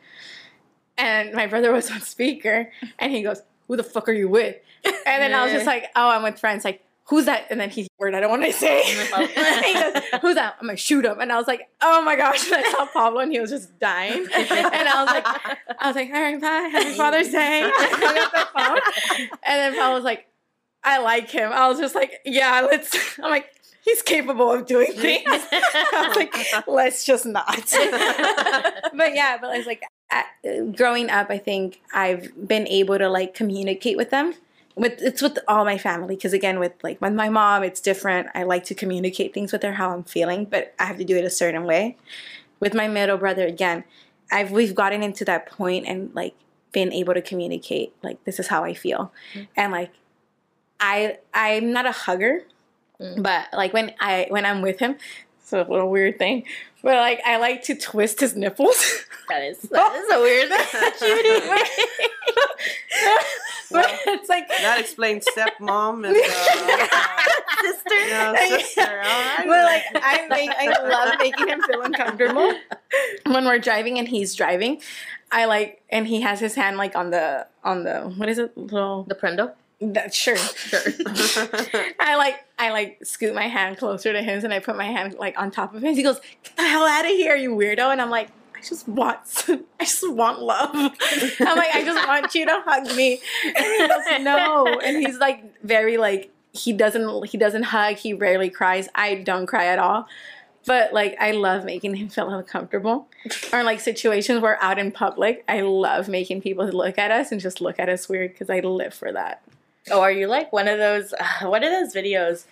and 0.97 1.33
my 1.33 1.47
brother 1.47 1.71
was 1.71 1.89
on 1.91 2.01
speaker 2.01 2.71
and 2.99 3.11
he 3.11 3.21
goes 3.21 3.41
who 3.67 3.75
the 3.75 3.83
fuck 3.83 4.07
are 4.07 4.13
you 4.13 4.29
with? 4.29 4.55
And 4.85 5.21
then 5.21 5.33
i 5.33 5.43
was 5.43 5.51
just 5.51 5.65
like 5.65 5.85
oh 5.95 6.09
i'm 6.09 6.23
with 6.23 6.39
friends. 6.39 6.63
Like 6.63 6.81
who's 7.05 7.25
that? 7.25 7.45
And 7.49 7.59
then 7.59 7.69
he 7.69 7.87
word 7.99 8.15
i 8.15 8.19
don't 8.19 8.29
want 8.29 8.43
to 8.45 8.53
say. 8.53 8.81
He 9.65 9.73
goes 9.73 10.03
who's 10.21 10.35
that? 10.35 10.55
I'm 10.59 10.67
gonna 10.67 10.77
shoot 10.77 11.05
him 11.05 11.19
and 11.19 11.31
i 11.31 11.37
was 11.37 11.47
like 11.47 11.69
oh 11.81 12.01
my 12.03 12.15
gosh 12.15 12.45
and 12.51 12.55
i 12.65 12.71
saw 12.71 12.85
pablo 12.85 13.19
and 13.21 13.31
he 13.31 13.39
was 13.39 13.49
just 13.49 13.77
dying. 13.79 14.27
And 14.33 14.87
i 14.87 15.03
was 15.03 15.11
like 15.11 15.25
i 15.79 15.87
was 15.87 15.95
like 15.95 16.09
all 16.13 16.21
right 16.21 16.39
bye. 16.39 16.69
Happy 16.71 16.93
father's 16.95 17.29
day. 17.29 17.61
And 17.63 17.71
I 17.73 17.87
hung 17.91 18.17
up 18.17 18.31
the 18.31 18.47
phone. 18.59 19.29
And 19.43 19.59
then 19.59 19.73
pablo 19.75 19.95
was 19.95 20.03
like 20.03 20.27
i 20.83 20.99
like 20.99 21.29
him. 21.29 21.51
I 21.51 21.67
was 21.67 21.79
just 21.79 21.95
like 21.95 22.21
yeah 22.25 22.61
let's 22.69 23.19
i'm 23.19 23.31
like 23.31 23.49
he's 23.83 24.01
capable 24.01 24.51
of 24.51 24.65
doing 24.65 24.91
things. 24.93 25.25
I 25.27 26.05
was 26.07 26.15
like 26.15 26.67
let's 26.67 27.05
just 27.05 27.25
not. 27.25 27.73
But 28.95 29.13
yeah 29.15 29.37
but 29.41 29.55
it's 29.57 29.67
like 29.67 29.81
at, 29.83 29.89
growing 30.75 31.09
up 31.09 31.29
i 31.29 31.37
think 31.37 31.81
i've 31.93 32.47
been 32.47 32.67
able 32.67 32.97
to 32.97 33.09
like 33.09 33.33
communicate 33.33 33.97
with 33.97 34.09
them. 34.11 34.33
With 34.75 35.01
it's 35.01 35.21
with 35.21 35.39
all 35.47 35.63
my 35.63 35.77
family 35.77 36.15
because 36.15 36.33
again 36.33 36.59
with 36.59 36.73
like 36.83 36.99
with 36.99 37.13
my 37.13 37.29
mom 37.29 37.63
it's 37.63 37.79
different. 37.79 38.27
I 38.35 38.43
like 38.43 38.65
to 38.65 38.75
communicate 38.75 39.33
things 39.33 39.53
with 39.53 39.63
her 39.63 39.73
how 39.73 39.91
i'm 39.91 40.03
feeling 40.03 40.45
but 40.45 40.73
i 40.77 40.85
have 40.85 40.97
to 40.97 41.05
do 41.05 41.15
it 41.15 41.23
a 41.23 41.29
certain 41.29 41.63
way. 41.63 41.97
With 42.59 42.73
my 42.73 42.87
middle 42.87 43.17
brother 43.17 43.47
again 43.47 43.85
i've 44.31 44.51
we've 44.51 44.75
gotten 44.75 45.01
into 45.01 45.23
that 45.25 45.49
point 45.49 45.87
and 45.87 46.13
like 46.13 46.35
been 46.73 46.91
able 46.91 47.13
to 47.13 47.21
communicate 47.21 47.93
like 48.03 48.21
this 48.25 48.37
is 48.37 48.47
how 48.47 48.65
i 48.65 48.73
feel. 48.73 49.13
Mm. 49.33 49.47
And 49.55 49.71
like 49.71 49.93
i 50.79 51.17
i'm 51.33 51.71
not 51.71 51.85
a 51.85 51.91
hugger 51.91 52.41
mm. 52.99 53.23
but 53.23 53.47
like 53.53 53.71
when 53.73 53.93
i 54.01 54.27
when 54.29 54.45
i'm 54.45 54.61
with 54.61 54.79
him 54.79 54.97
it's 55.45 55.53
a 55.53 55.61
little 55.63 55.91
weird 55.91 56.17
thing 56.17 56.43
but 56.81 56.95
like 56.97 57.21
i 57.23 57.37
like 57.37 57.61
to 57.61 57.75
twist 57.75 58.19
his 58.19 58.35
nipples 58.35 59.03
That 59.27 59.41
is 59.43 59.57
that 59.57 59.95
is 59.95 60.11
a 60.13 60.19
weird. 60.21 60.49
but 63.71 63.89
it's 64.05 64.29
like 64.29 64.47
That 64.47 64.77
explains 64.79 65.25
stepmom 65.35 66.05
and 66.07 66.15
uh, 66.15 66.87
sister. 67.63 67.95
you 67.95 68.09
know, 68.11 68.35
sister. 68.59 69.01
All 69.03 69.45
But 69.47 69.63
like 69.63 69.83
I 69.95 70.27
make 70.29 70.51
I 70.51 70.67
love 70.87 71.15
making 71.19 71.47
him 71.47 71.59
feel 71.63 71.81
uncomfortable 71.81 72.53
when 73.25 73.45
we're 73.45 73.57
driving 73.59 73.97
and 73.97 74.07
he's 74.07 74.35
driving. 74.35 74.79
I 75.31 75.45
like 75.45 75.81
and 75.89 76.05
he 76.07 76.21
has 76.21 76.39
his 76.39 76.53
hand 76.53 76.77
like 76.77 76.95
on 76.95 77.09
the 77.09 77.47
on 77.63 77.83
the 77.83 78.01
what 78.17 78.29
is 78.29 78.37
it 78.37 78.55
little 78.55 79.01
the 79.03 79.15
prendo. 79.15 79.53
That 79.81 80.13
sure 80.13 80.37
Sure. 80.37 80.79
I 81.99 82.15
like 82.15 82.45
I 82.57 82.71
like 82.71 82.99
scoot 83.03 83.35
my 83.35 83.47
hand 83.47 83.77
closer 83.77 84.13
to 84.13 84.21
his 84.21 84.43
and 84.43 84.53
I 84.53 84.59
put 84.59 84.77
my 84.77 84.85
hand 84.85 85.15
like 85.15 85.39
on 85.39 85.51
top 85.51 85.75
of 85.75 85.81
his. 85.81 85.97
He 85.97 86.03
goes, 86.03 86.19
"Get 86.43 86.55
the 86.55 86.67
hell 86.67 86.85
out 86.85 87.05
of 87.05 87.11
here, 87.11 87.35
you 87.35 87.51
weirdo!" 87.51 87.91
And 87.91 88.01
I'm 88.01 88.09
like, 88.09 88.29
"I 88.55 88.61
just 88.61 88.87
want 88.87 89.19
I 89.79 89.83
just 89.83 90.09
want 90.09 90.41
love." 90.41 90.71
I'm 90.73 91.57
like, 91.57 91.75
"I 91.75 91.83
just 91.83 92.07
want 92.07 92.33
you 92.33 92.45
to 92.45 92.63
hug 92.65 92.95
me." 92.95 93.19
And 93.43 93.57
he 93.57 93.87
goes, 93.87 94.23
"No," 94.23 94.79
and 94.83 94.97
he's 94.97 95.17
like 95.17 95.43
very 95.63 95.97
like 95.97 96.31
he 96.53 96.71
doesn't 96.71 97.27
he 97.27 97.37
doesn't 97.37 97.63
hug. 97.63 97.97
He 97.97 98.13
rarely 98.13 98.49
cries. 98.49 98.87
I 98.95 99.15
don't 99.15 99.45
cry 99.45 99.65
at 99.65 99.79
all. 99.79 100.07
But 100.65 100.93
like 100.93 101.15
I 101.19 101.31
love 101.31 101.63
making 101.63 101.95
him 101.95 102.09
feel 102.09 102.29
uncomfortable. 102.29 103.07
Or 103.53 103.63
like 103.63 103.79
situations 103.79 104.41
where 104.41 104.61
out 104.63 104.79
in 104.79 104.91
public, 104.91 105.43
I 105.47 105.61
love 105.61 106.07
making 106.07 106.41
people 106.41 106.65
look 106.65 106.97
at 106.97 107.11
us 107.11 107.31
and 107.31 107.39
just 107.39 107.61
look 107.61 107.79
at 107.79 107.89
us 107.89 108.09
weird 108.09 108.31
because 108.31 108.49
I 108.49 108.61
live 108.61 108.93
for 108.93 109.11
that. 109.11 109.43
Oh, 109.91 110.01
are 110.01 110.11
you 110.11 110.27
like 110.27 110.51
one 110.51 110.67
of 110.67 110.77
those? 110.79 111.13
Uh, 111.13 111.47
what 111.47 111.63
are 111.63 111.69
those 111.69 111.93
videos 111.93 112.45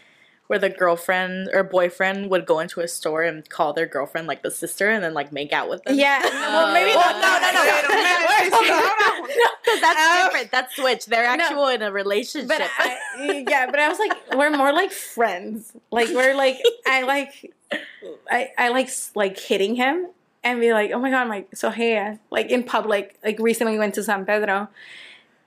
where 0.47 0.59
the 0.59 0.69
girlfriend 0.69 1.49
or 1.53 1.63
boyfriend 1.63 2.29
would 2.29 2.45
go 2.45 2.59
into 2.59 2.81
a 2.81 2.87
store 2.87 3.23
and 3.23 3.49
call 3.49 3.73
their 3.73 3.87
girlfriend 3.87 4.27
like 4.27 4.43
the 4.43 4.51
sister 4.51 4.89
and 4.89 5.03
then 5.03 5.13
like 5.13 5.31
make 5.31 5.51
out 5.53 5.69
with 5.69 5.83
them? 5.83 5.97
Yeah. 5.97 6.21
well, 6.23 6.73
maybe 6.73 6.91
Oh. 6.91 6.95
not. 6.95 7.21
No, 7.21 7.51
no, 7.51 7.53
no. 7.53 7.71
Wait 7.71 7.85
a 7.85 7.89
minute, 7.89 8.29
Wait, 8.39 8.53
hold 8.53 8.69
on, 8.69 8.83
hold 8.83 9.23
on. 9.23 9.29
No, 9.29 9.45
Because 9.63 9.81
that's 9.81 10.23
different. 10.25 10.51
That's 10.51 10.75
switch. 10.75 11.05
They're 11.07 11.37
No. 11.37 11.43
actual 11.43 11.67
in 11.69 11.81
a 11.81 11.91
relationship. 11.91 12.49
But 12.49 12.61
I, 12.77 13.45
yeah, 13.49 13.65
but 13.65 13.79
I 13.79 13.87
was 13.89 13.97
like, 13.99 14.11
we're 14.35 14.51
more 14.51 14.73
like 14.73 14.91
friends. 14.91 15.73
Like 15.91 16.09
we're 16.09 16.35
like, 16.35 16.57
I 16.85 17.01
like, 17.03 17.53
I, 18.29 18.49
I 18.57 18.69
like 18.69 18.89
like 19.15 19.39
hitting 19.39 19.75
him 19.75 20.07
and 20.43 20.59
be 20.59 20.71
like, 20.73 20.91
oh 20.91 20.99
my 20.99 21.09
god, 21.09 21.21
I'm 21.21 21.29
like, 21.29 21.55
so 21.55 21.71
hey, 21.71 21.97
uh, 21.97 22.17
like 22.29 22.49
in 22.51 22.63
public. 22.63 23.17
Like 23.23 23.39
recently, 23.39 23.73
we 23.73 23.79
went 23.79 23.95
to 23.95 24.03
San 24.03 24.25
Pedro, 24.25 24.67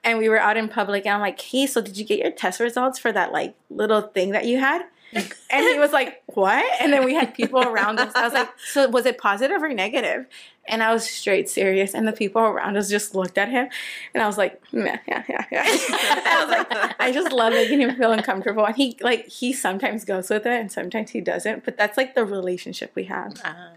and 0.06 0.18
we 0.18 0.30
were 0.30 0.38
out 0.38 0.56
in 0.56 0.68
public, 0.68 1.04
and 1.04 1.14
I'm 1.14 1.20
like, 1.20 1.38
hey, 1.40 1.66
so 1.66 1.82
did 1.82 1.98
you 1.98 2.04
get 2.04 2.20
your 2.20 2.30
test 2.30 2.60
results 2.60 2.98
for 2.98 3.12
that 3.12 3.32
like 3.32 3.54
little 3.68 4.00
thing 4.00 4.30
that 4.30 4.46
you 4.46 4.58
had? 4.58 4.82
And 5.12 5.64
he 5.64 5.78
was 5.78 5.92
like, 5.92 6.22
What? 6.26 6.64
And 6.80 6.92
then 6.92 7.04
we 7.04 7.14
had 7.14 7.34
people 7.34 7.62
around 7.62 7.98
us. 7.98 8.12
I 8.14 8.24
was 8.24 8.32
like, 8.32 8.50
So 8.58 8.88
was 8.88 9.06
it 9.06 9.18
positive 9.18 9.62
or 9.62 9.72
negative? 9.72 10.26
And 10.68 10.82
I 10.82 10.92
was 10.92 11.08
straight 11.08 11.48
serious. 11.48 11.94
And 11.94 12.06
the 12.06 12.12
people 12.12 12.42
around 12.42 12.76
us 12.76 12.90
just 12.90 13.14
looked 13.14 13.38
at 13.38 13.48
him. 13.48 13.68
And 14.14 14.22
I 14.22 14.26
was 14.26 14.36
like, 14.36 14.60
Yeah, 14.72 14.98
yeah, 15.08 15.24
yeah, 15.28 15.44
yeah. 15.50 15.62
I 15.66 16.44
was 16.44 16.50
like, 16.50 16.96
I 17.00 17.12
just 17.12 17.32
love 17.32 17.52
making 17.52 17.80
him 17.80 17.96
feel 17.96 18.12
uncomfortable. 18.12 18.66
And 18.66 18.76
he, 18.76 18.98
like, 19.00 19.26
he 19.28 19.52
sometimes 19.52 20.04
goes 20.04 20.28
with 20.28 20.44
it 20.44 20.60
and 20.60 20.70
sometimes 20.70 21.10
he 21.10 21.20
doesn't. 21.20 21.64
But 21.64 21.76
that's 21.76 21.96
like 21.96 22.14
the 22.14 22.24
relationship 22.24 22.92
we 22.94 23.04
have. 23.04 23.40
Ah, 23.44 23.72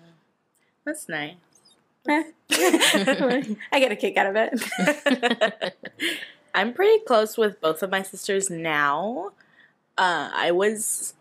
that's 0.83 1.07
nice. 1.07 1.35
Eh. 2.09 2.23
I 3.71 3.79
get 3.79 3.91
a 3.91 3.95
kick 3.95 4.17
out 4.17 4.27
of 4.27 4.35
it. 4.35 5.75
I'm 6.53 6.73
pretty 6.73 7.03
close 7.05 7.37
with 7.37 7.61
both 7.61 7.83
of 7.83 7.91
my 7.91 8.01
sisters 8.01 8.49
now. 8.49 9.31
Uh, 9.97 10.31
I 10.33 10.51
was, 10.51 11.13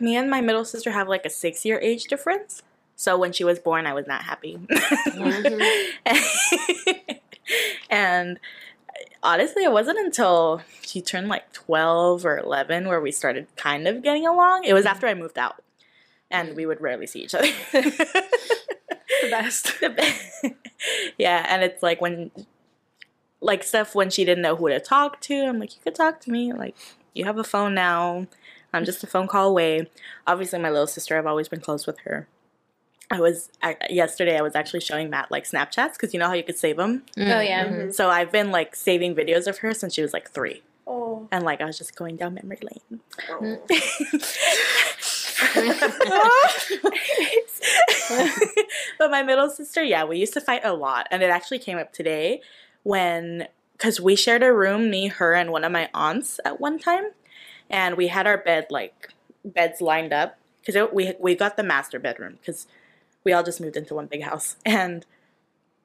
me 0.00 0.16
and 0.16 0.28
my 0.28 0.40
middle 0.40 0.64
sister 0.64 0.90
have 0.90 1.08
like 1.08 1.24
a 1.24 1.30
six 1.30 1.64
year 1.64 1.78
age 1.80 2.04
difference. 2.04 2.62
So 2.96 3.18
when 3.18 3.32
she 3.32 3.44
was 3.44 3.58
born, 3.58 3.86
I 3.86 3.92
was 3.92 4.06
not 4.06 4.22
happy. 4.22 4.58
and 7.90 8.38
honestly, 9.22 9.64
it 9.64 9.72
wasn't 9.72 9.98
until 9.98 10.62
she 10.82 11.00
turned 11.00 11.28
like 11.28 11.52
12 11.52 12.24
or 12.24 12.38
11 12.38 12.86
where 12.86 13.00
we 13.00 13.10
started 13.10 13.46
kind 13.56 13.88
of 13.88 14.02
getting 14.02 14.26
along. 14.26 14.64
It 14.64 14.74
was 14.74 14.86
after 14.86 15.06
I 15.06 15.14
moved 15.14 15.38
out, 15.38 15.62
and 16.30 16.54
we 16.54 16.66
would 16.66 16.80
rarely 16.80 17.06
see 17.06 17.22
each 17.22 17.34
other. 17.34 17.48
the 19.22 19.30
best. 19.30 19.80
The 19.80 19.90
be- 19.90 20.54
yeah, 21.18 21.46
and 21.48 21.62
it's 21.62 21.82
like 21.82 22.00
when, 22.00 22.30
like 23.40 23.62
stuff 23.62 23.94
when 23.94 24.10
she 24.10 24.24
didn't 24.24 24.42
know 24.42 24.56
who 24.56 24.68
to 24.68 24.80
talk 24.80 25.20
to. 25.22 25.34
I'm 25.34 25.58
like, 25.58 25.74
you 25.74 25.80
could 25.82 25.94
talk 25.94 26.20
to 26.20 26.30
me. 26.30 26.52
Like, 26.52 26.76
you 27.14 27.24
have 27.24 27.38
a 27.38 27.44
phone 27.44 27.74
now. 27.74 28.26
I'm 28.72 28.84
just 28.84 29.04
a 29.04 29.06
phone 29.06 29.28
call 29.28 29.50
away. 29.50 29.88
Obviously, 30.26 30.58
my 30.58 30.70
little 30.70 30.86
sister, 30.86 31.16
I've 31.16 31.26
always 31.26 31.48
been 31.48 31.60
close 31.60 31.86
with 31.86 32.00
her. 32.00 32.26
I 33.10 33.20
was 33.20 33.50
I, 33.62 33.76
yesterday. 33.90 34.38
I 34.38 34.42
was 34.42 34.54
actually 34.56 34.80
showing 34.80 35.10
Matt 35.10 35.30
like 35.30 35.44
Snapchats 35.44 35.92
because 35.92 36.14
you 36.14 36.18
know 36.18 36.26
how 36.26 36.32
you 36.32 36.42
could 36.42 36.58
save 36.58 36.78
them. 36.78 37.04
Mm-hmm. 37.16 37.30
Oh, 37.30 37.40
yeah. 37.40 37.64
Mm-hmm. 37.66 37.90
So 37.90 38.10
I've 38.10 38.32
been 38.32 38.50
like 38.50 38.74
saving 38.74 39.14
videos 39.14 39.46
of 39.46 39.58
her 39.58 39.74
since 39.74 39.94
she 39.94 40.02
was 40.02 40.12
like 40.12 40.30
three, 40.30 40.62
Oh. 40.86 41.28
and 41.30 41.44
like 41.44 41.60
I 41.60 41.66
was 41.66 41.78
just 41.78 41.94
going 41.94 42.16
down 42.16 42.34
memory 42.34 42.58
lane. 42.62 43.00
Oh. 43.30 43.58
but 48.98 49.10
my 49.10 49.22
middle 49.22 49.48
sister, 49.50 49.82
yeah, 49.82 50.04
we 50.04 50.18
used 50.18 50.34
to 50.34 50.40
fight 50.40 50.62
a 50.64 50.74
lot, 50.74 51.06
and 51.10 51.22
it 51.22 51.30
actually 51.30 51.58
came 51.58 51.78
up 51.78 51.92
today 51.92 52.40
when 52.82 53.48
because 53.72 54.00
we 54.00 54.14
shared 54.14 54.42
a 54.42 54.52
room, 54.52 54.88
me, 54.88 55.08
her, 55.08 55.34
and 55.34 55.50
one 55.50 55.64
of 55.64 55.72
my 55.72 55.88
aunts 55.92 56.38
at 56.44 56.60
one 56.60 56.78
time, 56.78 57.10
and 57.68 57.96
we 57.96 58.08
had 58.08 58.26
our 58.26 58.38
bed 58.38 58.66
like 58.70 59.12
beds 59.44 59.80
lined 59.80 60.12
up 60.12 60.38
because 60.64 60.88
we 60.92 61.14
we 61.18 61.34
got 61.34 61.56
the 61.56 61.62
master 61.62 61.98
bedroom 61.98 62.38
because 62.40 62.66
we 63.24 63.32
all 63.32 63.42
just 63.42 63.60
moved 63.60 63.76
into 63.76 63.94
one 63.94 64.06
big 64.06 64.22
house 64.22 64.56
and 64.66 65.06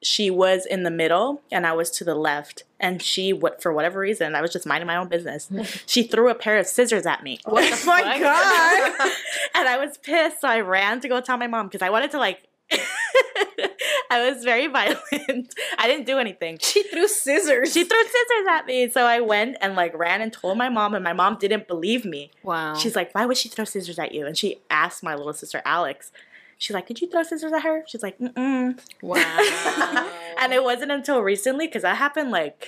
she 0.01 0.29
was 0.29 0.65
in 0.65 0.83
the 0.83 0.91
middle 0.91 1.41
and 1.51 1.67
I 1.67 1.73
was 1.73 1.89
to 1.91 2.03
the 2.03 2.15
left. 2.15 2.63
And 2.79 3.01
she, 3.01 3.33
what 3.33 3.61
for 3.61 3.73
whatever 3.73 3.99
reason, 3.99 4.35
I 4.35 4.41
was 4.41 4.51
just 4.51 4.65
minding 4.65 4.87
my 4.87 4.95
own 4.95 5.09
business. 5.09 5.49
she 5.85 6.03
threw 6.03 6.29
a 6.29 6.35
pair 6.35 6.57
of 6.57 6.67
scissors 6.67 7.05
at 7.05 7.23
me. 7.23 7.39
What 7.43 7.61
the 7.61 7.83
oh 7.83 7.85
my 7.85 8.01
fuck? 8.01 8.19
God. 8.21 9.11
and 9.55 9.67
I 9.67 9.77
was 9.77 9.97
pissed. 9.97 10.41
So 10.41 10.47
I 10.47 10.61
ran 10.61 11.01
to 11.01 11.07
go 11.07 11.19
tell 11.19 11.37
my 11.37 11.47
mom 11.47 11.67
because 11.67 11.81
I 11.81 11.89
wanted 11.89 12.11
to 12.11 12.19
like. 12.19 12.43
I 14.11 14.29
was 14.29 14.43
very 14.43 14.67
violent. 14.67 15.53
I 15.77 15.87
didn't 15.87 16.05
do 16.05 16.17
anything. 16.17 16.57
She 16.61 16.83
threw 16.83 17.07
scissors. 17.07 17.73
She 17.73 17.83
threw 17.83 18.03
scissors 18.03 18.47
at 18.49 18.65
me. 18.65 18.89
So 18.89 19.05
I 19.05 19.19
went 19.19 19.57
and 19.61 19.75
like 19.75 19.97
ran 19.97 20.21
and 20.21 20.33
told 20.33 20.57
my 20.57 20.69
mom, 20.69 20.95
and 20.95 21.03
my 21.03 21.13
mom 21.13 21.37
didn't 21.39 21.67
believe 21.67 22.05
me. 22.05 22.31
Wow. 22.43 22.75
She's 22.75 22.95
like, 22.95 23.13
"Why 23.13 23.25
would 23.25 23.37
she 23.37 23.49
throw 23.49 23.65
scissors 23.65 23.99
at 23.99 24.13
you?" 24.13 24.25
And 24.25 24.37
she 24.37 24.57
asked 24.69 25.03
my 25.03 25.15
little 25.15 25.33
sister 25.33 25.61
Alex. 25.65 26.11
She's 26.57 26.73
like, 26.73 26.87
"Did 26.87 27.01
you 27.01 27.09
throw 27.09 27.23
scissors 27.23 27.53
at 27.53 27.61
her?" 27.63 27.83
She's 27.87 28.03
like, 28.03 28.17
"Mm." 28.19 28.33
Mm. 28.33 28.79
Wow. 29.01 30.09
and 30.39 30.53
it 30.53 30.63
wasn't 30.63 30.91
until 30.91 31.21
recently 31.21 31.67
because 31.67 31.83
that 31.83 31.97
happened 31.97 32.31
like 32.31 32.67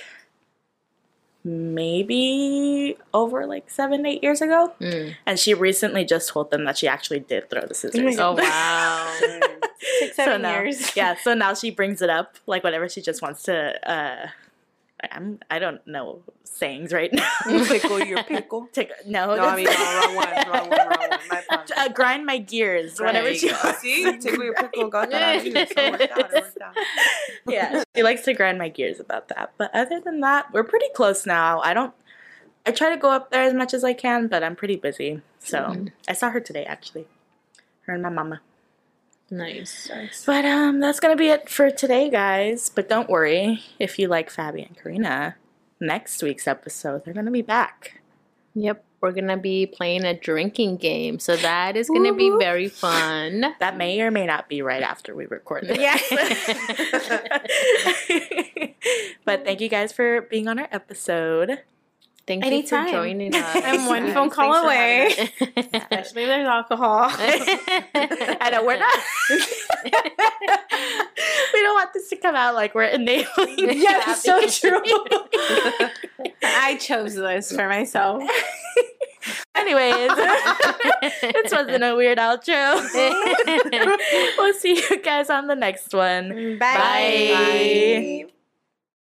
maybe 1.44 2.96
over 3.12 3.46
like 3.46 3.68
seven, 3.70 4.06
eight 4.06 4.22
years 4.22 4.40
ago. 4.40 4.72
Mm. 4.80 5.14
And 5.26 5.38
she 5.38 5.54
recently 5.54 6.04
just 6.04 6.28
told 6.28 6.50
them 6.50 6.64
that 6.64 6.78
she 6.78 6.86
actually 6.88 7.20
did 7.20 7.50
throw 7.50 7.62
the 7.62 7.74
scissors. 7.74 8.18
Oh 8.18 8.32
wow. 8.38 9.18
Six, 9.98 10.16
so 10.16 10.36
now, 10.36 10.60
years. 10.60 10.96
yeah. 10.96 11.16
So 11.22 11.34
now 11.34 11.54
she 11.54 11.70
brings 11.70 12.00
it 12.02 12.10
up 12.10 12.36
like 12.46 12.62
whenever 12.62 12.88
she 12.88 13.00
just 13.02 13.22
wants 13.22 13.42
to. 13.44 13.90
uh 13.90 14.28
I'm. 15.10 15.40
I 15.50 15.58
don't 15.58 15.84
know 15.86 16.22
sayings 16.44 16.92
right 16.92 17.12
now. 17.12 17.28
Pickle 17.66 18.00
your 18.00 18.22
pickle. 18.24 18.68
Take, 18.72 18.90
no, 19.06 19.34
No, 19.34 19.46
I 19.46 19.56
mean, 19.56 19.64
no, 19.64 19.72
wrong 19.72 20.14
one, 20.14 20.28
wrong 20.28 20.68
one, 20.68 20.78
wrong 20.78 20.98
one. 20.98 21.18
My 21.30 21.64
uh, 21.76 21.88
grind 21.88 22.24
my 22.24 22.38
gears 22.38 23.00
whenever 23.00 23.28
There 23.28 23.34
she 23.34 23.50
wants. 23.50 23.80
See, 23.80 24.18
tickle 24.18 24.44
your 24.44 24.54
pickle. 24.54 24.88
Got 24.88 25.10
that 25.10 25.36
out 25.36 25.44
you. 25.44 25.52
So 25.52 25.82
out. 25.82 26.00
Out. 26.62 26.76
yeah, 27.48 27.82
she 27.96 28.02
likes 28.02 28.22
to 28.22 28.34
grind 28.34 28.58
my 28.58 28.68
gears 28.68 29.00
about 29.00 29.28
that. 29.28 29.52
But 29.58 29.74
other 29.74 30.00
than 30.00 30.20
that, 30.20 30.52
we're 30.52 30.64
pretty 30.64 30.88
close 30.94 31.26
now. 31.26 31.60
I 31.60 31.74
don't. 31.74 31.94
I 32.64 32.70
try 32.70 32.90
to 32.90 32.96
go 32.96 33.10
up 33.10 33.32
there 33.32 33.42
as 33.42 33.54
much 33.54 33.74
as 33.74 33.82
I 33.82 33.92
can, 33.92 34.28
but 34.28 34.44
I'm 34.44 34.54
pretty 34.54 34.76
busy. 34.76 35.20
So 35.40 35.86
I 36.06 36.12
saw 36.12 36.30
her 36.30 36.38
today, 36.38 36.64
actually. 36.64 37.08
Her 37.86 37.94
and 37.94 38.02
my 38.02 38.08
mama. 38.08 38.40
Nice. 39.32 39.90
But 40.24 40.44
um, 40.44 40.80
that's 40.80 41.00
gonna 41.00 41.16
be 41.16 41.28
it 41.28 41.48
for 41.48 41.70
today, 41.70 42.10
guys. 42.10 42.68
But 42.68 42.88
don't 42.88 43.08
worry, 43.08 43.62
if 43.78 43.98
you 43.98 44.08
like 44.08 44.32
Fabi 44.32 44.66
and 44.66 44.76
Karina, 44.76 45.36
next 45.80 46.22
week's 46.22 46.46
episode 46.46 47.04
they're 47.04 47.14
gonna 47.14 47.30
be 47.30 47.42
back. 47.42 48.00
Yep. 48.54 48.84
We're 49.00 49.12
gonna 49.12 49.36
be 49.36 49.66
playing 49.66 50.04
a 50.04 50.14
drinking 50.14 50.76
game, 50.76 51.18
so 51.18 51.34
that 51.36 51.76
is 51.76 51.88
gonna 51.88 52.14
be 52.14 52.30
very 52.38 52.68
fun. 52.68 53.46
That 53.58 53.76
may 53.76 54.00
or 54.00 54.12
may 54.12 54.26
not 54.26 54.48
be 54.48 54.62
right 54.62 54.82
after 54.82 55.16
we 55.16 55.26
record 55.26 55.66
this. 55.66 55.78
Yes. 55.78 56.08
but 59.24 59.44
thank 59.44 59.60
you 59.60 59.68
guys 59.68 59.92
for 59.92 60.22
being 60.22 60.46
on 60.46 60.60
our 60.60 60.68
episode. 60.70 61.62
Thank 62.26 62.44
Anytime. 62.44 62.86
you 62.86 62.92
for 62.92 62.98
joining 62.98 63.34
us. 63.34 63.56
I'm 63.64 63.86
one 63.86 64.04
Yes, 64.06 64.14
phone 64.14 64.30
call 64.30 64.54
away. 64.54 65.08
Especially 65.56 66.26
there's 66.26 66.46
alcohol. 66.46 67.08
I 67.10 68.48
know 68.52 68.64
we're 68.64 68.78
not. 68.78 68.94
we 71.52 71.60
don't 71.62 71.74
want 71.74 71.92
this 71.92 72.08
to 72.10 72.16
come 72.16 72.34
out 72.36 72.54
like 72.54 72.74
we're 72.74 72.84
enabling. 72.84 73.58
Yeah, 73.58 74.02
that's 74.06 74.22
so 74.22 74.46
true. 74.48 74.82
I 76.42 76.76
chose 76.80 77.14
this 77.14 77.50
for 77.52 77.68
myself. 77.68 78.22
Anyways, 79.54 80.08
this 81.20 81.52
wasn't 81.52 81.84
a 81.84 81.94
weird 81.94 82.18
outro. 82.18 82.80
we'll 84.38 84.54
see 84.54 84.76
you 84.76 85.02
guys 85.02 85.28
on 85.30 85.46
the 85.48 85.54
next 85.56 85.92
one. 85.92 86.58
Bye. 86.58 86.74
Bye. 86.74 88.24
Bye. 88.26 88.32